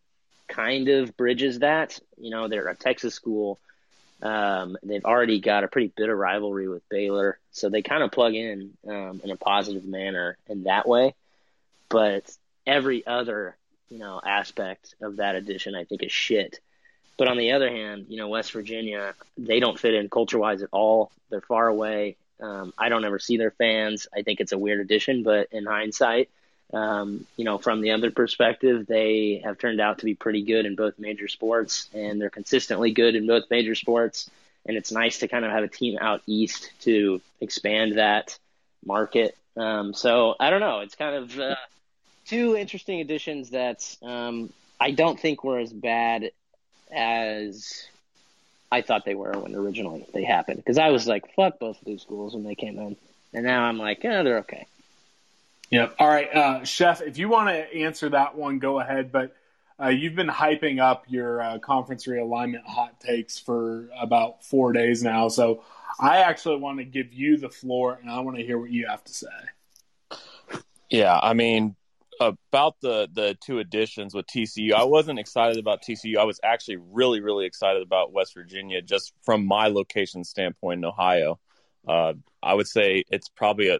kind 0.47 0.87
of 0.89 1.15
bridges 1.17 1.59
that. 1.59 1.99
You 2.17 2.31
know 2.31 2.47
they're 2.47 2.67
a 2.67 2.75
Texas 2.75 3.13
school. 3.13 3.59
Um, 4.21 4.77
they've 4.81 5.05
already 5.05 5.39
got 5.39 5.63
a 5.63 5.67
pretty 5.67 5.91
bitter 5.95 6.15
rivalry 6.15 6.67
with 6.67 6.87
Baylor, 6.89 7.37
so 7.51 7.69
they 7.69 7.83
kind 7.83 8.01
of 8.01 8.11
plug 8.11 8.33
in 8.33 8.73
um, 8.87 9.21
in 9.23 9.29
a 9.29 9.35
positive 9.35 9.85
manner 9.85 10.37
in 10.47 10.63
that 10.63 10.87
way. 10.87 11.13
But 11.89 12.35
every 12.65 13.05
other 13.05 13.55
you 13.89 13.99
know 13.99 14.19
aspect 14.23 14.95
of 15.01 15.17
that 15.17 15.35
addition, 15.35 15.75
I 15.75 15.83
think, 15.83 16.03
is 16.03 16.11
shit. 16.11 16.59
But 17.17 17.27
on 17.27 17.37
the 17.37 17.53
other 17.53 17.69
hand, 17.69 18.05
you 18.09 18.17
know, 18.17 18.27
West 18.27 18.51
Virginia, 18.51 19.15
they 19.37 19.59
don't 19.59 19.79
fit 19.79 19.95
in 19.95 20.09
culture 20.09 20.37
wise 20.37 20.61
at 20.61 20.69
all. 20.71 21.11
They're 21.29 21.41
far 21.41 21.67
away. 21.67 22.15
Um, 22.39 22.73
I 22.77 22.89
don't 22.89 23.03
ever 23.03 23.19
see 23.19 23.37
their 23.37 23.51
fans. 23.51 24.07
I 24.15 24.21
think 24.21 24.39
it's 24.39 24.51
a 24.51 24.57
weird 24.57 24.79
addition, 24.79 25.23
but 25.23 25.47
in 25.51 25.65
hindsight, 25.65 26.29
um, 26.73 27.25
you 27.35 27.45
know, 27.45 27.57
from 27.57 27.81
the 27.81 27.91
other 27.91 28.11
perspective, 28.11 28.85
they 28.85 29.41
have 29.43 29.57
turned 29.57 29.81
out 29.81 29.99
to 29.99 30.05
be 30.05 30.15
pretty 30.15 30.43
good 30.43 30.65
in 30.65 30.75
both 30.75 30.99
major 30.99 31.27
sports, 31.27 31.89
and 31.93 32.21
they're 32.21 32.29
consistently 32.29 32.91
good 32.91 33.15
in 33.15 33.25
both 33.25 33.49
major 33.49 33.73
sports. 33.73 34.29
And 34.65 34.75
it's 34.75 34.91
nice 34.91 35.19
to 35.19 35.27
kind 35.27 35.45
of 35.45 35.51
have 35.51 35.63
a 35.63 35.69
team 35.69 35.97
out 35.99 36.21
east 36.27 36.71
to 36.81 37.21
expand 37.39 37.97
that 37.97 38.37
market. 38.85 39.35
Um, 39.55 39.93
so 39.93 40.35
I 40.39 40.49
don't 40.49 40.59
know. 40.59 40.81
It's 40.81 40.95
kind 40.95 41.15
of 41.15 41.39
uh, 41.39 41.55
two 42.25 42.55
interesting 42.55 42.99
additions 42.99 43.51
that 43.51 43.95
um, 44.03 44.51
I 44.79 44.91
don't 44.91 45.19
think 45.19 45.43
were 45.43 45.59
as 45.59 45.71
bad 45.71 46.31
as 46.91 47.87
I 48.71 48.81
thought 48.81 49.05
they 49.05 49.15
were 49.15 49.31
when 49.31 49.55
originally 49.55 50.05
they 50.13 50.23
happened. 50.23 50.57
Because 50.57 50.77
I 50.77 50.89
was 50.89 51.07
like, 51.07 51.33
fuck 51.35 51.59
both 51.59 51.79
of 51.79 51.85
these 51.85 52.01
schools 52.01 52.33
when 52.33 52.43
they 52.43 52.55
came 52.55 52.77
in. 52.77 52.95
And 53.33 53.45
now 53.45 53.63
I'm 53.63 53.77
like, 53.77 54.03
yeah, 54.03 54.23
they're 54.23 54.39
okay. 54.39 54.67
Yep. 55.69 55.95
All 55.99 56.07
right, 56.07 56.33
uh, 56.33 56.63
Chef, 56.63 57.01
if 57.01 57.17
you 57.17 57.27
want 57.27 57.49
to 57.49 57.75
answer 57.75 58.09
that 58.09 58.35
one, 58.35 58.59
go 58.59 58.79
ahead. 58.79 59.11
But 59.11 59.35
uh, 59.81 59.89
you've 59.89 60.15
been 60.15 60.29
hyping 60.29 60.81
up 60.81 61.05
your 61.07 61.41
uh, 61.41 61.59
conference 61.59 62.07
realignment 62.07 62.65
hot 62.65 62.99
takes 62.99 63.37
for 63.37 63.89
about 63.99 64.43
four 64.45 64.71
days 64.71 65.03
now. 65.03 65.27
So 65.27 65.63
I 65.99 66.19
actually 66.19 66.57
want 66.57 66.79
to 66.79 66.85
give 66.85 67.13
you 67.13 67.37
the 67.37 67.49
floor, 67.49 67.97
and 68.01 68.09
I 68.09 68.19
want 68.21 68.37
to 68.37 68.43
hear 68.43 68.57
what 68.57 68.69
you 68.69 68.87
have 68.87 69.03
to 69.03 69.13
say. 69.13 70.17
Yeah, 70.89 71.19
I 71.21 71.33
mean, 71.33 71.75
about 72.19 72.75
the 72.81 73.07
the 73.11 73.37
two 73.43 73.59
additions 73.59 74.13
with 74.13 74.25
TCU, 74.27 74.73
I 74.73 74.83
wasn't 74.83 75.19
excited 75.19 75.57
about 75.57 75.81
TCU. 75.81 76.17
I 76.17 76.23
was 76.23 76.39
actually 76.43 76.77
really, 76.77 77.21
really 77.21 77.45
excited 77.45 77.81
about 77.83 78.13
West 78.13 78.33
Virginia, 78.33 78.81
just 78.81 79.13
from 79.23 79.45
my 79.45 79.67
location 79.67 80.23
standpoint 80.23 80.79
in 80.79 80.85
Ohio. 80.85 81.39
Uh, 81.87 82.13
I 82.41 82.53
would 82.53 82.67
say 82.67 83.03
it's 83.09 83.29
probably 83.29 83.69
a 83.69 83.79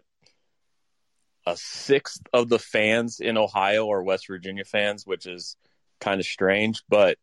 a 1.46 1.56
sixth 1.56 2.20
of 2.32 2.48
the 2.48 2.58
fans 2.58 3.20
in 3.20 3.38
Ohio 3.38 3.90
are 3.90 4.02
West 4.02 4.26
Virginia 4.26 4.64
fans, 4.64 5.06
which 5.06 5.26
is 5.26 5.56
kind 5.98 6.20
of 6.20 6.26
strange, 6.26 6.82
but 6.88 7.16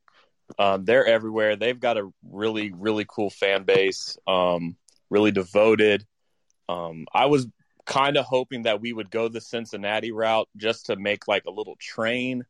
um, 0.57 0.85
they're 0.85 1.05
everywhere. 1.05 1.55
They've 1.55 1.79
got 1.79 1.97
a 1.97 2.09
really, 2.23 2.71
really 2.71 3.05
cool 3.07 3.29
fan 3.29 3.63
base, 3.63 4.17
um, 4.27 4.75
really 5.09 5.31
devoted. 5.31 6.05
Um, 6.67 7.05
I 7.13 7.27
was 7.27 7.47
kind 7.85 8.17
of 8.17 8.25
hoping 8.25 8.63
that 8.63 8.81
we 8.81 8.93
would 8.93 9.11
go 9.11 9.27
the 9.27 9.41
Cincinnati 9.41 10.11
route 10.11 10.49
just 10.57 10.87
to 10.87 10.95
make 10.95 11.27
like 11.27 11.45
a 11.45 11.51
little 11.51 11.75
train 11.79 12.43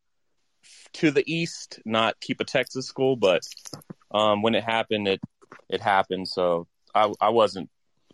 to 0.94 1.12
the 1.12 1.24
east, 1.32 1.80
not 1.86 2.20
keep 2.20 2.40
a 2.40 2.46
Texas 2.46 2.88
school. 2.88 3.16
But 3.16 3.42
um, 4.12 4.42
when 4.42 4.56
it 4.56 4.64
happened, 4.64 5.08
it 5.08 5.22
it 5.70 5.82
happened. 5.82 6.28
So 6.28 6.68
I, 6.94 7.12
I 7.20 7.30
wasn't 7.30 7.70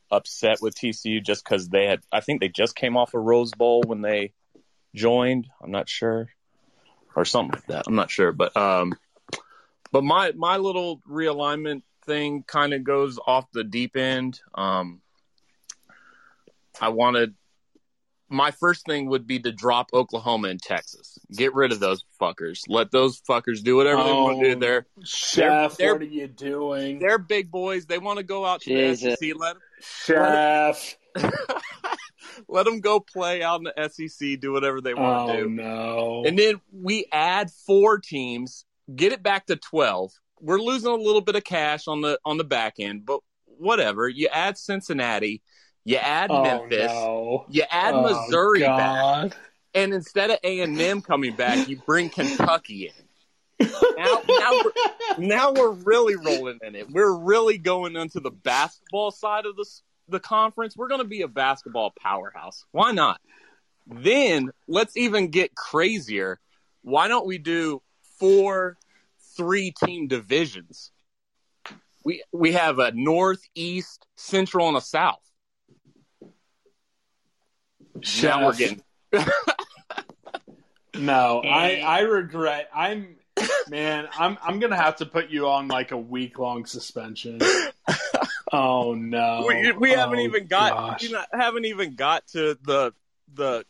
upset 0.10 0.62
with 0.62 0.76
TCU 0.76 1.24
just 1.24 1.44
because 1.44 1.70
they 1.70 1.86
had. 1.86 2.02
I 2.12 2.22
think 2.22 2.42
they 2.42 2.50
just 2.50 2.76
came 2.76 2.98
off 2.98 3.14
a 3.14 3.20
Rose 3.20 3.52
Bowl 3.52 3.84
when 3.86 4.02
they 4.02 4.34
joined. 4.96 5.48
I'm 5.62 5.72
not 5.72 5.88
sure, 5.88 6.30
or 7.16 7.26
something 7.26 7.54
like 7.54 7.68
that. 7.68 7.86
I'm 7.88 7.96
not 7.96 8.12
sure, 8.12 8.32
but 8.32 8.56
um, 8.58 8.94
but 9.92 10.04
my 10.04 10.32
my 10.36 10.58
little 10.58 11.02
realignment 11.10 11.84
thing 12.06 12.44
kind 12.44 12.74
of 12.74 12.84
goes 12.84 13.20
off 13.26 13.52
the 13.52 13.64
deep 13.64 13.96
end. 13.96 14.40
Um, 14.56 15.02
I 16.80 16.90
wanted 16.90 17.34
my 18.30 18.52
first 18.52 18.86
thing 18.86 19.08
would 19.10 19.28
be 19.28 19.40
to 19.40 19.52
drop 19.52 19.88
Oklahoma 19.94 20.48
and 20.48 20.62
Texas. 20.62 21.20
Get 21.36 21.54
rid 21.54 21.74
of 21.74 21.82
those 21.82 22.06
fuckers. 22.22 22.62
Let 22.70 22.90
those 22.92 23.20
fuckers 23.30 23.62
do 23.62 23.76
whatever 23.76 24.02
they 24.04 24.12
want 24.14 24.40
to 24.42 24.48
Oh, 24.48 24.54
do. 24.54 24.60
They're 24.60 24.86
Chef, 25.04 25.76
they're, 25.76 25.94
what 25.94 26.02
are 26.02 26.06
you 26.06 26.28
doing? 26.28 27.00
they're 27.00 27.18
big 27.18 27.52
boys. 27.52 27.86
They 27.88 27.98
want 27.98 28.18
to 28.20 28.24
go 28.24 28.46
out 28.46 28.62
to 28.62 28.70
Jesus. 28.70 29.18
the 29.20 29.28
SEC. 29.32 29.38
Let 29.38 29.54
them, 29.56 29.62
Chef. 29.82 30.98
let 32.48 32.66
them 32.66 32.80
go 32.80 33.00
play 33.00 33.44
out 33.44 33.60
in 33.60 33.66
the 33.66 33.90
SEC. 33.90 34.40
Do 34.40 34.54
whatever 34.54 34.80
they 34.82 34.94
want 34.94 35.28
to 35.30 35.34
Oh 35.34 35.44
do. 35.44 35.50
no. 35.50 36.24
And 36.26 36.38
then 36.40 36.62
we 36.72 37.06
add 37.12 37.52
four 37.52 38.00
teams, 38.00 38.66
get 38.96 39.12
it 39.12 39.22
back 39.24 39.48
to 39.48 39.56
twelve. 39.58 40.12
We're 40.40 40.60
losing 40.62 40.90
a 40.92 40.96
little 40.96 41.22
bit 41.22 41.36
of 41.36 41.44
cash 41.44 41.88
on 41.88 42.02
the 42.02 42.18
on 42.26 42.38
the 42.38 42.44
back 42.44 42.76
end, 42.80 43.06
but 43.06 43.20
whatever. 43.46 44.08
You 44.08 44.28
add 44.32 44.58
Cincinnati, 44.58 45.42
you 45.84 45.98
add 45.98 46.30
Oh, 46.32 46.44
Memphis, 46.44 46.92
no. 46.92 47.46
you 47.50 47.64
add 47.70 47.94
Oh, 47.96 48.02
Missouri 48.04 48.60
God. 48.60 49.32
back, 49.32 49.38
and 49.74 49.94
instead 49.94 50.30
of 50.30 50.40
A 50.44 50.60
and 50.62 50.80
M 50.80 51.02
coming 51.02 51.36
back, 51.36 51.68
you 51.68 51.78
bring 51.86 52.10
Kentucky 52.10 52.88
in. 52.88 53.68
Now, 53.98 54.22
now, 54.28 54.52
we're, 54.64 54.72
now 55.20 55.52
we're 55.54 55.72
really 55.72 56.16
rolling 56.16 56.60
in 56.64 56.76
it. 56.76 56.90
We're 56.90 57.16
really 57.16 57.58
going 57.60 57.96
into 57.96 58.20
the 58.20 58.32
basketball 58.32 59.12
side 59.12 59.46
of 59.46 59.56
the 59.56 59.66
the 60.08 60.20
conference. 60.20 60.76
We're 60.76 60.88
going 60.90 61.02
to 61.02 61.08
be 61.08 61.22
a 61.22 61.28
basketball 61.28 61.94
powerhouse. 62.02 62.66
Why 62.72 62.92
not? 62.92 63.22
Then 63.88 64.50
let's 64.68 64.98
even 64.98 65.30
get 65.30 65.56
crazier. 65.56 66.40
Why 66.82 67.08
don't 67.08 67.26
we 67.28 67.38
do 67.38 67.82
four 68.20 68.78
three 69.38 69.72
team 69.72 70.08
divisions? 70.08 70.92
We 72.04 72.24
we 72.32 72.54
have 72.54 72.80
a 72.80 72.92
north, 72.92 73.42
east, 73.56 74.06
central, 74.18 74.68
and 74.68 74.76
a 74.78 74.82
south. 74.82 75.22
Now 78.22 78.46
we're 78.46 78.54
getting 78.54 78.82
No, 80.96 81.42
I 81.44 81.78
I 81.80 82.00
regret. 82.02 82.70
I'm 82.74 83.16
man. 83.70 84.08
I'm 84.18 84.38
I'm 84.44 84.60
gonna 84.60 84.76
have 84.76 84.98
to 84.98 85.06
put 85.06 85.30
you 85.30 85.48
on 85.48 85.68
like 85.68 85.92
a 85.92 85.98
week 85.98 86.38
long 86.40 86.66
suspension. 86.66 87.40
Oh 88.54 88.94
no, 88.96 89.46
we, 89.48 89.72
we 89.72 89.94
oh, 89.94 89.98
haven't 89.98 90.20
Oh, 90.20 90.24
even 90.24 90.48
got 90.48 90.74
gosh. 90.74 91.04
you 91.04 91.12
know, 91.12 91.24
haven't 91.32 91.64
even 91.64 91.96
got 91.96 92.28
to 92.34 92.58
the 92.64 92.94
the 93.34 93.64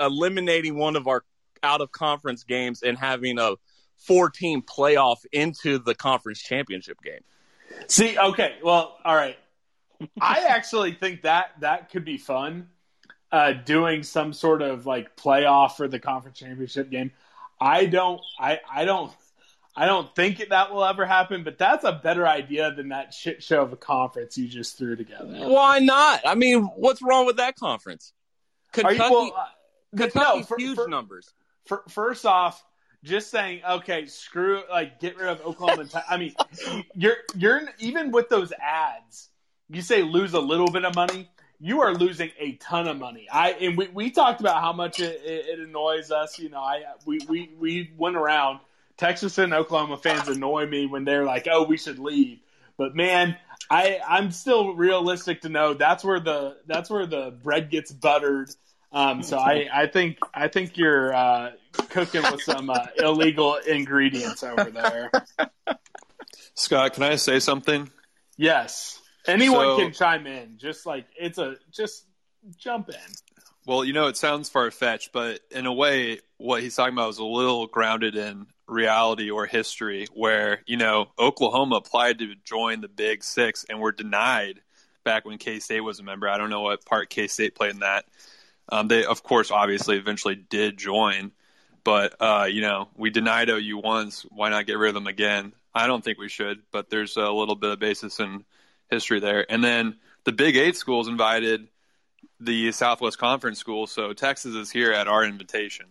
eliminating 0.00 0.78
one 0.78 0.96
of 0.96 1.06
our 1.06 1.22
out 1.62 1.82
of 1.82 1.92
conference 1.92 2.42
games 2.44 2.82
and 2.82 2.96
having 2.96 3.38
a 3.38 3.56
four 3.98 4.30
team 4.30 4.62
playoff 4.62 5.18
into 5.32 5.78
the 5.78 5.94
conference 5.94 6.40
championship 6.40 6.96
game. 7.02 7.20
See, 7.88 8.18
okay, 8.18 8.56
well, 8.62 8.96
all 9.04 9.14
right. 9.14 9.36
I 10.18 10.44
actually 10.48 10.92
think 10.92 11.22
that 11.22 11.50
that 11.60 11.90
could 11.90 12.06
be 12.06 12.16
fun. 12.16 12.68
Uh, 13.32 13.52
doing 13.52 14.02
some 14.04 14.32
sort 14.32 14.62
of 14.62 14.86
like 14.86 15.16
playoff 15.16 15.72
for 15.76 15.88
the 15.88 15.98
conference 15.98 16.38
championship 16.38 16.90
game. 16.90 17.10
I 17.60 17.86
don't. 17.86 18.20
I 18.38 18.60
I 18.70 18.84
don't. 18.84 19.12
I 19.74 19.84
don't 19.86 20.14
think 20.14 20.42
that 20.48 20.72
will 20.72 20.84
ever 20.84 21.04
happen. 21.04 21.42
But 21.42 21.58
that's 21.58 21.84
a 21.84 21.92
better 21.92 22.26
idea 22.26 22.72
than 22.72 22.90
that 22.90 23.12
shit 23.12 23.42
show 23.42 23.62
of 23.62 23.72
a 23.72 23.76
conference 23.76 24.38
you 24.38 24.48
just 24.48 24.78
threw 24.78 24.94
together. 24.96 25.26
Why 25.26 25.80
not? 25.80 26.20
I 26.24 26.34
mean, 26.34 26.62
what's 26.76 27.02
wrong 27.02 27.26
with 27.26 27.36
that 27.38 27.56
conference? 27.56 28.12
Are 28.82 28.92
you- 28.92 28.98
Kentucky, 28.98 29.10
well, 29.14 29.32
uh, 29.36 29.96
Kentucky's 29.96 30.40
no, 30.40 30.42
for- 30.46 30.58
huge 30.58 30.76
for- 30.76 30.88
numbers. 30.88 31.28
For, 31.66 31.82
first 31.88 32.24
off, 32.24 32.64
just 33.02 33.30
saying, 33.30 33.60
okay, 33.68 34.06
screw, 34.06 34.62
like, 34.70 35.00
get 35.00 35.16
rid 35.16 35.28
of 35.28 35.40
Oklahoma. 35.40 35.86
I 36.08 36.16
mean, 36.16 36.34
you're 36.94 37.16
you're 37.34 37.62
even 37.80 38.12
with 38.12 38.28
those 38.28 38.52
ads. 38.60 39.30
You 39.68 39.82
say 39.82 40.02
lose 40.02 40.32
a 40.34 40.40
little 40.40 40.70
bit 40.70 40.84
of 40.84 40.94
money. 40.94 41.28
You 41.58 41.82
are 41.82 41.94
losing 41.94 42.30
a 42.38 42.52
ton 42.52 42.86
of 42.86 42.98
money. 42.98 43.28
I 43.32 43.52
and 43.52 43.76
we, 43.76 43.88
we 43.88 44.10
talked 44.10 44.40
about 44.40 44.60
how 44.60 44.72
much 44.72 45.00
it, 45.00 45.20
it, 45.24 45.58
annoys 45.60 46.10
us. 46.10 46.38
You 46.38 46.50
know, 46.50 46.60
I 46.60 46.84
we, 47.04 47.20
we 47.28 47.50
we 47.58 47.92
went 47.96 48.16
around. 48.16 48.60
Texas 48.96 49.36
and 49.36 49.52
Oklahoma 49.52 49.98
fans 49.98 50.26
annoy 50.28 50.66
me 50.66 50.86
when 50.86 51.04
they're 51.04 51.24
like, 51.24 51.46
"Oh, 51.50 51.64
we 51.64 51.76
should 51.76 51.98
leave." 51.98 52.40
But 52.78 52.94
man, 52.94 53.36
I 53.70 54.00
I'm 54.06 54.30
still 54.30 54.74
realistic 54.74 55.42
to 55.42 55.48
know 55.48 55.74
that's 55.74 56.04
where 56.04 56.20
the 56.20 56.56
that's 56.66 56.90
where 56.90 57.06
the 57.06 57.34
bread 57.42 57.70
gets 57.70 57.92
buttered. 57.92 58.50
Um, 58.92 59.22
so 59.22 59.36
I, 59.36 59.68
I 59.72 59.86
think 59.88 60.18
I 60.32 60.48
think 60.48 60.78
you're 60.78 61.14
uh, 61.14 61.52
cooking 61.90 62.22
with 62.22 62.42
some 62.42 62.70
uh, 62.70 62.86
illegal 62.98 63.56
ingredients 63.56 64.42
over 64.42 64.70
there. 64.70 65.10
Scott, 66.54 66.94
can 66.94 67.02
I 67.02 67.16
say 67.16 67.38
something? 67.38 67.90
Yes, 68.36 69.00
anyone 69.28 69.66
So- 69.66 69.78
can 69.78 69.92
chime 69.92 70.26
in. 70.26 70.58
Just 70.58 70.86
like 70.86 71.06
it's 71.18 71.38
a 71.38 71.56
just 71.70 72.04
jump 72.56 72.88
in. 72.88 72.96
Well, 73.66 73.84
you 73.84 73.92
know, 73.92 74.06
it 74.06 74.16
sounds 74.16 74.48
far 74.48 74.70
fetched, 74.70 75.12
but 75.12 75.40
in 75.50 75.66
a 75.66 75.72
way, 75.72 76.20
what 76.36 76.62
he's 76.62 76.76
talking 76.76 76.94
about 76.94 77.10
is 77.10 77.18
a 77.18 77.24
little 77.24 77.66
grounded 77.66 78.14
in 78.14 78.46
reality 78.68 79.28
or 79.30 79.44
history, 79.46 80.06
where, 80.14 80.60
you 80.66 80.76
know, 80.76 81.08
Oklahoma 81.18 81.76
applied 81.76 82.20
to 82.20 82.34
join 82.44 82.80
the 82.80 82.88
Big 82.88 83.24
Six 83.24 83.64
and 83.68 83.80
were 83.80 83.90
denied 83.90 84.60
back 85.02 85.24
when 85.24 85.38
K 85.38 85.58
State 85.58 85.80
was 85.80 85.98
a 85.98 86.04
member. 86.04 86.28
I 86.28 86.38
don't 86.38 86.50
know 86.50 86.60
what 86.60 86.84
part 86.84 87.10
K 87.10 87.26
State 87.26 87.56
played 87.56 87.72
in 87.72 87.80
that. 87.80 88.04
Um, 88.68 88.86
they, 88.86 89.04
of 89.04 89.24
course, 89.24 89.50
obviously 89.50 89.96
eventually 89.96 90.36
did 90.36 90.76
join, 90.76 91.32
but, 91.82 92.14
uh, 92.20 92.46
you 92.48 92.60
know, 92.60 92.88
we 92.96 93.10
denied 93.10 93.48
OU 93.48 93.78
once. 93.78 94.24
Why 94.30 94.48
not 94.48 94.66
get 94.66 94.78
rid 94.78 94.88
of 94.90 94.94
them 94.94 95.06
again? 95.08 95.52
I 95.74 95.88
don't 95.88 96.04
think 96.04 96.18
we 96.18 96.28
should, 96.28 96.62
but 96.70 96.88
there's 96.88 97.16
a 97.16 97.30
little 97.30 97.56
bit 97.56 97.70
of 97.70 97.78
basis 97.80 98.20
in 98.20 98.44
history 98.90 99.20
there. 99.20 99.50
And 99.50 99.62
then 99.62 99.96
the 100.24 100.32
Big 100.32 100.56
Eight 100.56 100.76
schools 100.76 101.08
invited 101.08 101.68
the 102.40 102.72
Southwest 102.72 103.18
Conference 103.18 103.58
school, 103.58 103.86
so 103.86 104.12
Texas 104.12 104.54
is 104.54 104.70
here 104.70 104.92
at 104.92 105.08
our 105.08 105.24
invitation. 105.24 105.86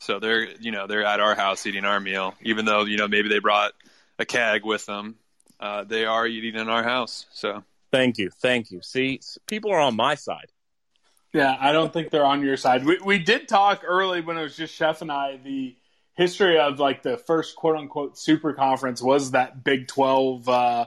So 0.00 0.18
they're 0.20 0.48
you 0.60 0.70
know 0.70 0.86
they're 0.86 1.04
at 1.04 1.20
our 1.20 1.34
house 1.34 1.66
eating 1.66 1.84
our 1.84 2.00
meal, 2.00 2.34
even 2.42 2.64
though 2.64 2.84
you 2.84 2.96
know 2.96 3.08
maybe 3.08 3.28
they 3.28 3.40
brought 3.40 3.72
a 4.18 4.24
keg 4.24 4.64
with 4.64 4.86
them. 4.86 5.16
Uh, 5.60 5.84
they 5.84 6.04
are 6.04 6.26
eating 6.26 6.54
in 6.54 6.68
our 6.68 6.84
house. 6.84 7.26
So 7.32 7.64
Thank 7.90 8.18
you, 8.18 8.30
thank 8.30 8.70
you. 8.70 8.82
See, 8.82 9.20
people 9.46 9.72
are 9.72 9.80
on 9.80 9.96
my 9.96 10.14
side. 10.14 10.52
Yeah, 11.32 11.56
I 11.58 11.72
don't 11.72 11.92
think 11.92 12.10
they're 12.10 12.24
on 12.24 12.42
your 12.42 12.56
side. 12.56 12.84
We 12.84 12.98
we 13.04 13.18
did 13.18 13.48
talk 13.48 13.82
early 13.86 14.20
when 14.20 14.36
it 14.36 14.42
was 14.42 14.56
just 14.56 14.74
Chef 14.74 15.02
and 15.02 15.12
I. 15.12 15.38
The 15.42 15.76
history 16.14 16.58
of 16.58 16.78
like 16.78 17.02
the 17.02 17.16
first 17.16 17.56
quote 17.56 17.76
unquote 17.76 18.18
super 18.18 18.52
conference 18.52 19.02
was 19.02 19.32
that 19.32 19.62
Big 19.62 19.88
Twelve. 19.88 20.48
Uh, 20.48 20.86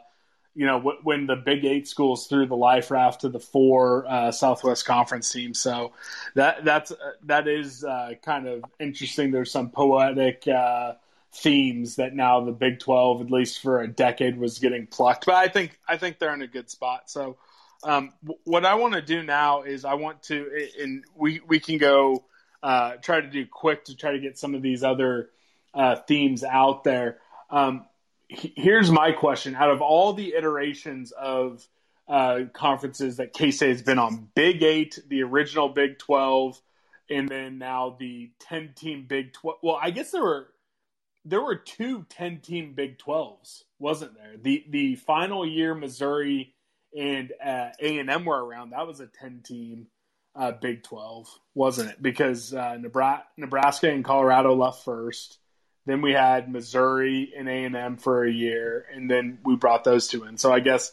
you 0.56 0.66
know, 0.66 0.80
wh- 0.80 1.06
when 1.06 1.28
the 1.28 1.36
Big 1.36 1.66
Eight 1.66 1.88
schools 1.88 2.28
threw 2.28 2.46
the 2.46 2.56
life 2.56 2.92
raft 2.92 3.22
to 3.22 3.30
the 3.30 3.40
four 3.40 4.06
uh, 4.08 4.32
Southwest 4.32 4.86
Conference 4.86 5.32
teams. 5.32 5.60
So 5.60 5.94
that 6.36 6.66
that's 6.66 6.92
uh, 6.92 6.96
that 7.24 7.48
is 7.48 7.84
uh, 7.84 8.14
kind 8.24 8.48
of 8.48 8.64
interesting. 8.80 9.32
There's 9.32 9.52
some 9.52 9.70
poetic. 9.70 10.48
Uh, 10.48 10.94
themes 11.34 11.96
that 11.96 12.14
now 12.14 12.44
the 12.44 12.52
Big 12.52 12.78
12 12.80 13.22
at 13.22 13.32
least 13.32 13.62
for 13.62 13.80
a 13.80 13.88
decade 13.88 14.38
was 14.38 14.60
getting 14.60 14.86
plucked 14.86 15.26
but 15.26 15.36
I 15.36 15.48
think 15.48 15.80
I 15.88 15.96
think 15.96 16.20
they're 16.20 16.34
in 16.34 16.42
a 16.42 16.48
good 16.48 16.70
spot 16.70 17.10
so 17.10 17.38
um, 17.84 18.14
w- 18.24 18.40
what 18.44 18.66
I 18.66 18.76
want 18.76 18.94
to 18.94 19.02
do 19.02 19.24
now 19.24 19.64
is 19.64 19.86
I 19.86 19.96
want 19.96 20.24
to, 20.24 20.68
and 20.80 21.04
we 21.16 21.42
we 21.48 21.60
can 21.60 21.78
go 21.78 22.26
uh, 22.62 22.94
try 23.02 23.22
to 23.22 23.28
do 23.28 23.46
quick 23.46 23.86
to 23.86 23.96
try 23.96 24.12
to 24.12 24.20
get 24.20 24.38
some 24.38 24.56
of 24.56 24.62
these 24.62 24.84
other 24.84 25.30
uh, 25.74 25.96
themes 25.96 26.44
out 26.44 26.84
there. 26.84 27.20
Um, 27.50 27.86
here's 28.32 28.92
my 28.92 29.12
question: 29.12 29.56
Out 29.56 29.72
of 29.72 29.82
all 29.82 30.14
the 30.14 30.34
iterations 30.36 31.12
of 31.12 31.68
uh, 32.08 32.42
conferences 32.54 33.18
that 33.18 33.34
K 33.34 33.52
State 33.52 33.70
has 33.70 33.82
been 33.82 34.00
on, 34.00 34.30
Big 34.36 34.64
Eight, 34.64 35.00
the 35.08 35.24
original 35.24 35.70
Big 35.70 36.00
Twelve, 36.00 36.60
and 37.10 37.28
then 37.28 37.58
now 37.58 37.96
the 38.00 38.32
ten 38.40 38.74
team 38.76 39.06
Big 39.08 39.34
Twelve. 39.34 39.60
Well, 39.62 39.80
I 39.82 39.92
guess 39.92 40.12
there 40.12 40.24
were 40.24 40.48
there 41.26 41.42
were 41.42 41.56
two 41.56 42.06
10 42.10 42.40
team 42.40 42.74
Big 42.74 42.98
12s, 42.98 43.64
wasn't 43.80 44.16
there? 44.16 44.38
The 44.42 44.66
the 44.70 44.96
final 44.96 45.46
year 45.46 45.76
Missouri 45.76 46.56
and 46.98 47.32
uh, 47.44 47.70
A&M 47.80 48.26
were 48.26 48.44
around. 48.44 48.72
That 48.72 48.88
was 48.88 49.00
a 49.00 49.08
10 49.08 49.42
team 49.46 49.88
uh, 50.36 50.52
Big 50.52 50.84
12, 50.84 51.28
wasn't 51.54 51.92
it? 51.92 52.02
Because 52.02 52.54
uh, 52.54 52.78
Nebraska, 52.78 53.26
Nebraska 53.38 53.90
and 53.90 54.04
Colorado 54.04 54.56
left 54.56 54.84
first. 54.84 55.38
Then 55.86 56.02
we 56.02 56.14
had 56.14 56.52
Missouri 56.52 57.34
and 57.36 57.50
A&M 57.50 57.98
for 57.98 58.24
a 58.24 58.32
year, 58.32 58.86
and 58.94 59.10
then 59.10 59.40
we 59.44 59.56
brought 59.56 59.84
those 59.84 60.08
two 60.08 60.26
in. 60.26 60.38
So 60.38 60.54
I 60.54 60.60
guess 60.60 60.92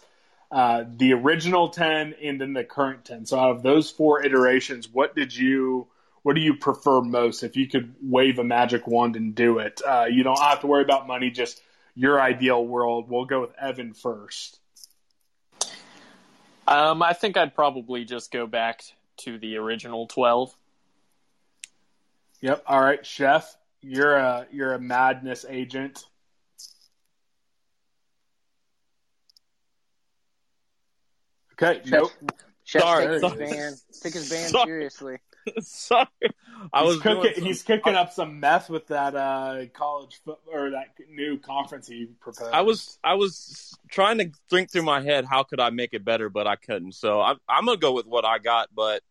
uh, 0.51 0.85
the 0.97 1.13
original 1.13 1.69
10 1.69 2.15
and 2.23 2.41
then 2.41 2.55
the 2.55 2.65
current 2.65 3.05
10. 3.05 3.27
So 3.27 3.39
out 3.39 3.51
of 3.51 3.63
those 3.63 3.91
four 3.91 4.25
iterations, 4.25 4.89
what 4.89 5.15
did 5.15 5.35
you 5.37 5.89
what 6.23 6.35
do 6.35 6.41
you 6.41 6.55
prefer 6.57 7.01
most 7.01 7.43
if 7.43 7.57
you 7.57 7.69
could 7.69 7.95
wave 8.03 8.39
a 8.39 8.45
magic 8.45 8.87
wand 8.87 9.17
and 9.17 9.35
do 9.35 9.59
it? 9.59 9.81
Uh, 9.87 10.07
you 10.11 10.23
don't 10.23 10.39
have 10.39 10.61
to 10.61 10.67
worry 10.67 10.83
about 10.83 11.07
money, 11.07 11.31
just 11.31 11.63
your 11.95 12.21
ideal 12.21 12.65
world. 12.65 13.09
We'll 13.09 13.25
go 13.25 13.41
with 13.41 13.55
Evan 13.59 13.95
first. 13.95 14.59
Um, 16.67 17.03
I 17.03 17.13
think 17.15 17.37
I'd 17.37 17.55
probably 17.55 18.05
just 18.05 18.31
go 18.31 18.47
back 18.47 18.83
to 19.19 19.39
the 19.39 19.57
original 19.57 20.07
twelve. 20.07 20.55
Yep. 22.41 22.63
All 22.67 22.81
right, 22.81 23.05
Chef, 23.07 23.57
you're 23.83 24.17
a 24.17 24.47
you're 24.51 24.73
a 24.75 24.81
madness 24.81 25.45
agent. 25.49 26.05
Okay. 31.55 31.81
Chef- 31.85 31.91
Nope. 31.91 32.11
Chef, 32.65 32.83
Sorry. 32.83 33.05
take 33.05 33.13
his 33.13 33.21
Sorry. 33.23 33.39
ban. 33.51 33.75
Take 34.03 34.13
his 34.15 34.31
ban 34.31 34.49
Sorry. 34.51 34.67
seriously. 34.67 35.17
Sorry, 35.61 36.07
I 36.75 36.81
he's 36.85 36.89
was 36.97 37.01
doing 37.03 37.17
cooking. 37.17 37.35
some- 37.37 37.45
He's 37.45 37.63
cooking 37.63 37.95
up 37.95 38.13
some 38.13 38.39
meth 38.41 38.69
with 38.69 38.89
that 38.89 39.15
uh, 39.15 39.65
college 39.73 40.21
foot 40.23 40.39
or 40.53 40.71
that 40.73 40.89
new 41.09 41.39
conference 41.39 41.87
he 41.89 42.07
proposed. 42.21 42.53
I 42.53 42.61
was 42.61 42.99
I 43.03 43.15
was 43.15 43.75
trying 43.91 44.19
to 44.19 44.31
think 44.51 44.71
through 44.71 44.83
my 44.83 45.01
head 45.01 45.25
how 45.25 45.45
could 45.45 45.59
I 45.61 45.71
make 45.71 45.95
it 45.95 46.05
better, 46.05 46.29
but 46.29 46.47
I 46.47 46.57
couldn't. 46.57 46.93
So 46.93 47.23
I'm 47.23 47.39
I'm 47.49 47.65
gonna 47.65 47.79
go 47.79 47.93
with 47.93 48.07
what 48.07 48.27
I 48.27 48.39
got. 48.39 48.69
But 48.75 49.03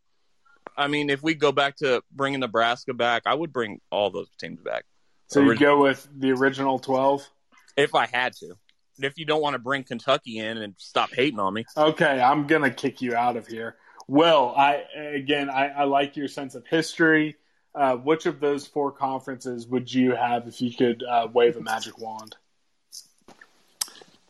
I 0.77 0.87
mean, 0.87 1.09
if 1.09 1.23
we 1.23 1.33
go 1.33 1.51
back 1.51 1.75
to 1.77 2.01
bringing 2.11 2.39
Nebraska 2.39 2.93
back, 2.93 3.23
I 3.25 3.33
would 3.33 3.51
bring 3.51 3.81
all 3.91 4.09
those 4.11 4.29
teams 4.39 4.61
back. 4.61 4.85
So 5.27 5.41
you 5.41 5.55
go 5.55 5.81
with 5.81 6.07
the 6.15 6.31
original 6.31 6.79
twelve. 6.79 7.27
if 7.75 7.95
I 7.95 8.05
had 8.05 8.33
to. 8.33 8.55
If 8.99 9.17
you 9.19 9.25
don't 9.25 9.41
want 9.41 9.53
to 9.53 9.59
bring 9.59 9.83
Kentucky 9.83 10.39
in 10.39 10.57
and 10.57 10.73
stop 10.77 11.11
hating 11.13 11.39
on 11.39 11.53
me, 11.53 11.65
Okay, 11.75 12.19
I'm 12.19 12.47
gonna 12.47 12.71
kick 12.71 13.01
you 13.01 13.15
out 13.15 13.37
of 13.37 13.45
here. 13.47 13.75
Will 14.07 14.53
I 14.57 14.83
again? 14.95 15.49
I, 15.49 15.67
I 15.67 15.83
like 15.83 16.15
your 16.15 16.27
sense 16.27 16.55
of 16.55 16.65
history. 16.67 17.35
Uh, 17.75 17.95
which 17.95 18.25
of 18.25 18.39
those 18.39 18.65
four 18.65 18.91
conferences 18.91 19.67
would 19.67 19.93
you 19.93 20.15
have 20.15 20.47
if 20.47 20.61
you 20.61 20.73
could 20.73 21.03
uh, 21.03 21.27
wave 21.31 21.57
a 21.57 21.61
magic 21.61 21.99
wand? 21.99 22.35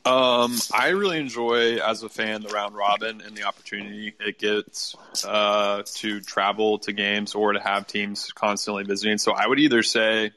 Um, 0.07 0.57
I 0.73 0.89
really 0.89 1.19
enjoy 1.19 1.77
as 1.77 2.03
a 2.03 2.09
fan 2.09 2.41
the 2.41 2.49
round 2.49 2.75
robin 2.75 3.21
and 3.21 3.35
the 3.35 3.43
opportunity 3.43 4.13
it 4.19 4.39
gets 4.39 4.95
uh, 5.25 5.83
to 5.95 6.21
travel 6.21 6.79
to 6.79 6.93
games 6.93 7.35
or 7.35 7.53
to 7.53 7.59
have 7.59 7.87
teams 7.87 8.31
constantly 8.31 8.83
visiting. 8.83 9.17
So 9.17 9.33
I 9.33 9.45
would 9.45 9.59
either 9.59 9.83
say 9.83 10.31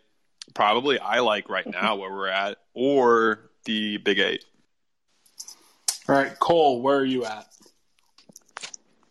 probably 0.54 0.98
I 0.98 1.20
like 1.20 1.48
right 1.48 1.66
now 1.70 1.96
where 1.96 2.10
we're 2.10 2.28
at 2.28 2.58
or 2.74 3.50
the 3.64 3.98
Big 3.98 4.18
Eight. 4.18 4.44
All 6.08 6.16
right, 6.16 6.36
Cole, 6.38 6.82
where 6.82 6.96
are 6.96 7.04
you 7.04 7.24
at? 7.24 7.46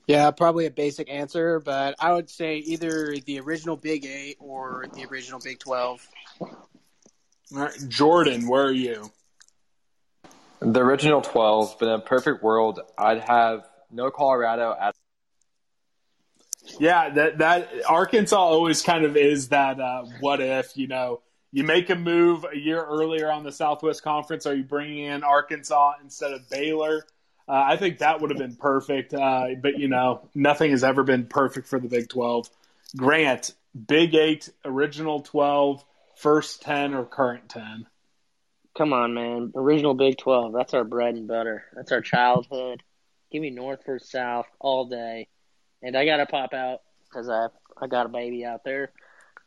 Yeah, 0.07 0.31
probably 0.31 0.65
a 0.65 0.71
basic 0.71 1.09
answer, 1.09 1.59
but 1.59 1.95
I 1.99 2.11
would 2.13 2.29
say 2.29 2.57
either 2.57 3.15
the 3.25 3.39
original 3.39 3.77
Big 3.77 4.05
Eight 4.05 4.37
or 4.39 4.87
the 4.93 5.05
original 5.05 5.39
Big 5.39 5.59
Twelve. 5.59 6.05
All 6.41 6.49
right, 7.51 7.77
Jordan, 7.87 8.47
where 8.47 8.65
are 8.65 8.71
you? 8.71 9.11
The 10.61 10.81
original 10.81 11.21
12, 11.21 11.77
but 11.79 11.87
in 11.87 11.93
a 11.93 11.99
perfect 11.99 12.43
world, 12.43 12.81
I'd 12.97 13.21
have 13.21 13.67
no 13.91 14.11
Colorado 14.11 14.75
at. 14.79 14.95
Yeah, 16.79 17.09
that 17.09 17.37
that 17.39 17.69
Arkansas 17.87 18.37
always 18.37 18.81
kind 18.81 19.05
of 19.05 19.17
is 19.17 19.49
that 19.49 19.79
uh, 19.79 20.03
what 20.19 20.41
if 20.41 20.75
you 20.77 20.87
know 20.87 21.21
you 21.51 21.63
make 21.63 21.89
a 21.89 21.95
move 21.95 22.45
a 22.51 22.57
year 22.57 22.83
earlier 22.83 23.31
on 23.31 23.43
the 23.43 23.51
Southwest 23.51 24.03
Conference? 24.03 24.45
Are 24.45 24.53
you 24.53 24.63
bringing 24.63 25.05
in 25.05 25.23
Arkansas 25.23 25.93
instead 26.03 26.33
of 26.33 26.47
Baylor? 26.49 27.05
Uh, 27.47 27.63
I 27.65 27.77
think 27.77 27.99
that 27.99 28.21
would 28.21 28.29
have 28.29 28.37
been 28.37 28.55
perfect, 28.55 29.13
uh, 29.13 29.47
but 29.61 29.79
you 29.79 29.87
know 29.87 30.29
nothing 30.35 30.71
has 30.71 30.83
ever 30.83 31.03
been 31.03 31.25
perfect 31.25 31.67
for 31.67 31.79
the 31.79 31.87
Big 31.87 32.09
Twelve. 32.09 32.49
Grant, 32.95 33.53
Big 33.87 34.13
Eight, 34.13 34.49
original 34.65 35.21
12, 35.21 35.83
first 36.17 36.61
ten 36.61 36.93
or 36.93 37.05
current 37.05 37.49
ten? 37.49 37.87
Come 38.79 38.93
on, 38.93 39.13
man. 39.13 39.51
Original 39.55 39.93
Big 39.93 40.17
12. 40.17 40.53
That's 40.53 40.73
our 40.73 40.85
bread 40.85 41.15
and 41.15 41.27
butter. 41.27 41.65
That's 41.75 41.91
our 41.91 41.99
childhood. 41.99 42.81
Give 43.29 43.41
me 43.41 43.49
North 43.49 43.85
versus 43.85 44.09
South 44.09 44.45
all 44.57 44.85
day. 44.85 45.27
And 45.83 45.97
I 45.97 46.05
got 46.05 46.17
to 46.17 46.25
pop 46.25 46.53
out 46.53 46.79
because 47.03 47.27
I, 47.27 47.47
I 47.81 47.87
got 47.87 48.05
a 48.05 48.09
baby 48.09 48.45
out 48.45 48.63
there 48.63 48.93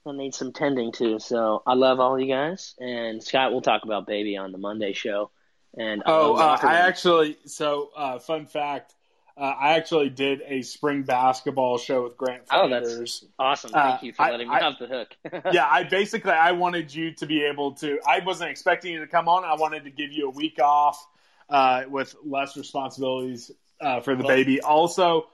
that 0.04 0.12
needs 0.12 0.36
some 0.36 0.52
tending 0.52 0.92
to. 0.92 1.18
So 1.18 1.62
I 1.66 1.72
love 1.72 1.98
all 1.98 2.20
you 2.20 2.26
guys. 2.26 2.74
And 2.78 3.24
Scott, 3.24 3.52
we'll 3.52 3.62
talk 3.62 3.84
about 3.84 4.06
baby 4.06 4.36
on 4.36 4.52
the 4.52 4.58
Monday 4.58 4.92
show. 4.92 5.30
And 5.78 6.02
I 6.04 6.10
Oh, 6.10 6.34
uh, 6.34 6.58
I 6.60 6.74
actually, 6.80 7.38
so 7.46 7.88
uh, 7.96 8.18
fun 8.18 8.44
fact, 8.44 8.92
uh, 9.36 9.40
I 9.40 9.72
actually 9.74 10.10
did 10.10 10.42
a 10.46 10.62
spring 10.62 11.02
basketball 11.02 11.78
show 11.78 12.02
with 12.04 12.16
Grant 12.16 12.42
Oh, 12.50 12.68
that's 12.68 13.24
awesome. 13.38 13.70
Thank 13.70 14.02
Uh, 14.02 14.06
you 14.06 14.12
for 14.12 14.22
I- 14.22 14.30
letting 14.30 14.48
me 14.48 14.54
I- 14.54 14.60
off 14.60 14.78
the 14.78 14.86
hook. 14.86 15.16
yeah, 15.52 15.66
I 15.68 15.84
basically 15.84 16.32
I 16.32 16.52
wanted 16.52 16.94
you 16.94 17.12
to 17.14 17.26
be 17.26 17.44
able 17.44 17.72
to. 17.76 17.98
I 18.06 18.20
wasn't 18.24 18.50
expecting 18.50 18.92
you 18.92 19.00
to 19.00 19.06
come 19.06 19.28
on. 19.28 19.44
I 19.44 19.54
wanted 19.54 19.84
to 19.84 19.90
give 19.90 20.12
you 20.12 20.28
a 20.28 20.30
week 20.30 20.58
off 20.62 21.04
uh, 21.48 21.84
with 21.88 22.14
less 22.24 22.56
responsibilities 22.56 23.50
uh, 23.80 24.00
for 24.00 24.14
the 24.16 24.24
Well- 24.24 24.36
baby. 24.36 24.60
Also, 24.60 25.26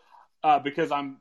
uh, 0.45 0.59
because 0.61 0.91
I'm 0.93 1.19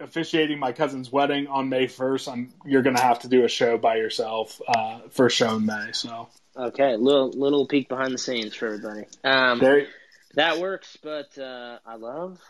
officiating 0.00 0.58
my 0.58 0.72
cousin's 0.72 1.12
wedding 1.12 1.46
on 1.46 1.68
May 1.68 1.86
first, 1.86 2.28
I'm 2.28 2.52
you're 2.64 2.82
going 2.82 2.96
to 2.96 3.02
have 3.02 3.20
to 3.20 3.28
do 3.28 3.44
a 3.44 3.48
show 3.48 3.76
by 3.78 3.96
yourself 3.96 4.60
uh, 4.66 5.00
for 5.10 5.28
show 5.30 5.56
in 5.56 5.66
May. 5.66 5.90
So 5.92 6.28
Okay, 6.56 6.96
little 6.96 7.30
little 7.30 7.66
peek 7.66 7.88
behind 7.88 8.12
the 8.12 8.18
scenes 8.18 8.54
for 8.54 8.66
everybody. 8.66 9.04
Um, 9.22 9.58
There- 9.60 9.86
that 10.34 10.58
works, 10.58 10.96
but 11.02 11.36
uh, 11.38 11.78
I 11.84 11.96
love 11.96 12.40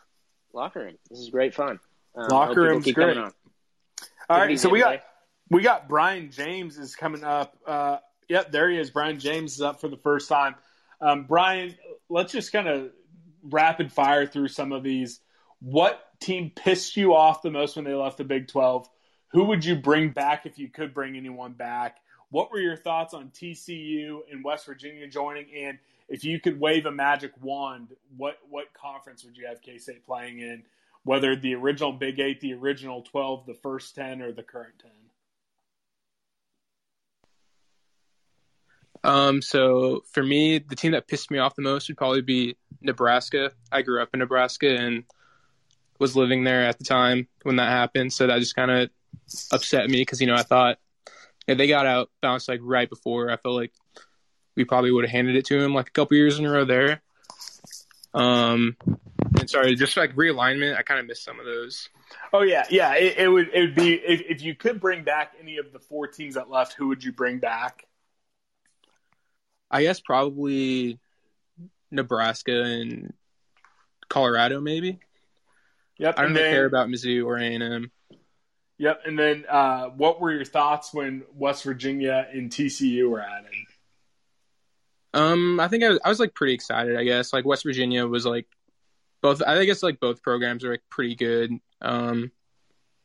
locker 0.53 0.81
room. 0.81 0.99
This 1.09 1.21
is 1.21 1.31
great 1.31 1.55
fun. 1.55 1.79
Um, 2.15 2.29
Locker 2.29 2.63
room's 2.63 2.91
great. 2.91 3.17
All 3.17 3.33
right, 4.29 4.59
so 4.59 4.69
we 4.69 4.81
got 4.81 5.03
we 5.49 5.63
got 5.63 5.89
Brian 5.89 6.31
James 6.31 6.79
is 6.79 6.97
coming 6.97 7.25
up. 7.25 7.57
Uh, 7.67 7.99
yep, 8.29 8.53
there 8.53 8.71
he 8.71 8.79
is. 8.79 8.91
Brian 8.91 9.19
James 9.19 9.55
is 9.55 9.61
up 9.61 9.81
for 9.81 9.89
the 9.89 9.97
first 9.97 10.29
time. 10.29 10.55
Um, 11.01 11.25
Brian, 11.25 11.77
let's 12.09 12.33
just 12.33 12.53
kind 12.53 12.69
of 12.69 12.91
rapid 13.43 13.93
fire 13.93 14.27
through 14.27 14.49
some 14.49 14.73
of 14.73 14.83
these. 14.83 15.21
What 15.61 16.01
team 16.21 16.53
pissed 16.55 16.97
you 16.97 17.15
off 17.15 17.43
the 17.43 17.51
most 17.51 17.77
when 17.77 17.85
they 17.85 17.95
left 17.95 18.19
the 18.19 18.25
Big 18.25 18.49
Twelve? 18.49 18.89
Who 19.29 19.45
would 19.45 19.65
you 19.65 19.77
bring 19.77 20.11
back 20.11 20.47
if 20.47 20.59
you 20.59 20.69
could 20.69 20.93
bring 20.93 21.17
anyone 21.17 21.53
back? 21.53 21.99
What 22.31 22.51
were 22.51 22.61
your 22.61 22.77
thoughts 22.77 23.15
on 23.15 23.31
TCU 23.31 24.21
and 24.31 24.45
West 24.45 24.67
Virginia 24.67 25.07
joining? 25.09 25.47
And 25.57 25.79
if 26.11 26.25
you 26.25 26.41
could 26.41 26.61
wave 26.61 26.87
a 26.87 26.91
magic 26.91 27.33
wand, 27.41 27.89
what 28.17 28.39
what 28.51 28.75
conference 28.75 29.25
would 29.25 29.37
you 29.37 29.47
have 29.47 29.63
K 29.63 29.79
State 29.79 30.05
playing 30.05 30.41
in? 30.41 30.65
Whether 31.05 31.37
the 31.37 31.55
original 31.55 31.93
Big 31.93 32.19
Eight, 32.19 32.41
the 32.41 32.53
original 32.53 33.03
twelve, 33.03 33.47
the 33.47 33.55
first 33.55 33.95
ten, 33.95 34.21
or 34.21 34.33
the 34.33 34.43
current 34.43 34.75
ten? 34.83 34.91
Um, 39.03 39.41
so 39.41 40.03
for 40.13 40.23
me, 40.23 40.59
the 40.59 40.77
team 40.77 40.93
that 40.93 41.09
pissed 41.09 41.31
me 41.31 41.39
off 41.39 41.55
the 41.55 41.63
most 41.63 41.89
would 41.89 41.97
probably 41.97 42.21
be 42.21 42.57
Nebraska. 42.83 43.53
I 43.73 43.81
grew 43.81 44.03
up 44.03 44.11
in 44.13 44.19
Nebraska 44.19 44.69
and 44.69 45.05
was 45.99 46.17
living 46.17 46.45
there 46.45 46.65
at 46.65 46.79
the 46.79 46.85
time 46.85 47.29
when 47.45 47.57
that 47.57 47.71
happened, 47.71 48.13
so 48.13 48.27
that 48.27 48.41
just 48.41 48.57
kind 48.57 48.71
of 48.71 48.91
upset 49.53 49.89
me 49.89 50.01
because 50.01 50.21
you 50.21 50.27
know 50.27 50.35
I 50.35 50.43
thought 50.43 50.79
if 51.47 51.57
they 51.57 51.69
got 51.69 51.87
out 51.87 52.11
bounced 52.21 52.49
like 52.49 52.61
right 52.63 52.91
before, 52.91 53.31
I 53.31 53.37
felt 53.37 53.55
like 53.55 53.73
we 54.61 54.67
probably 54.67 54.93
would 54.93 55.05
have 55.05 55.11
handed 55.11 55.37
it 55.37 55.47
to 55.47 55.59
him 55.59 55.73
like 55.73 55.89
a 55.89 55.93
couple 55.93 56.19
years 56.19 56.39
in 56.39 56.45
a 56.45 56.51
row 56.51 56.67
there. 56.67 57.01
Um, 58.13 58.77
and 59.39 59.49
sorry, 59.49 59.75
just 59.75 59.97
like 59.97 60.15
realignment, 60.15 60.77
I 60.77 60.83
kind 60.83 61.01
of 61.01 61.07
missed 61.07 61.25
some 61.25 61.41
of 61.41 61.47
those. 61.47 61.89
Oh 62.33 62.43
yeah, 62.43 62.67
yeah. 62.69 62.95
It, 62.95 63.17
it 63.17 63.29
would 63.29 63.49
it 63.55 63.61
would 63.61 63.75
be 63.75 63.95
if, 63.95 64.21
if 64.29 64.43
you 64.43 64.55
could 64.55 64.79
bring 64.79 65.03
back 65.03 65.33
any 65.41 65.57
of 65.57 65.73
the 65.73 65.79
four 65.79 66.09
teams 66.09 66.35
that 66.35 66.51
left, 66.51 66.75
who 66.75 66.89
would 66.89 67.03
you 67.03 67.13
bring 67.13 67.39
back? 67.39 67.87
I 69.71 69.83
guess 69.83 70.01
probably 70.01 70.99
Nebraska 71.91 72.63
and 72.63 73.15
Colorado, 74.09 74.61
maybe. 74.61 74.99
Yep. 75.97 76.19
I 76.19 76.23
don't 76.23 76.35
then, 76.35 76.53
care 76.53 76.67
about 76.67 76.89
Mizzou 76.89 77.25
or 77.25 77.39
A 77.39 77.45
and 77.45 77.63
M. 77.63 77.91
Yep. 78.77 79.03
And 79.07 79.19
then, 79.19 79.45
uh, 79.49 79.87
what 79.91 80.21
were 80.21 80.33
your 80.33 80.45
thoughts 80.45 80.93
when 80.93 81.23
West 81.35 81.65
Virginia 81.65 82.27
and 82.31 82.51
TCU 82.51 83.09
were 83.09 83.21
added? 83.21 83.51
Um, 85.13 85.59
I 85.59 85.69
think 85.69 85.83
I 85.83 85.89
was, 85.91 85.99
I 86.05 86.09
was 86.09 86.21
like 86.21 86.35
pretty 86.35 86.55
excited. 86.55 86.97
I 86.97 87.05
guess 87.05 87.33
like 87.33 87.45
West 87.45 87.65
Virginia 87.65 88.07
was 88.07 88.25
like 88.27 88.47
both. 89.21 89.43
I 89.43 89.65
guess 89.65 89.83
like 89.83 90.01
both 90.01 90.23
programs 90.23 90.65
are 90.65 90.71
like 90.71 90.83
pretty 90.89 91.17
good. 91.17 91.53
Um, 91.83 92.31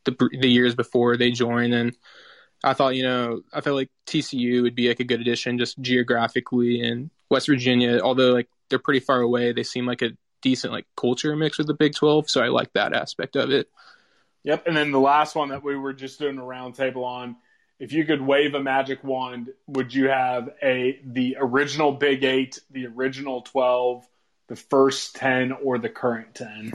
the 0.04 0.30
the 0.38 0.48
years 0.48 0.74
before 0.74 1.16
they 1.16 1.30
joined, 1.30 1.74
and 1.74 1.96
I 2.62 2.74
thought 2.74 2.96
you 2.96 3.02
know 3.02 3.42
I 3.52 3.60
felt 3.60 3.76
like 3.76 3.90
TCU 4.06 4.62
would 4.62 4.74
be 4.74 4.88
like 4.88 5.00
a 5.00 5.04
good 5.04 5.20
addition 5.20 5.58
just 5.58 5.80
geographically, 5.80 6.80
and 6.82 7.10
West 7.30 7.48
Virginia, 7.48 8.00
although 8.00 8.32
like 8.32 8.48
they're 8.70 8.78
pretty 8.78 9.00
far 9.00 9.20
away, 9.20 9.52
they 9.52 9.64
seem 9.64 9.86
like 9.86 10.02
a 10.02 10.10
decent 10.42 10.72
like 10.72 10.86
culture 10.96 11.34
mix 11.34 11.58
with 11.58 11.66
the 11.66 11.74
Big 11.74 11.94
Twelve. 11.94 12.30
So 12.30 12.40
I 12.40 12.48
like 12.48 12.72
that 12.74 12.94
aspect 12.94 13.36
of 13.36 13.50
it. 13.50 13.68
Yep. 14.44 14.68
And 14.68 14.76
then 14.76 14.92
the 14.92 15.00
last 15.00 15.34
one 15.34 15.48
that 15.48 15.64
we 15.64 15.76
were 15.76 15.92
just 15.92 16.20
doing 16.20 16.38
a 16.38 16.42
roundtable 16.42 17.04
on. 17.04 17.36
If 17.78 17.92
you 17.92 18.04
could 18.04 18.22
wave 18.22 18.54
a 18.54 18.62
magic 18.62 19.04
wand, 19.04 19.50
would 19.66 19.92
you 19.92 20.08
have 20.08 20.50
a 20.62 20.98
the 21.04 21.36
original 21.38 21.92
Big 21.92 22.24
Eight, 22.24 22.58
the 22.70 22.86
original 22.86 23.42
twelve, 23.42 24.06
the 24.48 24.56
first 24.56 25.16
ten, 25.16 25.52
or 25.52 25.78
the 25.78 25.90
current 25.90 26.34
ten? 26.34 26.72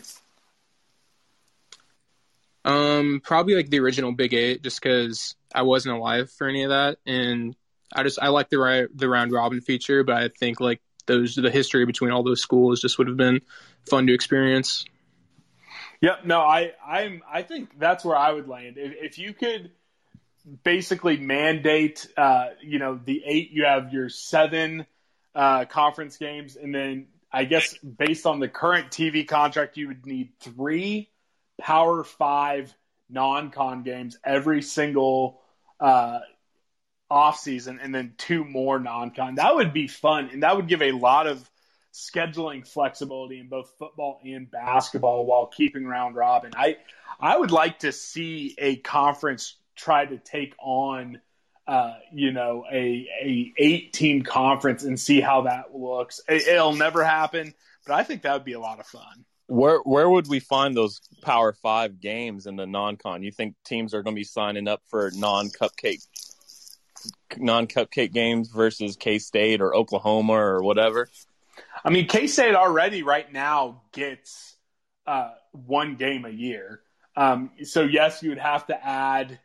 Um, 2.63 3.21
probably 3.23 3.55
like 3.55 3.69
the 3.69 3.79
original 3.79 4.11
Big 4.11 4.35
Eight, 4.35 4.61
just 4.61 4.81
because 4.81 5.35
I 5.53 5.63
wasn't 5.63 5.97
alive 5.97 6.31
for 6.31 6.47
any 6.47 6.63
of 6.63 6.69
that, 6.69 6.99
and 7.05 7.55
I 7.93 8.03
just 8.03 8.19
I 8.21 8.27
like 8.27 8.49
the 8.49 8.59
ri- 8.59 8.87
the 8.93 9.09
round 9.09 9.31
robin 9.31 9.61
feature, 9.61 10.03
but 10.03 10.15
I 10.15 10.29
think 10.29 10.59
like 10.59 10.81
those 11.07 11.35
the 11.35 11.49
history 11.49 11.85
between 11.85 12.11
all 12.11 12.21
those 12.21 12.41
schools 12.41 12.79
just 12.79 12.97
would 12.99 13.07
have 13.07 13.17
been 13.17 13.41
fun 13.89 14.05
to 14.07 14.13
experience. 14.13 14.85
Yep. 16.01 16.25
No, 16.25 16.41
I 16.41 16.73
I'm 16.85 17.23
I 17.31 17.41
think 17.41 17.79
that's 17.79 18.05
where 18.05 18.15
I 18.15 18.31
would 18.31 18.47
land. 18.47 18.77
If, 18.77 18.93
if 19.01 19.17
you 19.17 19.33
could 19.33 19.71
basically 20.63 21.17
mandate, 21.17 22.07
uh, 22.17 22.47
you 22.61 22.79
know, 22.79 22.99
the 23.03 23.21
eight, 23.25 23.51
you 23.51 23.65
have 23.65 23.93
your 23.93 24.09
seven 24.09 24.85
uh, 25.35 25.65
conference 25.65 26.17
games, 26.17 26.55
and 26.55 26.73
then 26.73 27.07
I 27.31 27.45
guess 27.45 27.77
based 27.77 28.25
on 28.25 28.39
the 28.39 28.47
current 28.47 28.89
TV 28.91 29.27
contract, 29.27 29.77
you 29.77 29.87
would 29.87 30.05
need 30.05 30.31
three 30.39 31.09
Power 31.59 32.03
Five 32.03 32.73
non-con 33.09 33.83
games 33.83 34.17
every 34.23 34.61
single 34.61 35.41
uh, 35.79 36.19
off 37.09 37.39
season, 37.39 37.79
and 37.81 37.93
then 37.93 38.13
two 38.17 38.43
more 38.43 38.79
non-con. 38.79 39.35
That 39.35 39.55
would 39.55 39.73
be 39.73 39.87
fun, 39.87 40.29
and 40.31 40.43
that 40.43 40.55
would 40.55 40.67
give 40.67 40.81
a 40.81 40.91
lot 40.91 41.27
of 41.27 41.49
scheduling 41.93 42.65
flexibility 42.65 43.39
in 43.39 43.49
both 43.49 43.73
football 43.77 44.21
and 44.23 44.49
basketball 44.49 45.25
while 45.25 45.47
keeping 45.47 45.85
round 45.85 46.15
robin. 46.15 46.51
I 46.55 46.77
I 47.19 47.37
would 47.37 47.51
like 47.51 47.79
to 47.79 47.91
see 47.91 48.55
a 48.57 48.77
conference 48.77 49.55
try 49.81 50.05
to 50.05 50.17
take 50.17 50.53
on 50.59 51.19
uh, 51.67 51.93
you 52.11 52.31
know 52.31 52.65
a 52.71 53.07
a 53.23 53.53
eight 53.57 53.93
team 53.93 54.23
conference 54.23 54.83
and 54.83 54.99
see 54.99 55.21
how 55.21 55.41
that 55.43 55.75
looks. 55.75 56.21
It, 56.27 56.47
it'll 56.47 56.75
never 56.75 57.03
happen, 57.03 57.53
but 57.85 57.93
I 57.93 58.03
think 58.03 58.23
that 58.23 58.33
would 58.33 58.45
be 58.45 58.53
a 58.53 58.59
lot 58.59 58.79
of 58.79 58.85
fun. 58.85 59.25
Where 59.47 59.79
where 59.79 60.09
would 60.09 60.27
we 60.27 60.39
find 60.39 60.75
those 60.75 61.01
Power 61.21 61.53
Five 61.53 61.99
games 61.99 62.45
in 62.45 62.55
the 62.55 62.65
non-con? 62.65 63.23
You 63.23 63.31
think 63.31 63.55
teams 63.65 63.93
are 63.93 64.03
going 64.03 64.15
to 64.15 64.19
be 64.19 64.23
signing 64.23 64.67
up 64.67 64.81
for 64.87 65.11
non-cupcake 65.13 66.05
non-cupcake 67.37 68.11
games 68.11 68.49
versus 68.49 68.95
K 68.95 69.19
State 69.19 69.61
or 69.61 69.75
Oklahoma 69.75 70.33
or 70.33 70.63
whatever? 70.63 71.09
I 71.83 71.89
mean, 71.89 72.07
K 72.07 72.27
State 72.27 72.55
already 72.55 73.03
right 73.03 73.31
now 73.31 73.81
gets 73.91 74.55
uh, 75.07 75.31
one 75.51 75.95
game 75.95 76.25
a 76.25 76.29
year. 76.29 76.81
Um, 77.15 77.51
so 77.63 77.81
yes, 77.81 78.23
you 78.23 78.29
would 78.29 78.39
have 78.39 78.67
to 78.67 78.85
add 78.87 79.39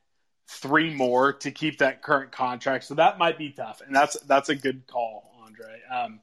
three 0.49 0.94
more 0.94 1.34
to 1.34 1.51
keep 1.51 1.78
that 1.78 2.03
current 2.03 2.32
contract. 2.32 2.84
So 2.84 2.94
that 2.94 3.18
might 3.18 3.38
be 3.38 3.51
tough, 3.51 3.82
and 3.84 3.94
that's 3.94 4.18
that's 4.20 4.49
a 4.49 4.55
good 4.55 4.86
call, 4.86 5.32
Andre. 5.44 5.80
Um, 5.92 6.20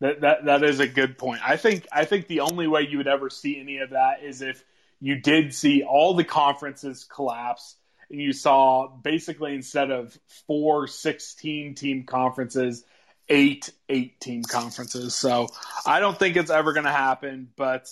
that 0.00 0.20
that 0.20 0.44
that 0.44 0.64
is 0.64 0.80
a 0.80 0.86
good 0.86 1.18
point. 1.18 1.40
I 1.46 1.56
think 1.56 1.86
I 1.92 2.04
think 2.04 2.26
the 2.26 2.40
only 2.40 2.66
way 2.66 2.86
you 2.88 2.98
would 2.98 3.08
ever 3.08 3.30
see 3.30 3.58
any 3.60 3.78
of 3.78 3.90
that 3.90 4.22
is 4.22 4.42
if 4.42 4.62
you 5.00 5.20
did 5.20 5.54
see 5.54 5.82
all 5.82 6.14
the 6.14 6.24
conferences 6.24 7.04
collapse 7.04 7.76
and 8.10 8.20
you 8.20 8.32
saw 8.32 8.88
basically 8.88 9.54
instead 9.54 9.90
of 9.90 10.16
four 10.46 10.86
16 10.86 11.74
team 11.74 12.04
conferences 12.04 12.84
eight 13.28 13.70
eight 13.88 14.20
team 14.20 14.42
conferences 14.44 15.14
so 15.14 15.48
i 15.84 15.98
don't 15.98 16.18
think 16.18 16.36
it's 16.36 16.50
ever 16.50 16.72
going 16.72 16.86
to 16.86 16.92
happen 16.92 17.48
but 17.56 17.90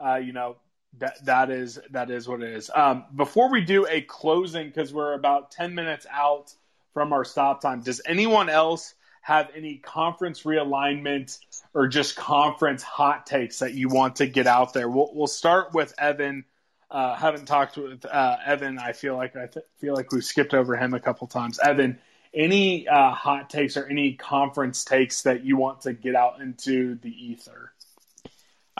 uh, 0.00 0.16
you 0.16 0.32
know 0.32 0.56
that 0.98 1.24
that 1.24 1.50
is 1.50 1.78
that 1.90 2.10
is 2.10 2.28
what 2.28 2.42
it 2.42 2.52
is 2.52 2.70
um, 2.74 3.04
before 3.14 3.50
we 3.50 3.60
do 3.60 3.86
a 3.88 4.00
closing 4.00 4.66
because 4.66 4.92
we're 4.92 5.14
about 5.14 5.50
10 5.50 5.74
minutes 5.74 6.06
out 6.10 6.52
from 6.92 7.12
our 7.12 7.24
stop 7.24 7.60
time 7.60 7.80
does 7.80 8.00
anyone 8.06 8.48
else 8.48 8.94
have 9.22 9.50
any 9.54 9.76
conference 9.76 10.42
realignment 10.42 11.38
or 11.74 11.86
just 11.86 12.16
conference 12.16 12.82
hot 12.82 13.26
takes 13.26 13.60
that 13.60 13.74
you 13.74 13.88
want 13.88 14.16
to 14.16 14.26
get 14.26 14.46
out 14.46 14.72
there 14.72 14.88
we'll, 14.88 15.10
we'll 15.14 15.26
start 15.26 15.72
with 15.72 15.94
evan 15.98 16.44
uh, 16.90 17.14
haven't 17.14 17.46
talked 17.46 17.76
with 17.76 18.04
uh, 18.04 18.36
Evan. 18.44 18.78
I 18.78 18.92
feel 18.92 19.16
like 19.16 19.36
I 19.36 19.46
th- 19.46 19.64
feel 19.78 19.94
like 19.94 20.10
we've 20.10 20.24
skipped 20.24 20.54
over 20.54 20.76
him 20.76 20.92
a 20.92 21.00
couple 21.00 21.26
times. 21.28 21.60
Evan, 21.60 21.98
any 22.34 22.88
uh, 22.88 23.12
hot 23.12 23.48
takes 23.48 23.76
or 23.76 23.86
any 23.86 24.14
conference 24.14 24.84
takes 24.84 25.22
that 25.22 25.44
you 25.44 25.56
want 25.56 25.82
to 25.82 25.92
get 25.92 26.14
out 26.14 26.40
into 26.40 26.96
the 26.96 27.10
ether? 27.10 27.72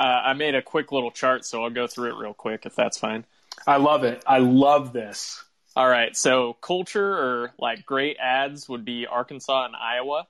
Uh, 0.01 0.23
I 0.25 0.33
made 0.33 0.55
a 0.55 0.63
quick 0.63 0.93
little 0.93 1.11
chart, 1.11 1.45
so 1.45 1.63
I'll 1.63 1.71
go 1.71 1.87
through 1.87 2.09
it 2.09 2.17
real 2.17 2.33
quick 2.33 2.65
if 2.65 2.75
that's 2.75 2.99
fine. 2.99 3.27
I 3.67 3.77
love 3.77 4.03
it. 4.03 4.23
I 4.27 4.39
love 4.39 4.95
this. 4.95 5.45
All 5.77 5.89
right, 5.89 6.17
so 6.17 6.55
culture 6.55 7.13
or 7.13 7.53
like 7.59 7.85
great 7.85 8.17
ads 8.19 8.69
would 8.69 8.85
be 8.85 9.07
Arkansas 9.07 9.67
and 9.67 9.77
Iowa. 9.77 10.27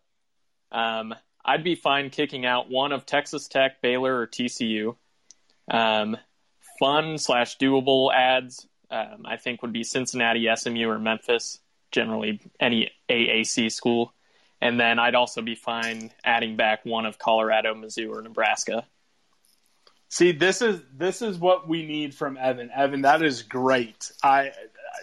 Um, 0.72 1.14
I'd 1.44 1.64
be 1.64 1.76
fine 1.76 2.10
kicking 2.10 2.44
out 2.44 2.68
one 2.68 2.92
of 2.92 3.06
Texas 3.06 3.46
Tech, 3.46 3.80
Baylor, 3.80 4.18
or 4.18 4.26
TCU. 4.26 4.96
Um, 5.70 6.16
fun 6.80 7.16
slash 7.16 7.56
doable 7.56 8.12
ads, 8.12 8.66
um, 8.90 9.24
I 9.24 9.36
think 9.36 9.62
would 9.62 9.72
be 9.72 9.84
Cincinnati, 9.84 10.48
SMU, 10.54 10.88
or 10.88 10.98
Memphis. 10.98 11.60
Generally, 11.92 12.40
any 12.60 12.90
AAC 13.08 13.72
school, 13.72 14.14
and 14.60 14.78
then 14.78 15.00
I'd 15.00 15.16
also 15.16 15.42
be 15.42 15.56
fine 15.56 16.12
adding 16.22 16.56
back 16.56 16.84
one 16.84 17.04
of 17.04 17.18
Colorado, 17.18 17.74
Mizzou, 17.74 18.10
or 18.10 18.22
Nebraska. 18.22 18.86
See, 20.10 20.32
this 20.32 20.60
is 20.60 20.82
this 20.92 21.22
is 21.22 21.38
what 21.38 21.68
we 21.68 21.86
need 21.86 22.14
from 22.14 22.36
Evan. 22.36 22.68
Evan, 22.74 23.02
that 23.02 23.22
is 23.22 23.42
great. 23.42 24.10
I 24.24 24.50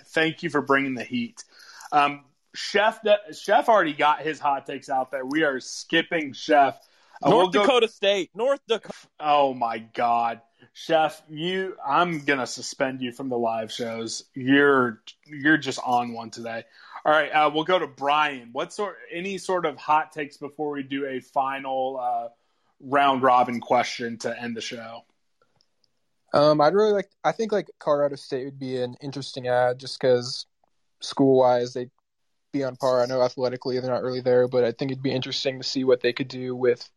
thank 0.08 0.44
you 0.44 0.50
for 0.50 0.62
bringing 0.62 0.96
the 0.96 1.04
heat. 1.04 1.46
Um, 1.94 2.26
Chef, 2.54 3.00
Chef 3.32 3.70
already 3.70 3.94
got 3.94 4.22
his 4.22 4.38
hot 4.38 4.66
takes 4.66 4.90
out 4.90 5.12
there. 5.12 5.26
We 5.26 5.44
are 5.44 5.62
skipping 5.62 6.34
Chef. 6.34 6.78
Uh, 7.24 7.30
North 7.30 7.54
we'll 7.54 7.64
Dakota 7.64 7.88
go... 7.88 7.92
State. 7.92 8.32
North 8.36 8.60
Dakota. 8.68 8.94
Oh 9.18 9.54
my 9.54 9.78
God. 9.78 10.42
Chef, 10.74 11.22
you 11.30 11.78
I'm 11.88 12.26
gonna 12.26 12.46
suspend 12.46 13.02
you 13.02 13.14
from 13.14 13.30
the 13.30 13.38
live 13.38 13.72
shows. 13.72 14.26
You're 14.34 15.02
you're 15.26 15.58
just 15.58 15.80
on 15.86 16.12
one 16.12 16.32
today. 16.32 16.66
All 17.06 17.14
right, 17.14 17.30
uh, 17.30 17.50
we'll 17.54 17.64
go 17.64 17.80
to 17.80 17.88
Brian. 17.88 18.50
What 18.52 18.74
sort 18.74 18.98
any 19.10 19.38
sort 19.38 19.66
of 19.66 19.78
hot 19.78 20.12
takes 20.12 20.36
before 20.36 20.72
we 20.72 20.84
do 20.84 21.06
a 21.06 21.22
final 21.22 21.98
uh, 21.98 22.28
round 22.80 23.24
robin 23.24 23.60
question 23.60 24.18
to 24.20 24.42
end 24.42 24.56
the 24.56 24.62
show? 24.62 25.04
Um, 26.34 26.62
I'd 26.62 26.74
really 26.74 26.92
like. 26.92 27.10
I 27.24 27.32
think 27.32 27.52
like 27.52 27.70
Colorado 27.80 28.16
State 28.16 28.46
would 28.46 28.60
be 28.60 28.78
an 28.78 28.96
interesting 29.02 29.48
ad, 29.48 29.80
just 29.80 30.00
because 30.00 30.46
school 31.00 31.40
wise 31.40 31.74
they'd 31.74 31.92
be 32.52 32.64
on 32.64 32.76
par. 32.76 33.02
I 33.02 33.06
know 33.06 33.22
athletically 33.22 33.80
they're 33.80 33.90
not 33.90 34.04
really 34.04 34.22
there, 34.22 34.48
but 34.48 34.64
I 34.64 34.72
think 34.72 34.92
it'd 34.92 35.04
be 35.04 35.12
interesting 35.12 35.60
to 35.60 35.68
see 35.68 35.84
what 35.84 36.02
they 36.02 36.14
could 36.14 36.28
do 36.28 36.56
with 36.56 36.90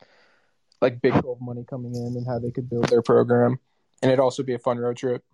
like 0.80 1.00
Big 1.00 1.12
12 1.12 1.40
money 1.40 1.64
coming 1.68 1.94
in 1.94 2.16
and 2.16 2.26
how 2.26 2.38
they 2.38 2.50
could 2.50 2.68
build 2.68 2.88
their 2.88 3.02
program 3.02 3.60
and 4.02 4.10
it'd 4.10 4.20
also 4.20 4.42
be 4.42 4.54
a 4.54 4.58
fun 4.58 4.78
road 4.78 4.96
trip. 4.96 5.24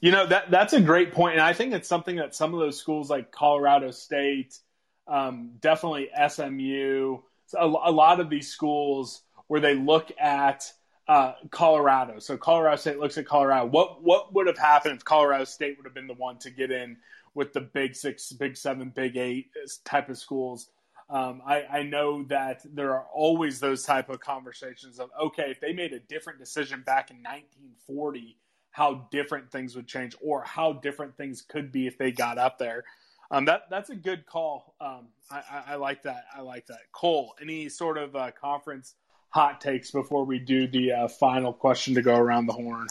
You 0.00 0.12
know 0.12 0.26
that 0.26 0.50
that's 0.50 0.72
a 0.72 0.80
great 0.80 1.12
point, 1.12 1.34
and 1.34 1.42
I 1.42 1.52
think 1.52 1.74
it's 1.74 1.88
something 1.88 2.16
that 2.16 2.34
some 2.34 2.54
of 2.54 2.60
those 2.60 2.78
schools 2.78 3.10
like 3.10 3.30
Colorado 3.30 3.90
State, 3.90 4.58
um, 5.06 5.52
definitely 5.60 6.08
SMU, 6.28 7.18
a, 7.54 7.64
a, 7.64 7.92
lot 7.92 8.20
of 8.20 8.30
these 8.30 8.48
schools 8.48 9.22
where 9.50 9.60
they 9.60 9.74
look 9.74 10.12
at 10.16 10.72
uh, 11.08 11.32
Colorado. 11.50 12.20
So 12.20 12.36
Colorado 12.36 12.76
State 12.76 13.00
looks 13.00 13.18
at 13.18 13.26
Colorado. 13.26 13.66
What 13.66 14.00
what 14.00 14.32
would 14.32 14.46
have 14.46 14.56
happened 14.56 14.94
if 14.94 15.04
Colorado 15.04 15.42
State 15.42 15.76
would 15.76 15.84
have 15.86 15.92
been 15.92 16.06
the 16.06 16.14
one 16.14 16.38
to 16.38 16.50
get 16.50 16.70
in 16.70 16.96
with 17.34 17.52
the 17.52 17.60
Big 17.60 17.96
Six, 17.96 18.30
Big 18.30 18.56
Seven, 18.56 18.92
Big 18.94 19.16
Eight 19.16 19.50
type 19.84 20.08
of 20.08 20.18
schools? 20.18 20.68
Um, 21.08 21.42
I, 21.44 21.62
I, 21.64 21.82
know 21.82 22.22
that 22.28 22.62
there 22.72 22.94
are 22.94 23.06
always 23.12 23.58
those 23.58 23.82
type 23.82 24.08
of 24.08 24.20
conversations 24.20 25.00
of 25.00 25.10
okay, 25.20 25.50
if 25.50 25.58
they 25.58 25.72
made 25.72 25.92
a 25.92 25.98
different 25.98 26.38
decision 26.38 26.84
back 26.86 27.10
in 27.10 27.16
1940, 27.16 28.36
how 28.70 29.08
different 29.10 29.50
things 29.50 29.74
would 29.74 29.88
change, 29.88 30.14
or 30.22 30.44
how 30.44 30.74
different 30.74 31.16
things 31.16 31.42
could 31.42 31.72
be 31.72 31.88
if 31.88 31.98
they 31.98 32.12
got 32.12 32.38
up 32.38 32.56
there. 32.56 32.84
Um, 33.32 33.46
that 33.46 33.62
that's 33.68 33.90
a 33.90 33.96
good 33.96 34.26
call. 34.26 34.76
Um, 34.80 35.08
I, 35.28 35.42
I, 35.50 35.62
I, 35.72 35.74
like 35.74 36.04
that. 36.04 36.26
I 36.32 36.42
like 36.42 36.66
that. 36.66 36.78
Cole, 36.92 37.34
any 37.42 37.68
sort 37.68 37.98
of 37.98 38.14
uh, 38.14 38.30
conference 38.40 38.94
hot 39.30 39.60
takes 39.60 39.90
before 39.90 40.24
we 40.24 40.38
do 40.38 40.66
the 40.66 40.92
uh, 40.92 41.08
final 41.08 41.52
question 41.52 41.94
to 41.94 42.02
go 42.02 42.16
around 42.16 42.46
the 42.46 42.52
horn? 42.52 42.86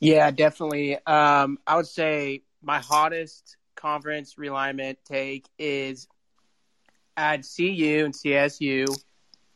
Yeah, 0.00 0.30
definitely. 0.30 0.96
Um, 1.06 1.58
I 1.66 1.76
would 1.76 1.86
say 1.86 2.42
my 2.62 2.80
hottest 2.80 3.56
conference 3.76 4.34
realignment 4.34 4.96
take 5.04 5.46
is 5.58 6.08
at 7.16 7.46
CU 7.56 8.02
and 8.04 8.14
CSU. 8.14 8.86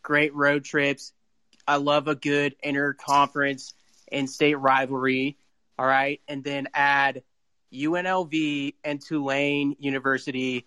Great 0.02 0.34
road 0.34 0.64
trips. 0.64 1.12
I 1.66 1.76
love 1.76 2.08
a 2.08 2.14
good 2.14 2.56
interconference 2.64 3.74
and 4.10 4.28
state 4.28 4.54
rivalry. 4.54 5.36
All 5.78 5.86
right. 5.86 6.20
And 6.28 6.42
then 6.42 6.68
add 6.74 7.22
UNLV 7.72 8.74
and 8.84 9.00
Tulane 9.00 9.76
University. 9.78 10.66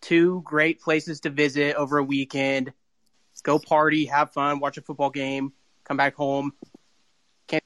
Two 0.00 0.42
great 0.44 0.80
places 0.80 1.20
to 1.20 1.30
visit 1.30 1.76
over 1.76 1.98
a 1.98 2.04
weekend. 2.04 2.72
Go 3.44 3.58
party, 3.58 4.06
have 4.06 4.32
fun, 4.32 4.58
watch 4.58 4.78
a 4.78 4.82
football 4.82 5.10
game, 5.10 5.52
come 5.84 5.96
back 5.96 6.16
home. 6.16 6.52
Can't... 7.46 7.62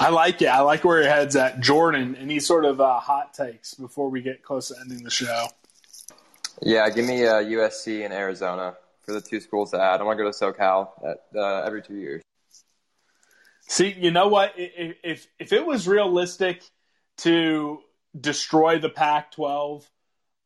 I 0.00 0.08
like 0.08 0.42
it. 0.42 0.46
I 0.46 0.60
like 0.60 0.84
where 0.84 1.02
your 1.02 1.10
head's 1.10 1.36
at. 1.36 1.60
Jordan, 1.60 2.16
any 2.16 2.40
sort 2.40 2.64
of 2.64 2.80
uh, 2.80 2.98
hot 2.98 3.34
takes 3.34 3.74
before 3.74 4.08
we 4.08 4.22
get 4.22 4.42
close 4.42 4.68
to 4.68 4.74
ending 4.80 5.04
the 5.04 5.10
show? 5.10 5.46
Yeah, 6.62 6.88
give 6.88 7.04
me 7.04 7.24
uh, 7.26 7.34
USC 7.34 8.04
and 8.04 8.12
Arizona 8.12 8.76
for 9.02 9.12
the 9.12 9.20
two 9.20 9.38
schools 9.40 9.70
to 9.72 9.80
add. 9.80 10.00
I 10.00 10.04
want 10.04 10.18
to 10.18 10.24
go 10.24 10.32
to 10.32 10.36
SoCal 10.36 10.88
at, 11.04 11.18
uh, 11.38 11.62
every 11.62 11.82
two 11.82 11.96
years. 11.96 12.22
See, 13.68 13.92
you 13.92 14.10
know 14.10 14.28
what? 14.28 14.54
If, 14.56 14.96
if 15.02 15.26
if 15.38 15.52
it 15.52 15.66
was 15.66 15.88
realistic 15.88 16.62
to 17.18 17.80
destroy 18.18 18.78
the 18.78 18.88
Pac-12, 18.88 19.84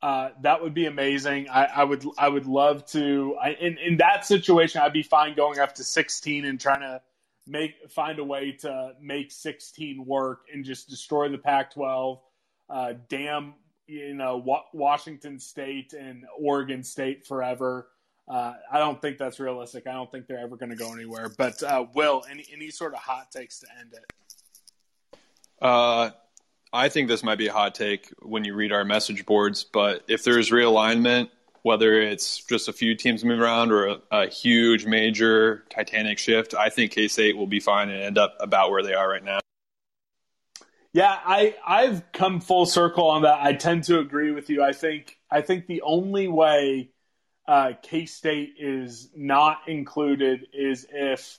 uh, 0.03 0.31
that 0.43 0.63
would 0.63 0.75
be 0.75 0.87
amazing. 0.87 1.49
I, 1.49 1.65
I, 1.65 1.85
would 1.85 2.05
I 2.19 2.29
would 2.29 2.47
love 2.47 2.87
to. 2.93 3.37
I, 3.41 3.51
in 3.51 3.79
in 3.79 3.97
that 3.99 4.25
situation, 4.25 4.81
I'd 4.81 4.93
be 4.93 5.03
fine 5.03 5.35
going 5.37 5.59
up 5.59 5.75
to 5.77 5.85
16 5.85 6.45
and 6.45 6.61
trying 6.61 6.81
to 6.81 7.03
make 7.47 7.91
find 7.91 8.19
a 8.19 8.25
way 8.25 8.53
to 8.61 8.93
make 9.01 9.31
16 9.31 10.05
work 10.07 10.43
and 10.53 10.65
just 10.65 10.89
destroy 10.89 11.29
the 11.29 11.39
Pac-12. 11.39 12.21
Uh, 12.69 12.93
damn 13.09 13.55
you 13.91 14.15
know 14.15 14.63
Washington 14.73 15.39
State 15.39 15.93
and 15.93 16.25
Oregon 16.39 16.83
State 16.85 17.27
forever. 17.27 17.89
Uh, 18.29 18.55
I 18.71 18.79
don't 18.79 19.03
think 19.03 19.19
that's 19.19 19.41
realistic. 19.41 19.89
I 19.89 19.93
don't 19.93 20.11
think 20.11 20.29
they're 20.29 20.39
ever 20.39 20.57
going 20.57 20.71
to 20.71 20.77
go 20.77 20.93
anywhere. 20.93 21.29
But 21.37 21.63
uh, 21.63 21.87
Will, 21.95 22.23
any 22.31 22.47
any 22.53 22.71
sort 22.71 22.95
of 22.95 23.01
hot 23.01 23.33
takes 23.33 23.59
to 23.61 23.67
end 23.81 23.93
it? 23.93 25.19
Uh, 25.61 26.11
I 26.73 26.89
think 26.89 27.09
this 27.09 27.23
might 27.23 27.39
be 27.39 27.49
a 27.49 27.53
hot 27.53 27.75
take 27.75 28.09
when 28.21 28.45
you 28.45 28.55
read 28.55 28.73
our 28.73 28.85
message 28.85 29.27
boards. 29.27 29.65
But 29.65 30.05
if 30.09 30.23
there's 30.25 30.51
realignment, 30.51 31.31
whether 31.63 32.01
it's 32.01 32.45
just 32.45 32.69
a 32.69 32.73
few 32.73 32.95
teams 32.95 33.25
moving 33.25 33.43
around 33.43 33.73
or 33.73 33.89
a, 33.89 33.99
a 34.11 34.27
huge 34.29 34.87
major 34.87 35.65
Titanic 35.71 36.19
shift, 36.19 36.55
I 36.55 36.71
think 36.71 36.93
K 36.93 37.09
State 37.09 37.37
will 37.37 37.47
be 37.47 37.61
fine 37.61 37.91
and 37.91 38.03
end 38.03 38.19
up 38.19 38.37
about 38.41 38.71
where 38.71 38.83
they 38.83 38.95
are 38.95 39.09
right 39.09 39.25
now. 39.25 39.41
Yeah, 40.93 41.17
I 41.25 41.55
I've 41.67 42.13
come 42.13 42.41
full 42.41 42.67
circle 42.67 43.09
on 43.09 43.23
that. 43.23 43.39
I 43.41 43.53
tend 43.53 43.85
to 43.85 43.99
agree 43.99 44.33
with 44.33 44.51
you. 44.51 44.63
I 44.63 44.73
think 44.73 45.19
I 45.31 45.41
think 45.41 45.67
the 45.67 45.83
only 45.83 46.29
way 46.29 46.91
uh, 47.47 47.73
K 47.83 48.07
State 48.07 48.55
is 48.59 49.11
not 49.15 49.69
included 49.69 50.47
is 50.53 50.87
if 50.91 51.39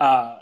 uh, 0.00 0.38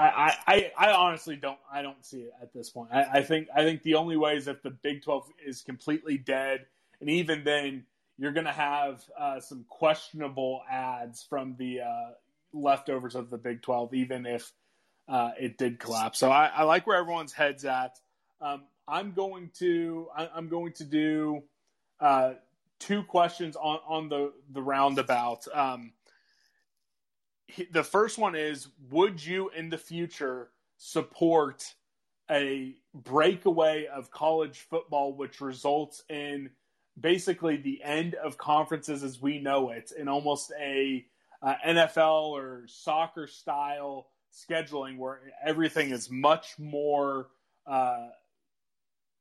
I, 0.00 0.36
I 0.46 0.72
I 0.78 0.92
honestly 0.92 1.36
don't 1.36 1.58
I 1.72 1.82
don't 1.82 2.04
see 2.04 2.22
it 2.22 2.32
at 2.40 2.52
this 2.52 2.70
point. 2.70 2.90
I, 2.92 3.18
I 3.18 3.22
think 3.22 3.48
I 3.54 3.62
think 3.62 3.82
the 3.82 3.94
only 3.94 4.16
way 4.16 4.36
is 4.36 4.48
if 4.48 4.62
the 4.62 4.70
Big 4.70 5.02
Twelve 5.02 5.28
is 5.44 5.62
completely 5.62 6.18
dead, 6.18 6.66
and 7.00 7.10
even 7.10 7.44
then 7.44 7.84
you're 8.20 8.32
going 8.32 8.46
to 8.46 8.52
have 8.52 9.02
uh, 9.18 9.40
some 9.40 9.64
questionable 9.68 10.60
ads 10.70 11.22
from 11.22 11.56
the 11.58 11.80
uh, 11.80 12.10
leftovers 12.52 13.14
of 13.14 13.30
the 13.30 13.38
Big 13.38 13.62
12, 13.62 13.94
even 13.94 14.26
if 14.26 14.52
uh, 15.08 15.30
it 15.40 15.56
did 15.56 15.80
collapse. 15.80 16.18
So 16.18 16.30
I, 16.30 16.50
I, 16.54 16.64
like 16.64 16.86
where 16.86 16.98
everyone's 16.98 17.32
heads 17.32 17.64
at. 17.64 17.98
Um, 18.42 18.64
I'm 18.86 19.12
going 19.12 19.50
to 19.58 20.08
I, 20.14 20.28
am 20.36 20.48
going 20.48 20.74
to 20.74 20.84
do 20.84 21.42
uh, 21.98 22.34
two 22.78 23.02
questions 23.04 23.56
on 23.56 23.78
on 23.88 24.08
the 24.08 24.32
the 24.52 24.62
roundabout. 24.62 25.46
Um, 25.52 25.92
the 27.70 27.84
first 27.84 28.18
one 28.18 28.34
is: 28.34 28.68
Would 28.90 29.24
you 29.24 29.50
in 29.50 29.70
the 29.70 29.78
future 29.78 30.50
support 30.76 31.74
a 32.30 32.76
breakaway 32.94 33.86
of 33.86 34.10
college 34.10 34.58
football, 34.70 35.14
which 35.14 35.40
results 35.40 36.04
in 36.08 36.50
basically 36.98 37.56
the 37.56 37.82
end 37.82 38.14
of 38.14 38.38
conferences 38.38 39.02
as 39.02 39.20
we 39.20 39.38
know 39.40 39.70
it, 39.70 39.92
in 39.98 40.08
almost 40.08 40.52
a 40.60 41.04
uh, 41.42 41.54
NFL 41.66 42.30
or 42.30 42.64
soccer 42.66 43.26
style 43.26 44.08
scheduling 44.32 44.98
where 44.98 45.20
everything 45.44 45.90
is 45.90 46.10
much 46.10 46.58
more 46.58 47.28
uh, 47.66 48.08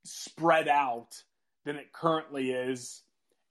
spread 0.03 0.67
out 0.67 1.23
than 1.65 1.75
it 1.75 1.91
currently 1.91 2.51
is. 2.51 3.01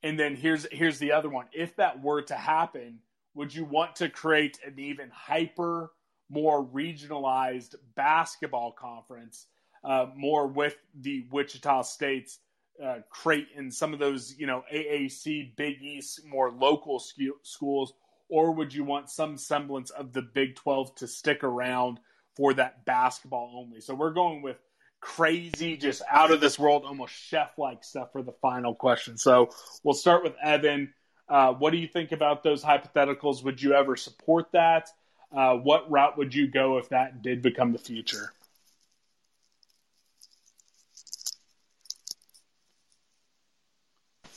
And 0.03 0.18
then 0.18 0.37
here's 0.37 0.66
here's 0.70 0.99
the 0.99 1.12
other 1.12 1.29
one. 1.29 1.47
If 1.53 1.76
that 1.76 2.03
were 2.03 2.22
to 2.22 2.35
happen, 2.35 3.01
would 3.39 3.55
you 3.55 3.64
want 3.64 3.95
to 3.97 4.09
create 4.09 4.59
an 4.66 4.80
even 4.80 5.11
hyper, 5.14 5.93
more 6.28 6.66
regionalized 6.66 7.76
basketball 7.95 8.72
conference, 8.72 9.47
uh, 9.84 10.07
more 10.16 10.49
with 10.49 10.76
the 11.01 11.24
Wichita 11.30 11.82
States, 11.82 12.41
uh, 12.84 12.99
Creighton, 13.11 13.70
some 13.70 13.93
of 13.93 14.01
those 14.01 14.34
you 14.36 14.47
know 14.49 14.64
AAC, 14.74 15.55
Big 15.57 15.80
East, 15.80 16.26
more 16.26 16.51
local 16.51 16.99
sc- 16.99 17.39
schools, 17.43 17.93
or 18.28 18.53
would 18.53 18.74
you 18.74 18.82
want 18.82 19.09
some 19.09 19.36
semblance 19.36 19.91
of 19.91 20.12
the 20.12 20.22
Big 20.22 20.57
12 20.57 20.97
to 20.97 21.07
stick 21.07 21.45
around 21.45 22.01
for 22.34 22.55
that 22.55 22.84
basketball 22.84 23.53
only? 23.55 23.80
So 23.80 23.95
we're 23.95 24.12
going 24.12 24.43
with 24.43 24.59
crazy, 25.01 25.76
just 25.76 26.03
out 26.11 26.32
of 26.32 26.41
this 26.41 26.59
world, 26.59 26.82
almost 26.84 27.14
chef 27.14 27.57
like 27.57 27.84
stuff 27.84 28.11
for 28.12 28.22
the 28.22 28.34
final 28.43 28.74
question. 28.74 29.16
So 29.16 29.51
we'll 29.84 29.95
start 29.95 30.24
with 30.24 30.34
Evan. 30.43 30.93
Uh, 31.29 31.53
what 31.53 31.70
do 31.70 31.76
you 31.76 31.87
think 31.87 32.12
about 32.12 32.43
those 32.43 32.62
hypotheticals? 32.62 33.45
Would 33.45 33.62
you 33.62 33.74
ever 33.74 33.97
support 33.97 34.53
that? 34.53 34.89
Uh, 35.31 35.55
what 35.55 35.91
route 35.91 36.16
would 36.16 36.35
you 36.35 36.49
go 36.49 36.79
if 36.79 36.89
that 36.89 37.22
did 37.22 37.43
become 37.43 37.72
the 37.72 37.79
future? 37.79 38.33